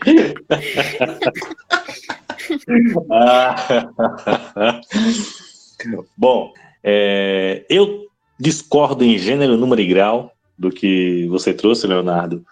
[6.16, 6.52] Bom,
[6.82, 8.09] é, eu
[8.39, 12.44] discordo em gênero, número e grau do que você trouxe, Leonardo.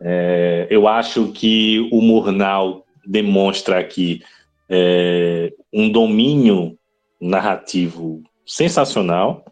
[0.00, 4.22] É, eu acho que o Murnau demonstra aqui
[4.68, 6.78] é, um domínio
[7.20, 9.44] narrativo sensacional.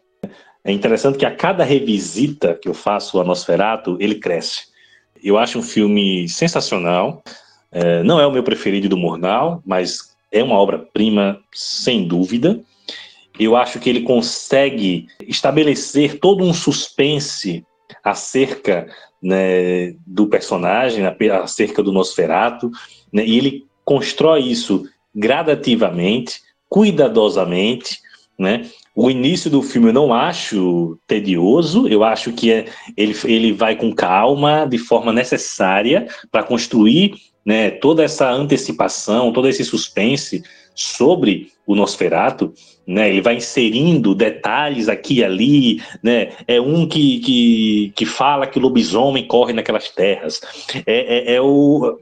[0.65, 4.67] É interessante que a cada revisita que eu faço a Nosferato, ele cresce.
[5.23, 7.23] Eu acho um filme sensacional.
[7.73, 12.61] É, não é o meu preferido do Murnau, mas é uma obra-prima sem dúvida.
[13.39, 17.65] Eu acho que ele consegue estabelecer todo um suspense
[18.03, 18.87] acerca
[19.23, 21.05] né, do personagem,
[21.43, 22.71] acerca do Nosferato,
[23.13, 28.01] né, e ele constrói isso gradativamente, cuidadosamente,
[28.39, 28.69] né?
[28.95, 33.77] O início do filme eu não acho tedioso, eu acho que é, ele, ele vai
[33.77, 37.15] com calma, de forma necessária, para construir
[37.45, 40.43] né, toda essa antecipação, todo esse suspense
[40.75, 42.53] sobre o Nosferato,
[42.87, 43.09] né?
[43.09, 46.31] Ele vai inserindo detalhes aqui e ali, né?
[46.47, 50.41] É um que, que, que fala que o lobisomem corre naquelas terras.
[50.87, 51.99] É, é, é o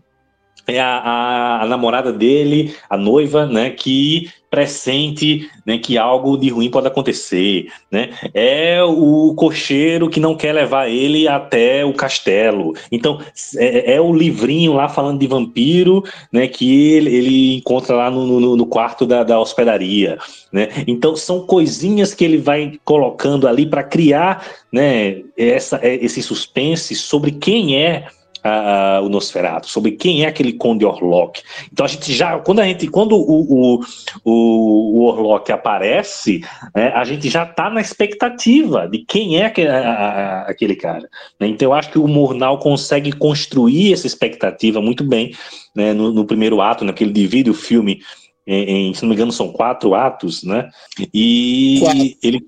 [0.66, 6.48] é a, a, a, namorada dele, a noiva, né, que pressente né, que algo de
[6.48, 8.10] ruim pode acontecer, né?
[8.32, 12.72] É o cocheiro que não quer levar ele até o castelo.
[12.92, 13.18] Então
[13.56, 16.46] é, é o livrinho lá falando de vampiro, né?
[16.46, 20.18] Que ele, ele encontra lá no, no, no quarto da, da, hospedaria,
[20.52, 20.68] né?
[20.86, 25.22] Então são coisinhas que ele vai colocando ali para criar, né?
[25.36, 28.06] Essa, esse suspense sobre quem é
[28.44, 31.42] uh, o Nosferatu, sobre quem é aquele Conde Orlok.
[31.72, 33.80] Então a gente já, quando a gente, quando o, o,
[34.24, 36.40] o, o Orlok aparece,
[36.74, 41.08] né, a gente já está na expectativa de quem é aquele, a, aquele cara.
[41.40, 41.48] Né?
[41.48, 45.34] Então eu acho que o Murnau consegue construir essa expectativa muito bem
[45.74, 48.00] né, no, no, primeiro ato, né, que ele divide o filme
[48.46, 50.68] em, em, se não me engano, são quatro atos, né?
[51.14, 52.02] E quatro.
[52.22, 52.46] ele.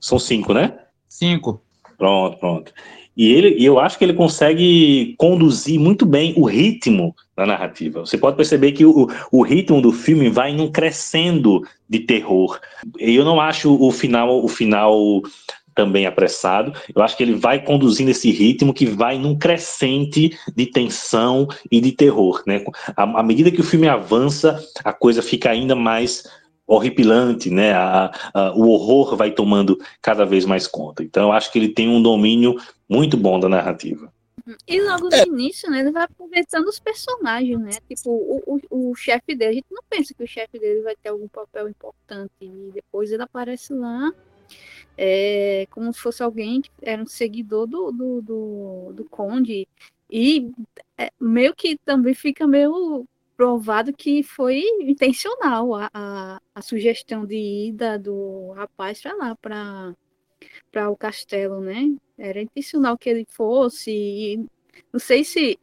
[0.00, 0.78] São cinco, né?
[1.08, 1.60] Cinco.
[1.98, 2.72] Pronto, pronto.
[3.16, 8.00] E ele, eu acho que ele consegue conduzir muito bem o ritmo da narrativa.
[8.00, 12.58] Você pode perceber que o, o ritmo do filme vai num crescendo de terror.
[12.98, 15.22] Eu não acho o final, o final
[15.74, 16.72] também apressado.
[16.94, 21.80] Eu acho que ele vai conduzindo esse ritmo que vai num crescente de tensão e
[21.80, 22.64] de terror, né?
[22.96, 26.24] À, à medida que o filme avança, a coisa fica ainda mais
[26.66, 27.72] horripilante, né?
[27.72, 31.02] A, a, o horror vai tomando cada vez mais conta.
[31.02, 32.56] Então, eu acho que ele tem um domínio
[32.88, 34.12] muito bom da narrativa.
[34.66, 35.24] E logo no é.
[35.24, 37.70] início, né, ele vai aproveitando os personagens, né?
[37.88, 40.96] Tipo, o, o, o chefe dele, a gente não pensa que o chefe dele vai
[40.96, 42.32] ter algum papel importante.
[42.40, 44.12] E depois ele aparece lá
[44.96, 49.68] é, como se fosse alguém que era um seguidor do, do, do, do Conde.
[50.10, 50.50] E
[50.98, 53.06] é, meio que também fica meio
[53.42, 57.34] provado que foi intencional a, a, a sugestão de
[57.70, 59.36] ida do rapaz para lá,
[60.70, 61.92] para o castelo, né?
[62.16, 63.90] Era intencional que ele fosse.
[63.90, 64.46] E
[64.92, 65.58] não sei se.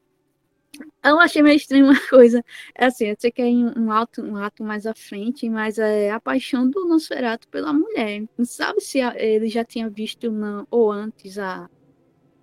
[1.01, 2.43] Eu achei meio estranho uma coisa.
[2.76, 6.11] É assim, eu sei que é um ato, um ato mais à frente, mas é
[6.11, 8.26] a paixão do Nosferatu pela mulher.
[8.38, 10.27] Não sabe se ele já tinha visto
[10.69, 11.69] ou antes a,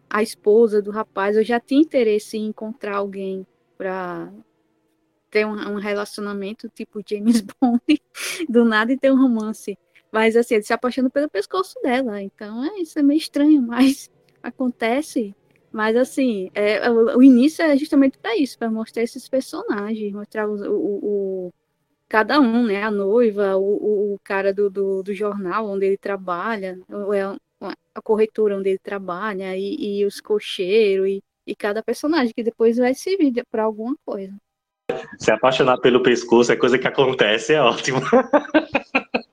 [0.09, 3.47] a esposa do rapaz, eu já tinha interesse em encontrar alguém
[3.77, 4.33] para
[5.31, 7.81] ter um, um, relacionamento tipo James Bond
[8.49, 9.79] do nada e ter um romance.
[10.13, 12.23] Mas assim, ele se apaixona pelo pescoço dela.
[12.23, 14.11] Então é isso, é meio estranho, mas
[14.43, 15.35] acontece.
[15.73, 20.49] Mas assim, é, o, o início é justamente para isso, para mostrar esses personagens, mostrar
[20.49, 21.55] o, o, o,
[22.09, 22.83] cada um, né?
[22.83, 26.79] A noiva, o, o cara do, do, do, jornal onde ele trabalha,
[27.15, 27.37] é
[27.95, 32.77] a corretora onde ele trabalha, e, e os cocheiros, e, e cada personagem que depois
[32.79, 34.35] vai servir para alguma coisa.
[35.19, 38.01] Se apaixonar pelo pescoço é coisa que acontece, é ótimo.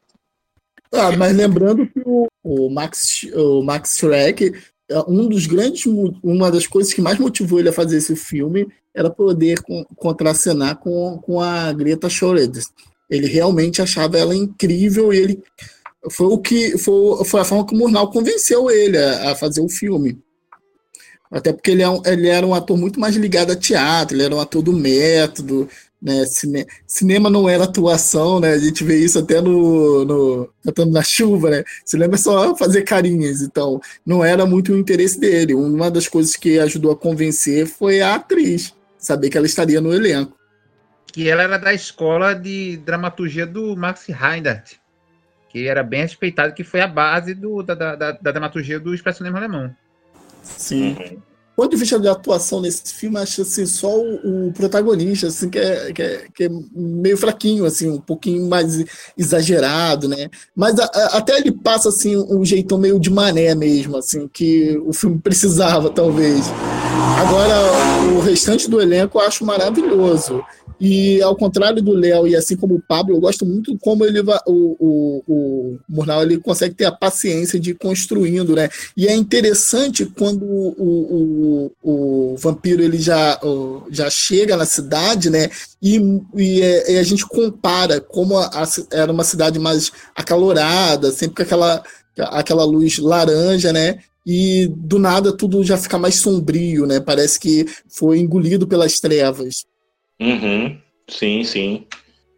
[0.96, 4.54] Ah, mas lembrando que o, o, Max, o Max Schreck,
[4.88, 5.88] é um dos grandes,
[6.24, 9.58] uma das coisas que mais motivou ele a fazer esse filme era poder
[9.96, 12.62] contracenar com, com a Greta Schroeder.
[13.10, 15.44] Ele realmente achava ela incrível e ele
[16.12, 19.62] foi o que foi, foi a forma que o Murnau convenceu ele a, a fazer
[19.62, 20.22] o filme.
[21.34, 24.24] Até porque ele, é um, ele era um ator muito mais ligado a teatro, ele
[24.24, 25.68] era um ator do método,
[26.00, 26.26] né?
[26.28, 28.52] Cine, cinema não era atuação, né?
[28.52, 31.64] A gente vê isso até no, no Cantando na Chuva, né?
[31.84, 35.56] Cinema é só fazer carinhas, então não era muito o interesse dele.
[35.56, 39.92] Uma das coisas que ajudou a convencer foi a atriz, saber que ela estaria no
[39.92, 40.38] elenco.
[41.08, 44.80] Que ela era da escola de dramaturgia do Max Reinhardt,
[45.50, 49.38] que era bem respeitado, que foi a base do, da, da, da dramaturgia do expressionismo
[49.38, 49.76] alemão.
[50.44, 50.90] Sim.
[50.90, 51.18] Uhum.
[51.56, 55.60] ponto de vista de atuação nesse filme, acho assim, só o, o protagonista, assim, que
[55.60, 58.84] é, que é, que, é, meio fraquinho, assim, um pouquinho mais
[59.18, 60.30] exagerado, né?
[60.56, 64.78] Mas a, a, até ele passa, assim, um jeitão meio de mané mesmo, assim, que
[64.86, 66.46] o filme precisava, talvez.
[67.20, 67.56] Agora,
[68.16, 70.44] o restante do elenco eu acho maravilhoso.
[70.80, 74.20] E ao contrário do Léo e assim como o Pablo, eu gosto muito como ele
[74.20, 78.70] o, o, o Murnau ele consegue ter a paciência de ir construindo, né?
[78.96, 83.40] E é interessante quando o, o, o vampiro ele já,
[83.90, 85.50] já chega na cidade, né?
[85.82, 86.00] E,
[86.36, 91.36] e, é, e a gente compara como a, a, era uma cidade mais acalorada, sempre
[91.36, 91.84] com aquela,
[92.18, 94.00] aquela luz laranja, né?
[94.26, 97.00] E do nada tudo já fica mais sombrio, né?
[97.00, 99.66] Parece que foi engolido pelas trevas.
[100.20, 100.78] Uhum.
[101.10, 101.86] Sim, sim.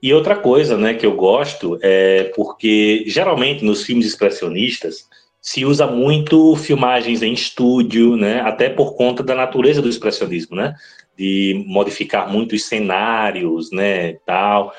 [0.01, 5.07] E outra coisa, né, que eu gosto é porque geralmente nos filmes expressionistas
[5.41, 10.73] se usa muito filmagens em estúdio, né, até por conta da natureza do expressionismo, né,
[11.17, 14.73] de modificar muito os cenários, né, tal.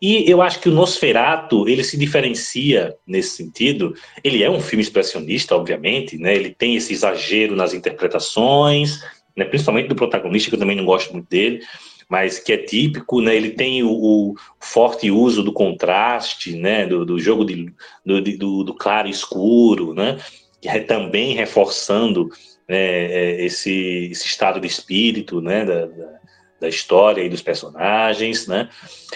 [0.00, 3.94] E eu acho que o Nosferatu, ele se diferencia nesse sentido.
[4.24, 9.00] Ele é um filme expressionista, obviamente, né, ele tem esse exagero nas interpretações,
[9.36, 11.60] né, principalmente do protagonista, que eu também não gosto muito dele,
[12.08, 13.34] mas que é típico, né?
[13.34, 16.86] Ele tem o, o forte uso do contraste, né?
[16.86, 17.72] Do, do jogo de,
[18.04, 20.18] do, do, do, claro e escuro, né?
[20.60, 22.30] Que é também reforçando
[22.68, 25.64] né, esse, esse estado de espírito, né?
[25.64, 26.16] Da, da,
[26.60, 28.68] da história e dos personagens, né?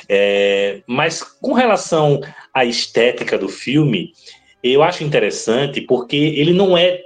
[0.08, 2.20] É, mas com relação
[2.52, 4.12] à estética do filme,
[4.62, 7.02] eu acho interessante porque ele não é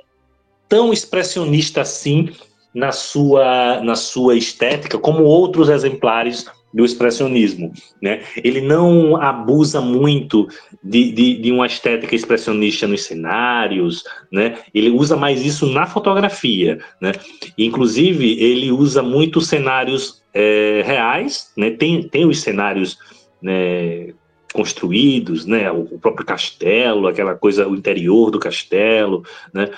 [0.69, 2.31] tão expressionista assim
[2.75, 7.73] na sua, na sua estética como outros exemplares do expressionismo.
[8.03, 8.23] Né?
[8.43, 10.49] Ele não abusa muito
[10.83, 14.59] de, de, de, uma estética expressionista nos cenários, né?
[14.75, 16.81] ele usa mais isso na fotografia.
[17.01, 17.13] Né?
[17.57, 21.71] Inclusive, ele usa muito cenários é, reais, né?
[21.71, 22.99] tem, tem os cenários
[23.41, 24.13] né,
[24.53, 25.71] construídos, né?
[25.71, 29.23] o próprio castelo, aquela coisa, o interior do castelo,
[29.53, 29.71] né?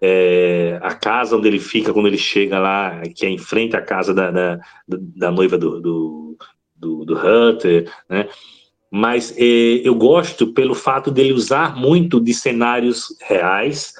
[0.00, 3.82] É, a casa onde ele fica quando ele chega lá, que é em frente à
[3.82, 6.38] casa da, da, da noiva do, do,
[6.74, 8.28] do, do Hunter, né?
[8.90, 9.42] Mas é,
[9.84, 13.94] eu gosto pelo fato dele usar muito de cenários reais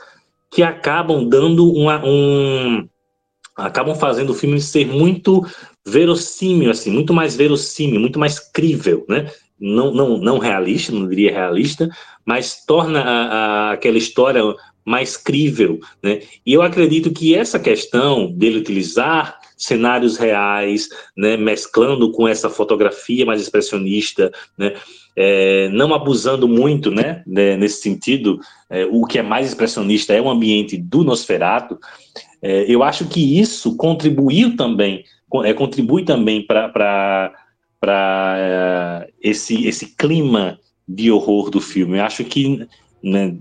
[0.51, 2.89] que acabam dando uma, um
[3.57, 5.47] acabam fazendo o filme ser muito
[5.87, 9.31] verossímil, assim, muito mais verossímil, muito mais crível, né?
[9.59, 11.89] Não, não, não realista, não diria realista,
[12.25, 13.27] mas torna a,
[13.69, 14.43] a, aquela história
[14.85, 15.79] mais crível.
[16.03, 16.21] Né?
[16.45, 23.27] E eu acredito que essa questão dele utilizar cenários reais, né, mesclando com essa fotografia
[23.27, 24.75] mais expressionista, né,
[25.15, 28.41] é, não abusando muito, né, né nesse sentido,
[28.71, 31.79] é, o que é mais expressionista é o ambiente do Nosferato.
[32.41, 35.05] É, eu acho que isso contribuiu também,
[35.45, 37.33] é, contribui também para
[38.37, 40.59] é, esse, esse clima
[40.89, 41.99] de horror do filme.
[41.99, 42.67] Eu acho que
[43.03, 43.37] né,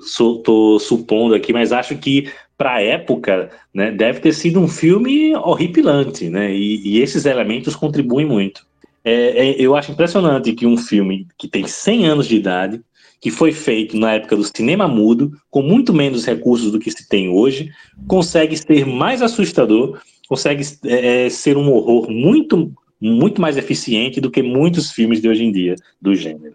[0.00, 5.34] estou supondo aqui, mas acho que para a época, né, deve ter sido um filme
[5.34, 6.54] horripilante, né?
[6.54, 8.64] E, e esses elementos contribuem muito.
[9.04, 12.80] É, é, eu acho impressionante que um filme que tem 100 anos de idade,
[13.20, 17.08] que foi feito na época do cinema mudo, com muito menos recursos do que se
[17.08, 17.70] tem hoje,
[18.06, 24.30] consegue ser mais assustador, consegue é, é ser um horror muito, muito mais eficiente do
[24.30, 26.54] que muitos filmes de hoje em dia do gênero.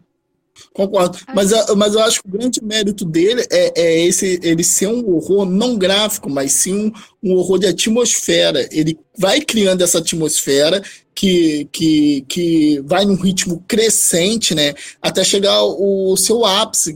[0.73, 1.17] Concordo.
[1.33, 5.15] Mas, mas eu acho que o grande mérito dele é, é esse ele ser um
[5.15, 6.91] horror não gráfico, mas sim um,
[7.23, 8.67] um horror de atmosfera.
[8.71, 10.81] Ele vai criando essa atmosfera
[11.15, 14.75] que, que, que vai num ritmo crescente, né?
[15.01, 16.95] Até chegar o seu ápice,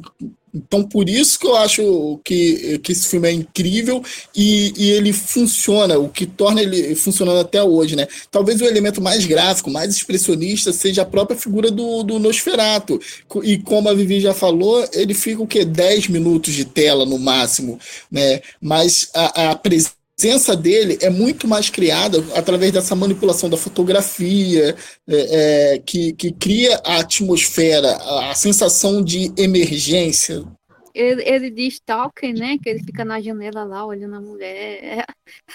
[0.53, 4.03] então, por isso que eu acho que, que esse filme é incrível
[4.35, 8.07] e, e, ele funciona, o que torna ele funcionando até hoje, né?
[8.29, 12.99] Talvez o elemento mais gráfico, mais expressionista, seja a própria figura do, do Nosferato.
[13.43, 15.63] E como a Vivi já falou, ele fica o quê?
[15.63, 17.79] 10 minutos de tela no máximo,
[18.11, 18.41] né?
[18.61, 24.75] Mas a, a presença presença dele é muito mais criada através dessa manipulação da fotografia,
[25.07, 30.45] é, é, que, que cria a atmosfera, a, a sensação de emergência.
[30.93, 32.59] Ele, ele diz Stalker, né?
[32.61, 35.05] Que ele fica na janela lá olhando a mulher.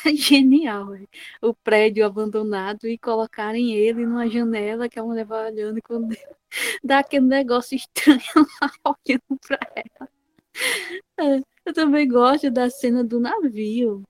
[0.04, 0.88] É genial.
[1.40, 6.08] O prédio abandonado e colocarem ele numa janela que a mulher vai olhando quando
[6.82, 8.20] dá aquele negócio estranho
[8.60, 10.08] lá olhando pra ela.
[11.20, 14.02] É, eu também gosto da cena do navio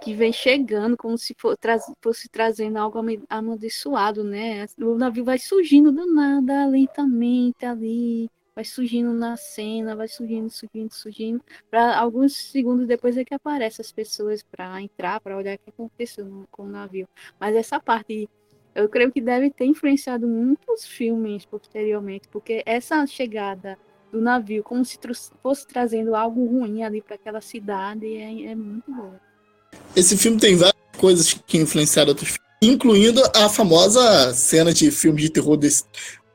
[0.00, 2.98] que vem chegando como se for, tra fosse trazendo algo
[3.28, 4.66] amaldiçoado, né?
[4.80, 10.92] O navio vai surgindo do nada, lentamente ali, vai surgindo na cena, vai surgindo, surgindo,
[10.92, 11.44] surgindo.
[11.70, 15.70] Para alguns segundos depois é que aparecem as pessoas para entrar, para olhar o que
[15.70, 17.08] aconteceu com o navio.
[17.38, 18.28] Mas essa parte
[18.74, 23.78] eu creio que deve ter influenciado muitos filmes posteriormente, porque essa chegada
[24.10, 24.98] do navio, como se
[25.42, 29.27] fosse trazendo algo ruim ali para aquela cidade, é, é muito boa.
[29.94, 35.22] Esse filme tem várias coisas que influenciaram outros filmes, incluindo a famosa cena de filme
[35.22, 35.84] de terror desse,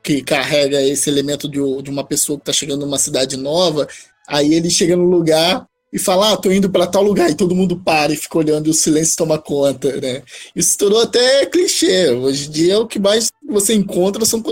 [0.02, 3.88] que carrega esse elemento de, de uma pessoa que está chegando numa cidade nova,
[4.28, 7.54] aí ele chega no lugar e fala, ah, tô indo para tal lugar, e todo
[7.54, 10.22] mundo para e fica olhando e o silêncio toma conta, né?
[10.54, 12.10] Isso tornou até clichê.
[12.10, 14.42] Hoje em dia o que mais você encontra são,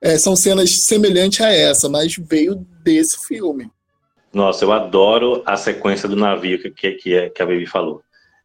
[0.00, 3.70] é, são cenas semelhantes a essa, mas veio desse filme.
[4.32, 8.00] Nossa, eu adoro a sequência do navio que, que, que, a Baby falou.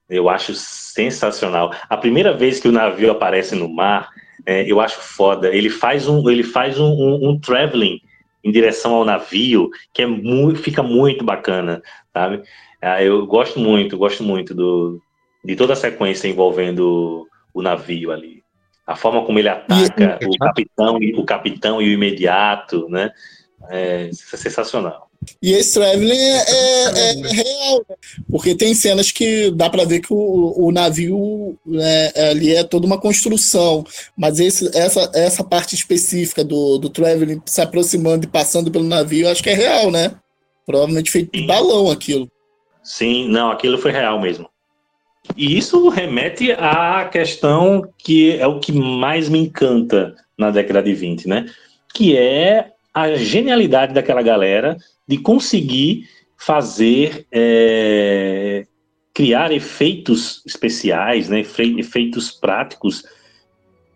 [0.10, 1.74] Eu acho sensacional.
[1.90, 4.10] A primeira vez que o navio aparece no mar,
[4.46, 5.54] é, eu acho foda.
[5.54, 8.00] Ele faz um, ele faz um, um, um traveling
[8.44, 11.82] em direção ao navio que é muito, fica muito bacana,
[12.14, 12.44] sabe?
[12.82, 15.02] Ah, eu gosto muito, gosto muito do,
[15.44, 18.44] de toda a sequência envolvendo o, navio ali.
[18.86, 23.12] A forma como ele ataca e, o capitão, o capitão e o imediato, né?
[23.70, 25.07] É, é sensacional.
[25.41, 27.95] E esse traveling é, é, é real, né?
[28.30, 32.85] porque tem cenas que dá para ver que o, o navio né, ali é toda
[32.85, 33.85] uma construção,
[34.18, 39.30] mas esse, essa, essa parte específica do, do traveling se aproximando e passando pelo navio,
[39.30, 40.15] acho que é real, né?
[40.65, 42.30] Provavelmente feito de balão aquilo.
[42.84, 44.49] Sim, não, aquilo foi real mesmo.
[45.35, 50.94] E isso remete à questão que é o que mais me encanta na década de
[50.94, 51.45] 20, né?
[51.94, 54.77] Que é a genialidade daquela galera
[55.08, 56.08] de conseguir
[56.38, 58.66] fazer é,
[59.14, 63.04] criar efeitos especiais, né, efeitos práticos,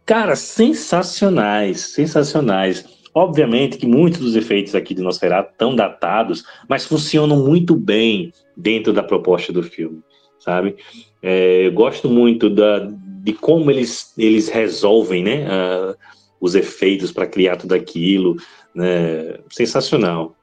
[0.06, 2.86] cara, sensacionais, sensacionais.
[3.14, 8.94] Obviamente que muitos dos efeitos aqui de Nosferatu estão datados, mas funcionam muito bem dentro
[8.94, 10.02] da proposta do filme,
[10.40, 10.78] sabe?
[11.22, 12.80] É, eu gosto muito da,
[13.24, 15.96] de como eles, eles resolvem, né, uh,
[16.42, 18.36] os efeitos para criar tudo aquilo,
[18.74, 19.38] né?
[19.52, 20.36] Sensacional.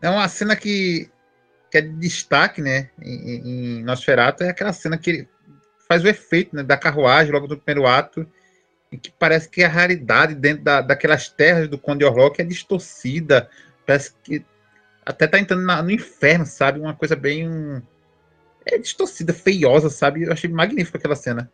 [0.00, 1.10] É uma cena que,
[1.70, 2.90] que é de destaque, né?
[3.00, 5.26] Em, em Nosferatu é aquela cena que
[5.88, 8.26] faz o efeito né, da carruagem logo do primeiro ato,
[8.90, 13.48] e que parece que a realidade dentro da, daquelas terras do Conde Orlok é distorcida,
[13.84, 14.44] parece que
[15.04, 16.80] até tá entrando na, no inferno, sabe?
[16.80, 17.80] Uma coisa bem
[18.64, 20.24] é distorcida, feiosa, sabe?
[20.24, 21.50] Eu achei magnífico aquela cena.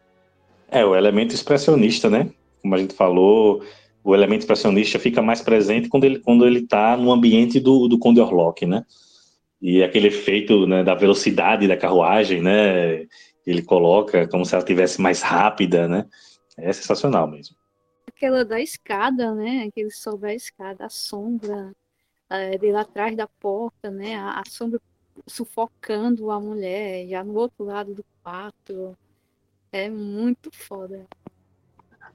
[0.70, 2.31] É, o elemento expressionista, né?
[2.62, 3.62] Como a gente falou,
[4.05, 7.99] o elemento expressionista fica mais presente quando ele quando ele está no ambiente do, do
[7.99, 8.85] Conde Orlok, né?
[9.61, 13.07] E aquele efeito né, da velocidade da carruagem, né?
[13.47, 16.07] Ele coloca como se ela tivesse mais rápida, né?
[16.57, 17.57] É sensacional mesmo.
[18.07, 19.66] Aquela da escada, né?
[19.69, 21.73] Aquele sobe a escada, a sombra
[22.29, 24.16] é, dele atrás da porta, né?
[24.16, 24.81] A sombra
[25.27, 28.97] sufocando a mulher, já no outro lado do quarto.
[29.70, 31.07] É muito foda.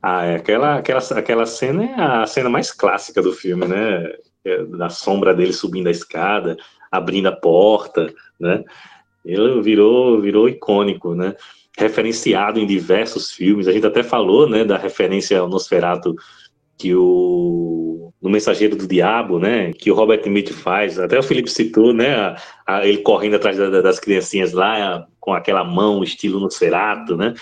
[0.01, 4.11] Ah, é, aquela, aquela, aquela cena é a cena mais clássica do filme, né?
[4.45, 6.55] É, da sombra dele subindo a escada,
[6.91, 8.63] abrindo a porta, né?
[9.25, 11.35] Ele virou, virou icônico, né?
[11.77, 13.67] Referenciado em diversos filmes.
[13.67, 16.15] A gente até falou, né, da referência ao Nosferatu
[16.77, 21.49] que o no Mensageiro do Diabo, né, que o Robert Smith faz, até o Felipe
[21.51, 26.39] citou, né, a, a, ele correndo atrás da, das criancinhas lá, com aquela mão estilo
[26.39, 27.33] Nosferatu, né,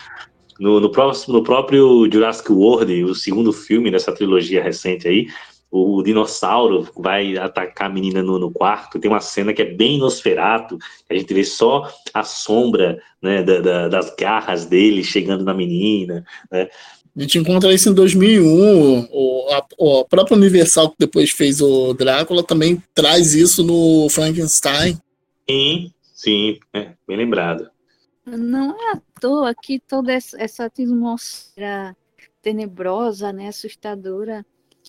[0.60, 5.28] no, no, próximo, no próprio Jurassic World, o segundo filme dessa trilogia recente aí,
[5.70, 9.00] o dinossauro vai atacar a menina no, no, quarto.
[9.00, 10.78] Tem uma cena que é bem Nosferato,
[11.10, 16.26] a gente vê só a sombra né, da, da, das garras dele chegando na menina.
[16.50, 16.70] Né.
[17.16, 19.08] A gente encontra isso em 2001.
[19.12, 24.98] O, a, o próprio Universal, que depois fez o Drácula, também traz isso no Frankenstein.
[25.50, 27.70] Sim, sim, é, bem lembrado.
[28.26, 29.02] Não é à
[29.62, 31.96] que toda essa atmosfera
[32.42, 34.46] tenebrosa, né, assustadora,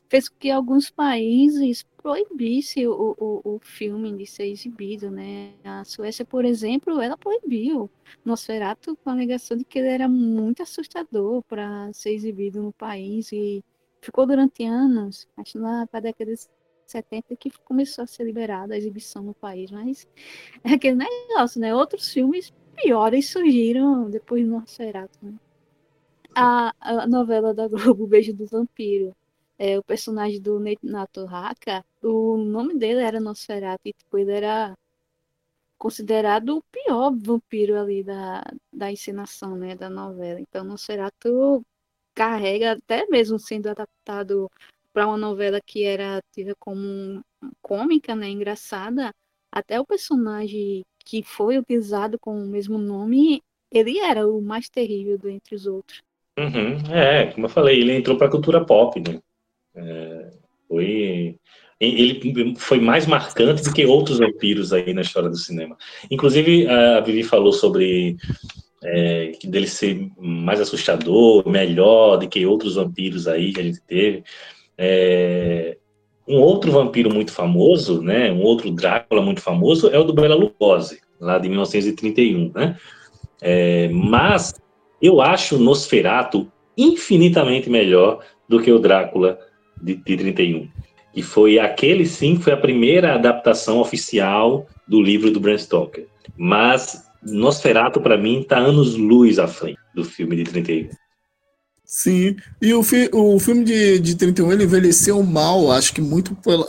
[0.08, 5.54] fez com que alguns países proibissem o, o, o filme de ser exibido, né?
[5.64, 7.90] A Suécia, por exemplo, ela proibiu
[8.24, 13.32] Nosferatu com a alegação de que ele era muito assustador para ser exibido no país
[13.32, 13.64] e
[14.00, 16.46] ficou durante anos, acho lá para a década de
[16.86, 20.06] 70 que começou a ser liberada a exibição no país, mas
[20.62, 21.74] é aquele negócio, né?
[21.74, 25.18] Outros filmes piores surgiram depois do Nosferatu.
[25.22, 25.34] Né?
[26.34, 29.16] A, a novela da Globo Beijo do Vampiro,
[29.58, 34.76] é, o personagem do Nato Haka, o nome dele era Nosferatu e tipo, ele era
[35.78, 38.42] considerado o pior vampiro ali da,
[38.72, 40.40] da encenação, né, da novela.
[40.40, 41.64] Então, Nosferatu
[42.14, 44.50] carrega, até mesmo sendo adaptado
[44.92, 47.22] para uma novela que era tida como
[47.60, 49.14] cômica, né, engraçada,
[49.52, 55.16] até o personagem que foi utilizado com o mesmo nome, ele era o mais terrível
[55.16, 56.02] dentre os outros.
[56.36, 59.20] Uhum, é, como eu falei, ele entrou para a cultura pop, né?
[59.76, 60.30] É,
[60.68, 61.38] foi
[61.78, 65.76] ele foi mais marcante do que outros vampiros aí na história do cinema.
[66.10, 68.16] Inclusive, a Vivi falou sobre
[68.82, 74.24] é, dele ser mais assustador, melhor do que outros vampiros aí que a gente teve.
[74.78, 75.76] É,
[76.28, 80.34] um outro vampiro muito famoso, né, um outro Drácula muito famoso é o do Bela
[80.34, 82.76] Lugosi, lá de 1931, né?
[83.40, 84.54] É, mas
[85.00, 89.38] eu acho Nosferatu infinitamente melhor do que o Drácula
[89.80, 90.68] de, de 31.
[91.14, 96.06] E foi aquele sim foi a primeira adaptação oficial do livro do Bram Stoker.
[96.36, 100.90] Mas Nosferatu para mim está anos luz à frente do filme de 31.
[101.86, 106.34] Sim, e o, fi, o filme de, de 31 ele envelheceu mal, acho que muito
[106.34, 106.66] por,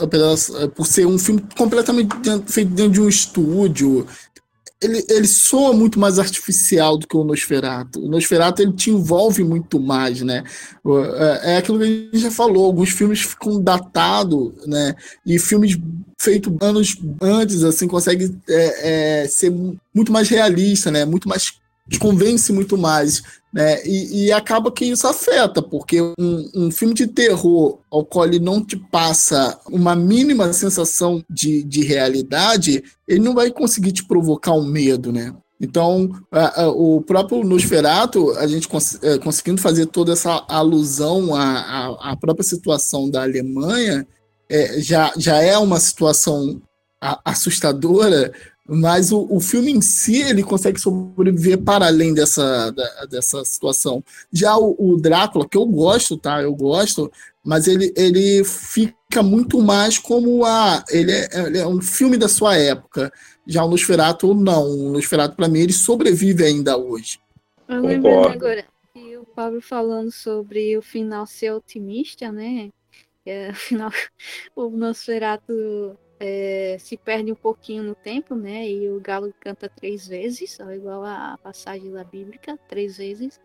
[0.76, 4.06] por ser um filme completamente dentro, feito dentro de um estúdio.
[4.80, 7.99] ele, ele soa muito mais artificial do que o Nosferatu.
[7.99, 10.44] O Nosferatu ele te envolve muito mais, né?
[11.44, 14.95] É, é aquilo que a gente já falou, alguns filmes ficam datados, né?
[15.26, 15.80] E filmes
[16.19, 19.52] feitos anos antes, assim, conseguem é, é, ser
[19.94, 21.06] muito mais realista, né?
[21.06, 21.53] Muito mais
[21.89, 23.23] te convence muito mais.
[23.53, 23.81] Né?
[23.85, 28.39] E, e, acaba que isso afeta, porque um, um, filme de terror ao qual ele
[28.39, 34.51] não te passa uma mínima sensação de, de realidade, ele não vai conseguir te provocar
[34.51, 35.34] um medo, né?
[35.59, 41.34] Então, a, a, o próprio Nosferatu, a gente cons é, conseguindo fazer toda essa alusão
[41.34, 44.07] à, à, própria situação da Alemanha,
[44.49, 46.61] é, já, já é uma situação
[47.23, 48.31] assustadora,
[48.68, 54.03] mas o, o filme em si ele consegue sobreviver para além dessa, da, dessa situação.
[54.31, 56.41] Já o, o, Drácula, que eu gosto, tá?
[56.41, 57.10] Eu gosto,
[57.44, 60.84] mas ele, ele fica muito mais como a.
[60.89, 63.11] Ele é, ele é um filme da sua época.
[63.48, 64.68] Já o Nosferatu, não.
[64.69, 67.19] O Nosferatu, para mim, ele sobrevive ainda hoje.
[67.69, 72.69] Eu lembrando agora que o Pablo falando sobre o final ser otimista, né?
[73.26, 73.91] É, afinal,
[74.53, 78.68] o Nosferatu é, se perde um pouquinho no tempo, né?
[78.69, 83.39] E o galo canta três vezes, igual a passagem da bíblica, três vezes.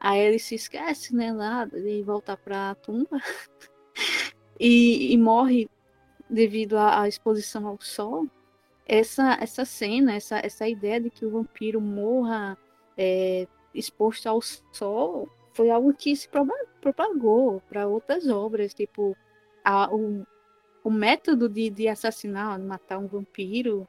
[0.00, 3.18] Aí ele se esquece, né, lá, e volta para a tumba
[4.60, 5.68] e, e, morre
[6.28, 8.26] devido à, exposição ao sol.
[8.86, 12.56] Essa, essa cena, essa, essa ideia de que o vampiro morra
[12.96, 16.28] é, exposto ao sol foi algo que se
[16.80, 19.16] propagou para outras obras, tipo
[19.64, 20.26] a, o,
[20.86, 23.88] o método de, de assassinar, de matar um vampiro,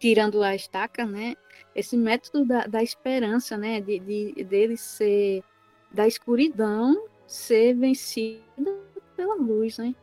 [0.00, 1.36] tirando a estaca, né?
[1.72, 3.80] Esse método da, da esperança, né?
[3.80, 5.44] De, de, dele ser
[5.92, 8.80] da escuridão ser vencido
[9.16, 9.94] pela luz, né?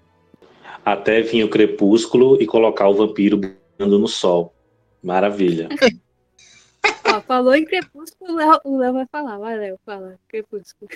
[0.86, 4.56] Até vir o crepúsculo e colocar o vampiro brilhando no sol.
[5.04, 5.68] Maravilha.
[7.14, 9.38] Ó, falou em crepúsculo, o Léo vai falar.
[9.38, 10.18] Vai, Léo, fala.
[10.30, 10.90] Crepúsculo.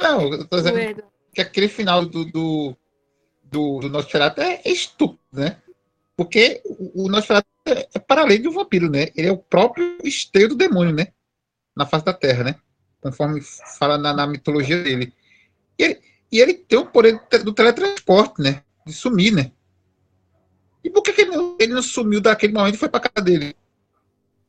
[0.00, 1.04] Não, eu tô dizendo
[1.34, 2.74] que aquele final do, do
[3.56, 5.56] do, do Nosferatu é, é estúpido, né?
[6.14, 9.08] Porque o, o Nosferatu é, é para além de um vampiro, né?
[9.16, 11.08] Ele é o próprio esteio do demônio, né?
[11.74, 12.56] Na face da Terra, né?
[13.00, 13.40] Conforme
[13.78, 15.12] fala na, na mitologia dele.
[15.78, 16.00] E ele,
[16.30, 18.62] e ele tem o poder do teletransporte, né?
[18.86, 19.50] De sumir, né?
[20.84, 23.24] E por que, que ele, não, ele não sumiu daquele momento e foi pra casa
[23.24, 23.56] dele?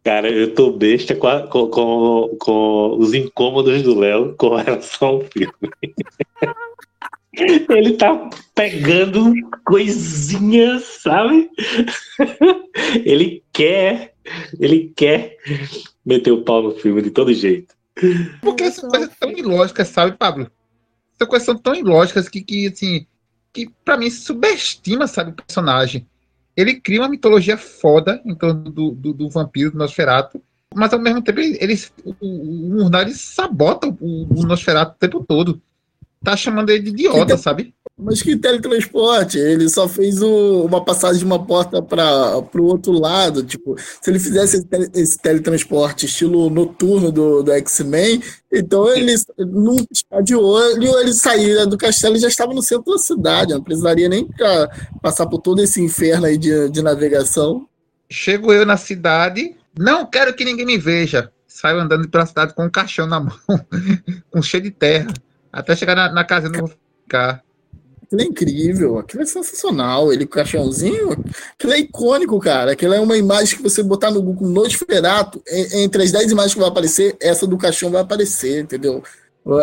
[0.04, 5.08] Cara, eu tô besta com, a, com, com, com, os incômodos do Léo com relação
[5.08, 5.54] ao filme.
[7.38, 9.32] Ele tá pegando
[9.64, 11.50] coisinhas, sabe?
[13.06, 14.14] Ele quer,
[14.60, 15.38] ele quer
[16.06, 17.76] meter o pau no filme de todo jeito.
[18.42, 20.50] Porque essa coisa é tão ilógica, sabe, Pablo?
[21.40, 23.06] São tão ilógicas que, que assim,
[23.52, 26.08] que pra mim subestima, sabe, o personagem.
[26.56, 30.42] Ele cria uma mitologia foda em torno do, do, do vampiro, do Nosferatu,
[30.76, 35.26] mas ao mesmo tempo ele, ele o, o Murnau sabota o, o Nosferatu o tempo
[35.28, 35.62] todo
[36.24, 37.74] tá chamando ele de idiota, sabe?
[38.00, 39.40] Mas que teletransporte?
[39.40, 43.44] Ele só fez o, uma passagem de uma porta para o outro lado.
[43.44, 48.22] Tipo, se ele fizesse esse, tele, esse teletransporte estilo noturno do, do X-Men,
[48.54, 52.94] então ele, num piscar de olho, ele saía do castelo e já estava no centro
[52.94, 53.54] da cidade.
[53.56, 54.70] Não precisaria nem pra
[55.02, 57.68] passar por todo esse inferno aí de, de navegação.
[58.08, 61.32] Chego eu na cidade, não quero que ninguém me veja.
[61.48, 63.40] Saio andando pela cidade com um caixão na mão,
[64.30, 65.12] com cheio de terra.
[65.52, 66.72] Até chegar na, na casa não vou
[67.04, 67.44] ficar.
[68.04, 70.14] Aquilo é incrível, aquilo é sensacional.
[70.14, 71.12] Ele com o caixãozinho,
[71.54, 72.72] aquilo é icônico, cara.
[72.72, 75.42] Aquilo é uma imagem que você botar no Google Nosferatu,
[75.74, 79.04] entre as 10 imagens que vai aparecer, essa do caixão vai aparecer, entendeu?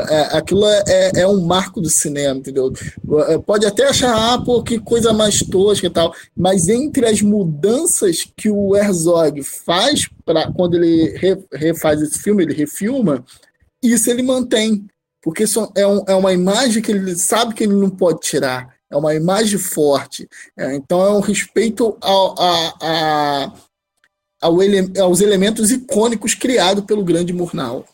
[0.09, 2.73] É, aquilo é, é, é, um marco do cinema, entendeu?
[3.29, 7.21] É, pode até achar, ah, pô, que coisa mais tosca e tal, mas entre as
[7.21, 11.15] mudanças que o Herzog faz para quando ele
[11.53, 13.23] refaz esse filme, ele refilma,
[13.83, 14.87] isso ele mantém
[15.25, 15.45] porque
[15.75, 19.15] é, um, é uma imagem que ele sabe que ele não pode tirar, é uma
[19.15, 20.29] imagem forte.
[20.55, 23.53] É, então é um respeito ao, a, a,
[24.43, 27.87] ao ele, aos elementos icônicos criados pelo grande Murnau.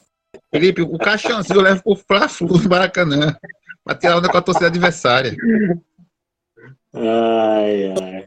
[0.52, 3.36] Felipe, o caixãozinho eu levo pro Fla-Flu do Maracanã,
[3.84, 5.36] para tirar onda com a torcida adversária.
[6.92, 8.26] Ai, ai.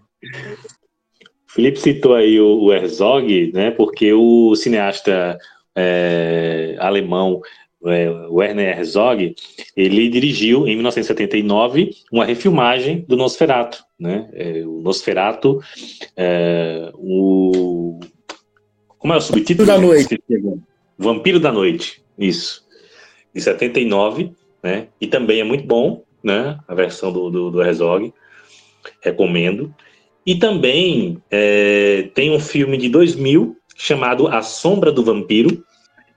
[1.46, 3.70] Felipe citou aí o, o Herzog, né?
[3.72, 5.38] Porque o cineasta
[5.76, 7.42] é, alemão
[7.86, 9.36] é, Werner Herzog,
[9.76, 14.30] ele dirigiu em 1979 uma refilmagem do Nosferatu, né?
[14.34, 15.60] É, o Nosferatu,
[16.16, 18.00] é, o
[18.98, 20.18] como é o subtítulo da noite,
[20.98, 22.66] Vampiro da Noite, isso,
[23.36, 24.32] de 79,
[24.64, 24.88] né?
[25.02, 26.58] E também é muito bom, né?
[26.66, 28.14] A versão do, do, do Herzog,
[29.02, 29.76] recomendo.
[30.26, 35.64] E também é, tem um filme de 2000 chamado A Sombra do Vampiro.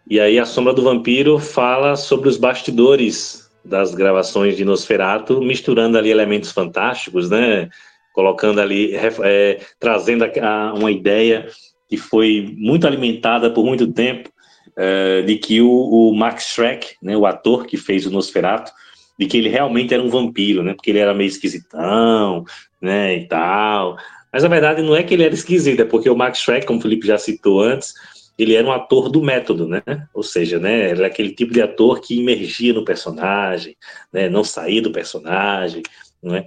[0.08, 5.98] E aí, A Sombra do Vampiro fala sobre os bastidores das gravações de Nosferatu, misturando
[5.98, 7.68] ali elementos fantásticos, né?
[8.12, 11.48] Colocando ali, é, trazendo a, a, uma ideia
[11.88, 14.30] que foi muito alimentada por muito tempo,
[14.76, 18.70] é, de que o, o, Max Schreck, né, o ator que fez o Nosferatu,
[19.18, 20.74] de que ele realmente era um vampiro, né?
[20.74, 22.44] Porque ele era meio esquisitão,
[22.80, 23.96] né, e tal.
[24.32, 26.78] Mas a verdade não é que ele era esquisito, é porque o Max Schreck, como
[26.78, 27.92] o Felipe já citou antes,
[28.38, 29.82] ele era um ator do método, né?
[30.12, 33.76] Ou seja, né, é aquele tipo de ator que emergia no personagem,
[34.12, 35.82] né, não saía do personagem,
[36.22, 36.44] né?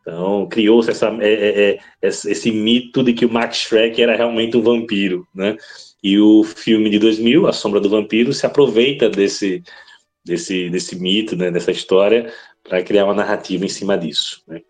[0.00, 4.56] Então, criou-se essa, é, é, é esse mito de que o Max Schreck era realmente
[4.56, 5.56] um vampiro, né?
[6.02, 9.62] E o filme de 2000, A Sombra do Vampiro, se aproveita desse,
[10.24, 12.32] desse, desse mito, né, dessa história,
[12.62, 14.42] para criar uma narrativa em cima disso.
[14.46, 14.60] Né?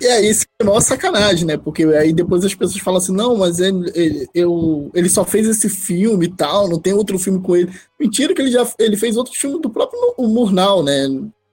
[0.00, 1.56] E é isso que é maior sacanagem, né?
[1.56, 5.46] Porque aí depois as pessoas falam assim, não, mas ele, ele, eu, ele só fez
[5.48, 7.72] esse filme e tal, não tem outro filme com ele.
[7.98, 11.06] Mentira que ele já ele fez outro filme do próprio Murnau, né?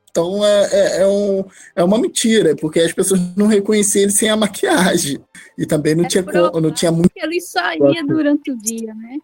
[0.10, 1.44] Então é, é, é, um,
[1.76, 5.20] é uma mentira, porque as pessoas não reconheciam ele sem a maquiagem.
[5.58, 7.12] E também não, é tinha, não tinha muito.
[7.16, 9.18] Ele saía durante o dia, né?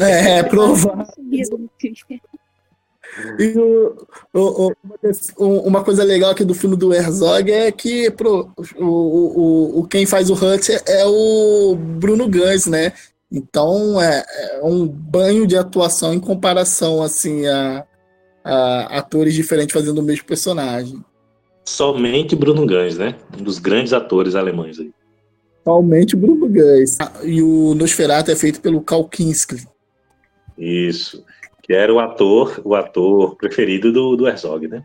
[0.00, 1.06] É, é provável.
[3.38, 3.96] E o,
[4.34, 4.72] o,
[5.38, 10.04] o, uma coisa legal aqui do filme do Herzog é que pro, o, o, quem
[10.04, 12.92] faz o Hut é o Bruno Gans, né?
[13.32, 17.84] Então é, é, um banho de atuação em comparação assim a,
[18.44, 21.02] a, atores diferentes fazendo o mesmo personagem.
[21.64, 23.16] Somente Bruno Gans, né?
[23.38, 24.92] Um dos grandes atores alemães aí.
[25.64, 26.98] Somente Bruno Gans.
[27.24, 29.66] E o Nosferatu é feito pelo Kalkinski.
[30.56, 31.24] Isso
[31.66, 34.84] que era o ator, o ator preferido do, do Herzog, né?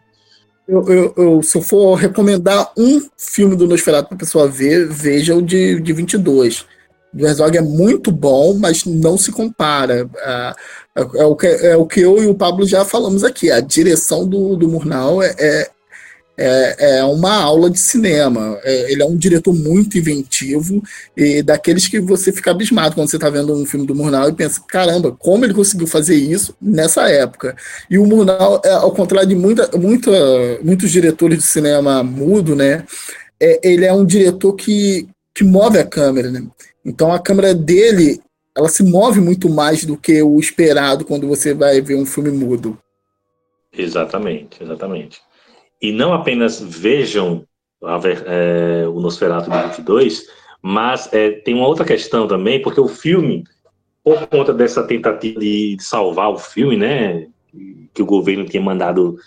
[0.68, 4.88] Eu, eu, eu, se eu for recomendar um filme do Nosferatu para a pessoa ver,
[4.88, 6.66] veja o de, de 22.
[7.14, 10.10] O Herzog é muito bom, mas não se compara.
[10.18, 10.54] É,
[10.96, 13.52] é, o que, é o que eu e o Pablo já falamos aqui.
[13.52, 15.70] A direção do, do Murnau é, é
[16.38, 18.60] é, é uma aula de cinema.
[18.64, 20.82] É, ele é um diretor muito inventivo
[21.16, 24.34] e daqueles que você fica abismado quando você está vendo um filme do Murnau e
[24.34, 27.56] pensa, caramba, como ele conseguiu fazer isso nessa época?
[27.90, 30.12] E o Murnau, é, ao contrário de muita, muita,
[30.64, 32.86] muitos diretores de cinema mudo, né?
[33.40, 36.44] É, ele é um diretor que, que move a câmera, né?
[36.84, 38.20] Então a câmera dele,
[38.56, 42.32] ela se move muito mais do que o esperado quando você vai ver um filme
[42.32, 42.78] mudo.
[43.74, 45.22] Exatamente, exatamente
[45.82, 47.46] e não apenas vejam
[47.84, 50.28] a, é, o Nosferatu de 22,
[50.62, 53.44] mas é, tem uma outra questão também, porque o filme,
[54.04, 57.28] por conta dessa tentativa de salvar o filme, né,
[57.94, 59.18] que o governo tinha mandado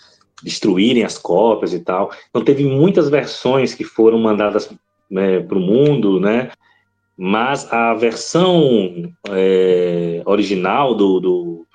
[0.41, 4.69] destruírem as cópias e tal, então teve muitas versões que foram mandadas
[5.09, 6.51] né, para o mundo, né,
[7.17, 11.65] mas a versão é, original do, do,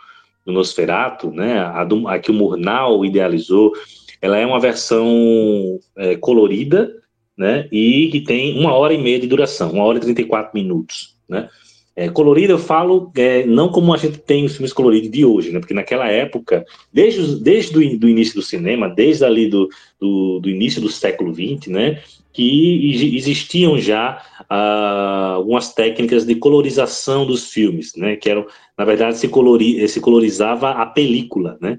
[0.45, 3.73] do Nosferatu, né, a, do, a que o Murnau idealizou,
[4.21, 6.95] ela é uma versão é, colorida,
[7.37, 7.67] né?
[7.73, 11.49] E que tem uma hora e meia de duração, uma hora e 34 minutos, né?
[11.97, 15.53] É, colorida eu falo é, não como a gente tem os filmes coloridos de hoje,
[15.53, 15.59] né?
[15.59, 19.69] Porque naquela época, desde, desde do, do início do cinema, desde ali do,
[19.99, 22.01] do, do início do século XX, né?
[22.33, 28.17] Que existiam já ah, algumas técnicas de colorização dos filmes, né?
[28.17, 28.47] Que eram,
[28.79, 31.77] na verdade, se, colori, se colorizava a película, né?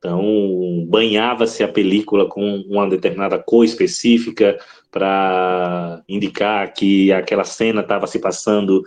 [0.00, 4.58] Então, banhava-se a película com uma determinada cor específica
[4.90, 8.82] para indicar que aquela cena estava se passando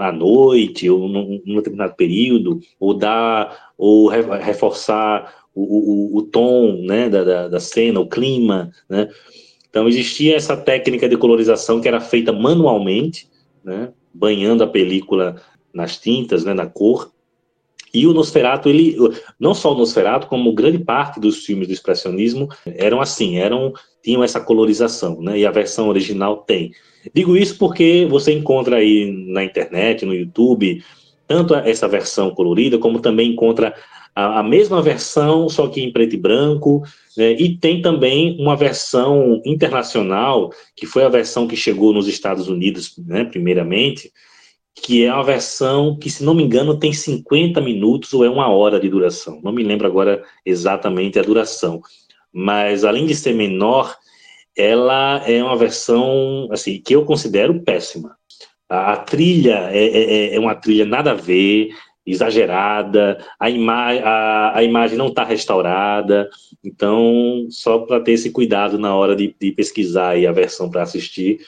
[0.00, 6.82] à noite ou num, num, determinado período, ou dar, ou reforçar o, o, o tom
[6.82, 8.72] né, da, da, da, cena, o clima.
[8.88, 9.08] Né?
[9.70, 13.28] Então, existia essa técnica de colorização que era feita manualmente,
[13.62, 15.40] né, banhando a película
[15.72, 17.12] nas tintas, né, na cor,
[17.92, 18.96] e o Nosferatu, ele,
[19.38, 24.22] não só o Nosferatu, como grande parte dos filmes do expressionismo eram assim, eram tinham
[24.22, 25.38] essa colorização, né?
[25.38, 26.72] E a versão original tem.
[27.14, 30.82] Digo isso porque você encontra aí na internet, no YouTube,
[31.26, 33.74] tanto essa versão colorida, como também encontra
[34.14, 36.82] a, a mesma versão, só que em preto e branco,
[37.16, 37.32] né?
[37.32, 42.94] e tem também uma versão internacional, que foi a versão que chegou nos Estados Unidos,
[43.06, 44.10] né, primeiramente,
[44.82, 48.48] que é uma versão que, se não me engano, tem 50 minutos ou é uma
[48.48, 49.40] hora de duração.
[49.42, 51.80] Não me lembro agora exatamente a duração.
[52.32, 53.96] Mas, além de ser menor,
[54.56, 58.16] ela é uma versão assim que eu considero péssima.
[58.68, 61.70] A, a trilha é, é, é, é, uma trilha nada a ver,
[62.04, 66.28] exagerada, a, ima a, a imagem não está restaurada.
[66.64, 71.38] Então, só para ter esse cuidado na hora de, de pesquisar a versão para assistir,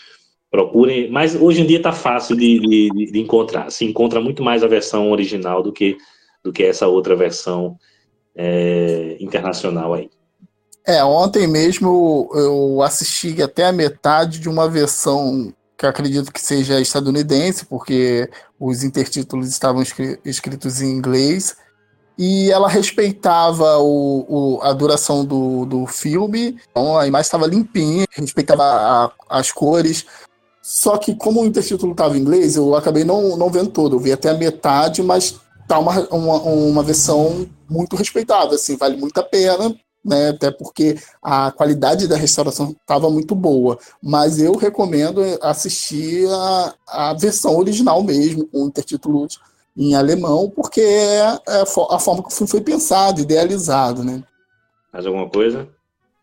[0.50, 3.70] Procurem, mas hoje em dia está fácil de, de, de, encontrar.
[3.70, 5.96] Se encontra muito mais a versão original do que,
[6.42, 7.76] do que essa outra versão
[8.34, 10.10] é, internacional aí.
[10.84, 16.80] É, ontem mesmo eu assisti até a metade de uma versão que acredito que seja
[16.80, 18.28] estadunidense, porque
[18.58, 19.82] os intertítulos estavam
[20.24, 21.56] escritos em inglês,
[22.18, 28.04] e ela respeitava o, o, a duração do, do filme, então a imagem estava limpinha,
[28.12, 30.04] respeitava a, as cores,
[30.70, 33.98] só que como o intertítulo estava em inglês, eu acabei não, não vendo todo, eu
[33.98, 39.18] vi até a metade, mas tá uma, uma, uma versão muito respeitável, assim, vale muito
[39.18, 39.74] a pena,
[40.04, 40.28] né?
[40.28, 43.80] Até porque a qualidade da restauração estava muito boa.
[44.00, 49.40] Mas eu recomendo assistir a, a versão original mesmo, com intertítulos
[49.76, 51.40] em alemão, porque é a,
[51.90, 54.22] a forma que o filme foi pensado, idealizado, né?
[54.92, 55.68] Mais alguma coisa?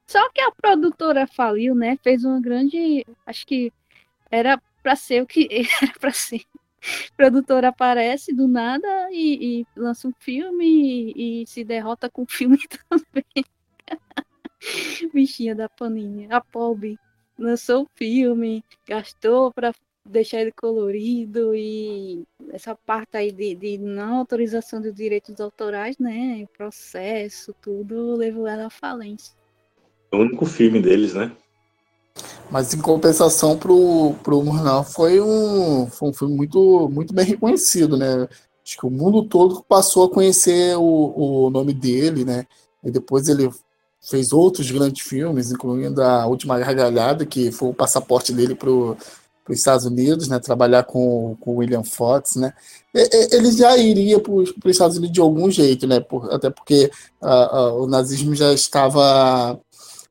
[0.07, 1.98] Só que a produtora faliu, né?
[2.02, 3.06] Fez uma grande.
[3.26, 3.74] Acho que
[4.32, 5.48] era para ser o que
[5.82, 6.41] era para ser.
[6.82, 12.24] A produtora aparece do nada e, e lança um filme e, e, se derrota com
[12.24, 12.60] o filme
[12.90, 13.45] também.
[15.14, 16.30] Bichinha da paninha.
[16.32, 16.98] A pobre
[17.38, 19.74] lançou o filme, gastou para
[20.06, 26.44] deixar ele colorido e essa parte aí de, de não autorização dos direitos autorais, né?
[26.44, 29.36] O processo, tudo levou ela à falência.
[30.12, 31.36] O único filme deles, né?
[32.49, 37.98] Mas em compensação pro, pro Murnau foi um, foi um filme muito, muito bem reconhecido,
[37.98, 38.27] né?
[38.65, 42.45] Acho que o mundo todo passou a conhecer o, o nome dele, né?
[42.84, 43.49] E depois ele
[44.02, 48.98] fez outros grandes filmes, incluindo a Última Gargalhada, que foi o passaporte dele para os
[49.49, 52.53] Estados Unidos, né, trabalhar com, com William Fox, né,
[52.94, 56.89] ele já iria para os Estados Unidos de algum jeito, né, por, até porque
[57.22, 59.60] uh, uh, o nazismo já estava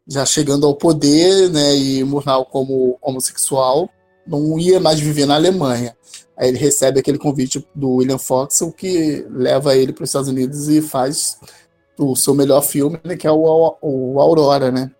[0.08, 3.88] já chegando ao poder, né, e Murnau como homossexual
[4.26, 5.96] não ia mais viver na Alemanha.
[6.36, 10.28] Aí ele recebe aquele convite do William Fox, o que leva ele para os Estados
[10.28, 11.38] Unidos e faz
[11.98, 14.90] o seu melhor filme, né, que é o, o Aurora, né?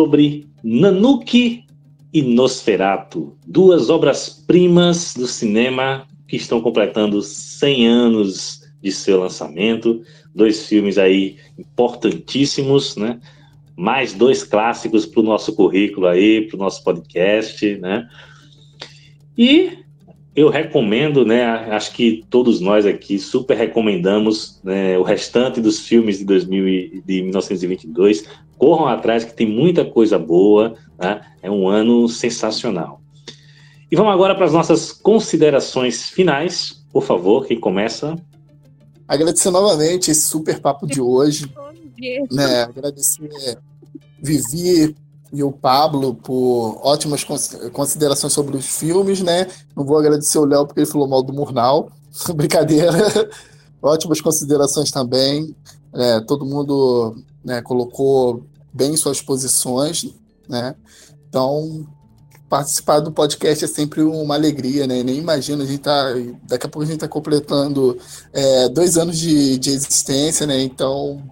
[0.00, 1.66] Sobre Nanuki
[2.10, 10.00] e Nosferatu, duas obras-primas do cinema que estão completando 100 anos de seu lançamento,
[10.34, 13.20] dois filmes aí importantíssimos, né?
[13.76, 18.08] Mais dois clássicos para o nosso currículo aí, para o nosso podcast, né?
[19.36, 19.80] E
[20.34, 21.44] eu recomendo, né?
[21.44, 27.22] Acho que todos nós aqui super recomendamos né, o restante dos filmes de 2000 de
[27.22, 28.24] 1922.
[28.56, 30.74] Corram atrás que tem muita coisa boa.
[30.98, 31.20] Né?
[31.42, 33.00] É um ano sensacional.
[33.90, 36.84] E vamos agora para as nossas considerações finais.
[36.92, 38.16] Por favor, quem começa?
[39.08, 41.52] Agradecer novamente esse super papo de hoje.
[42.30, 42.62] né?
[42.62, 43.58] Agradecer
[44.22, 44.94] Vivi
[45.32, 47.24] e o Pablo por ótimas
[47.72, 49.46] considerações sobre os filmes, né?
[49.76, 51.90] Não vou agradecer o Léo porque ele falou mal do Murnau.
[52.34, 52.90] Brincadeira.
[53.80, 55.54] ótimas considerações também.
[55.94, 60.12] É, todo mundo né, colocou bem suas posições,
[60.48, 60.74] né?
[61.28, 61.86] Então,
[62.48, 65.02] participar do podcast é sempre uma alegria, né?
[65.04, 66.12] Nem imagino, a gente tá.
[66.42, 67.96] Daqui a pouco a gente está completando
[68.32, 70.60] é, dois anos de, de existência, né?
[70.60, 71.22] Então,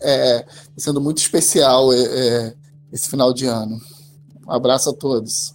[0.00, 0.48] é, tá
[0.78, 2.54] sendo muito especial é, é
[2.92, 3.80] esse final de ano.
[4.46, 5.54] Um abraço a todos.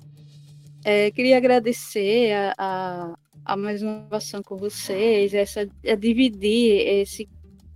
[0.84, 7.30] É, queria agradecer a, a, a mais uma inovação com vocês, essa, a dividir esse,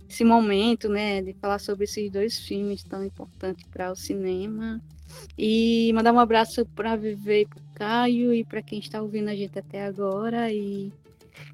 [0.08, 4.80] esse momento, né, de falar sobre esses dois filmes tão importantes para o cinema.
[5.36, 9.34] E mandar um abraço para Viver e para Caio e para quem está ouvindo a
[9.34, 10.50] gente até agora.
[10.50, 10.90] E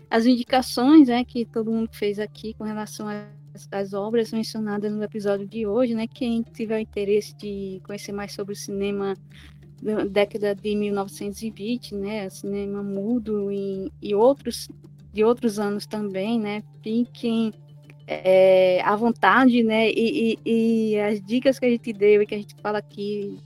[0.09, 3.27] as indicações né, que todo mundo fez aqui com relação a
[3.71, 6.07] as obras mencionadas no episódio de hoje, né?
[6.07, 9.17] Quem tiver interesse de conhecer mais sobre o cinema
[9.83, 12.29] da década de 1920, né?
[12.31, 14.69] Cinema mudo e, e outros
[15.13, 16.63] de outros anos também, né?
[16.83, 17.53] Fiquem
[18.07, 19.91] é, à vontade, né?
[19.91, 23.39] E, e, e, as dicas que a gente deu e que a gente fala aqui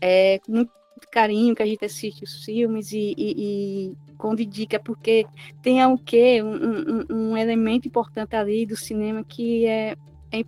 [0.00, 0.72] é, com muito
[1.10, 5.26] carinho que a gente assiste os filmes e, e, e quando dica, porque
[5.62, 6.42] tem o quê?
[6.42, 9.96] Um, um, um, elemento importante ali do cinema que é,
[10.30, 10.38] é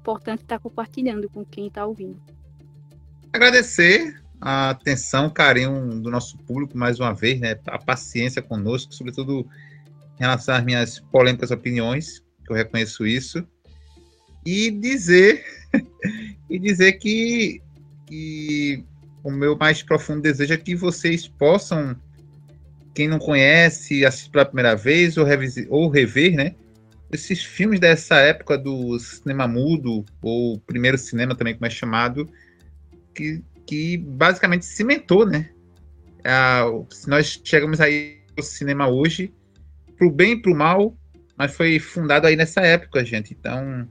[0.00, 2.20] importante estar compartilhando com quem está ouvindo.
[3.32, 7.58] Agradecer a atenção, carinho do nosso público mais uma vez, né?
[7.66, 9.48] A paciência conosco, sobretudo
[10.16, 13.46] em relação às minhas polêmicas opiniões, que eu reconheço isso.
[14.44, 15.44] E dizer
[16.50, 17.62] e dizer que,
[18.06, 18.84] que
[19.22, 21.96] o meu mais profundo desejo é que vocês possam,
[22.94, 25.26] quem não conhece, assistir pela primeira vez ou,
[25.68, 26.54] ou rever, né?
[27.12, 32.28] Esses filmes dessa época do cinema mudo, ou primeiro cinema também, como é chamado,
[33.14, 35.50] que que basicamente cimentou, né?
[36.24, 36.64] Ah,
[37.06, 39.32] nós chegamos aí ao cinema hoje,
[39.96, 40.96] pro bem e pro mal,
[41.36, 43.34] mas foi fundado aí nessa época, gente.
[43.38, 43.88] Então,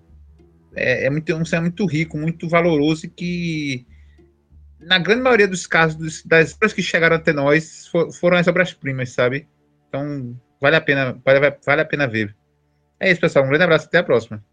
[0.76, 3.86] é, é muito, um cinema muito rico, muito valoroso e que,
[4.86, 8.48] na grande maioria dos casos, dos, das obras que chegaram até nós, for, foram as
[8.48, 9.48] obras-primas, sabe?
[9.88, 12.36] Então, vale a pena, vale, vale a pena ver.
[13.00, 13.46] É isso, pessoal.
[13.46, 14.44] Um grande abraço, até a próxima.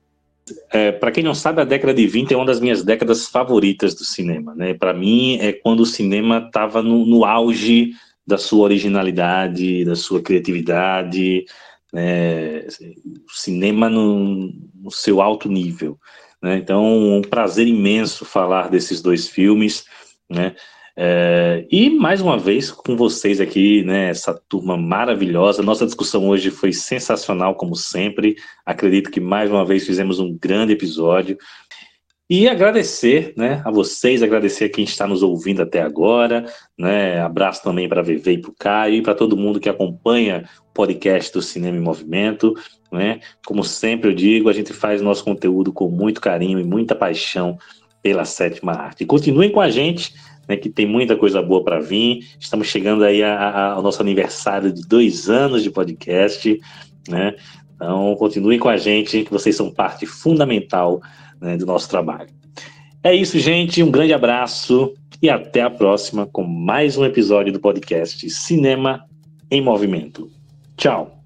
[0.72, 3.94] É, para quem não sabe, a década de 20 é uma das minhas décadas favoritas
[3.94, 4.54] do cinema.
[4.54, 4.74] Né?
[4.74, 7.92] Para mim, é quando o cinema estava no, no, auge
[8.26, 11.44] da sua originalidade, da sua criatividade,
[11.92, 12.60] né?
[12.60, 15.98] o cinema no, no, seu alto nível.
[16.42, 16.56] Né?
[16.56, 19.84] Então, um prazer imenso falar desses dois filmes.
[20.30, 20.54] Né?
[20.96, 25.62] É, e mais uma vez com vocês aqui, né, essa turma maravilhosa.
[25.62, 28.36] Nossa discussão hoje foi sensacional, como sempre.
[28.66, 31.38] Acredito que mais uma vez fizemos um grande episódio.
[32.28, 36.44] E agradecer né, a vocês, agradecer a quem está nos ouvindo até agora.
[36.78, 39.68] Né, abraço também para a VV e para o Caio e para todo mundo que
[39.68, 42.54] acompanha o podcast do Cinema em Movimento.
[42.92, 43.20] Né?
[43.44, 47.58] Como sempre eu digo, a gente faz nosso conteúdo com muito carinho e muita paixão
[48.02, 49.04] pela sétima arte.
[49.04, 50.14] continuem com a gente
[50.50, 52.26] né, que tem muita coisa boa para vir.
[52.38, 56.60] Estamos chegando aí a, a, ao nosso aniversário de dois anos de podcast,
[57.08, 57.36] né?
[57.76, 61.00] Então, continuem com a gente, que vocês são parte fundamental
[61.40, 62.28] né, do nosso trabalho.
[63.02, 63.82] É isso, gente.
[63.82, 69.04] Um grande abraço e até a próxima com mais um episódio do podcast Cinema
[69.50, 70.28] em Movimento.
[70.76, 71.19] Tchau.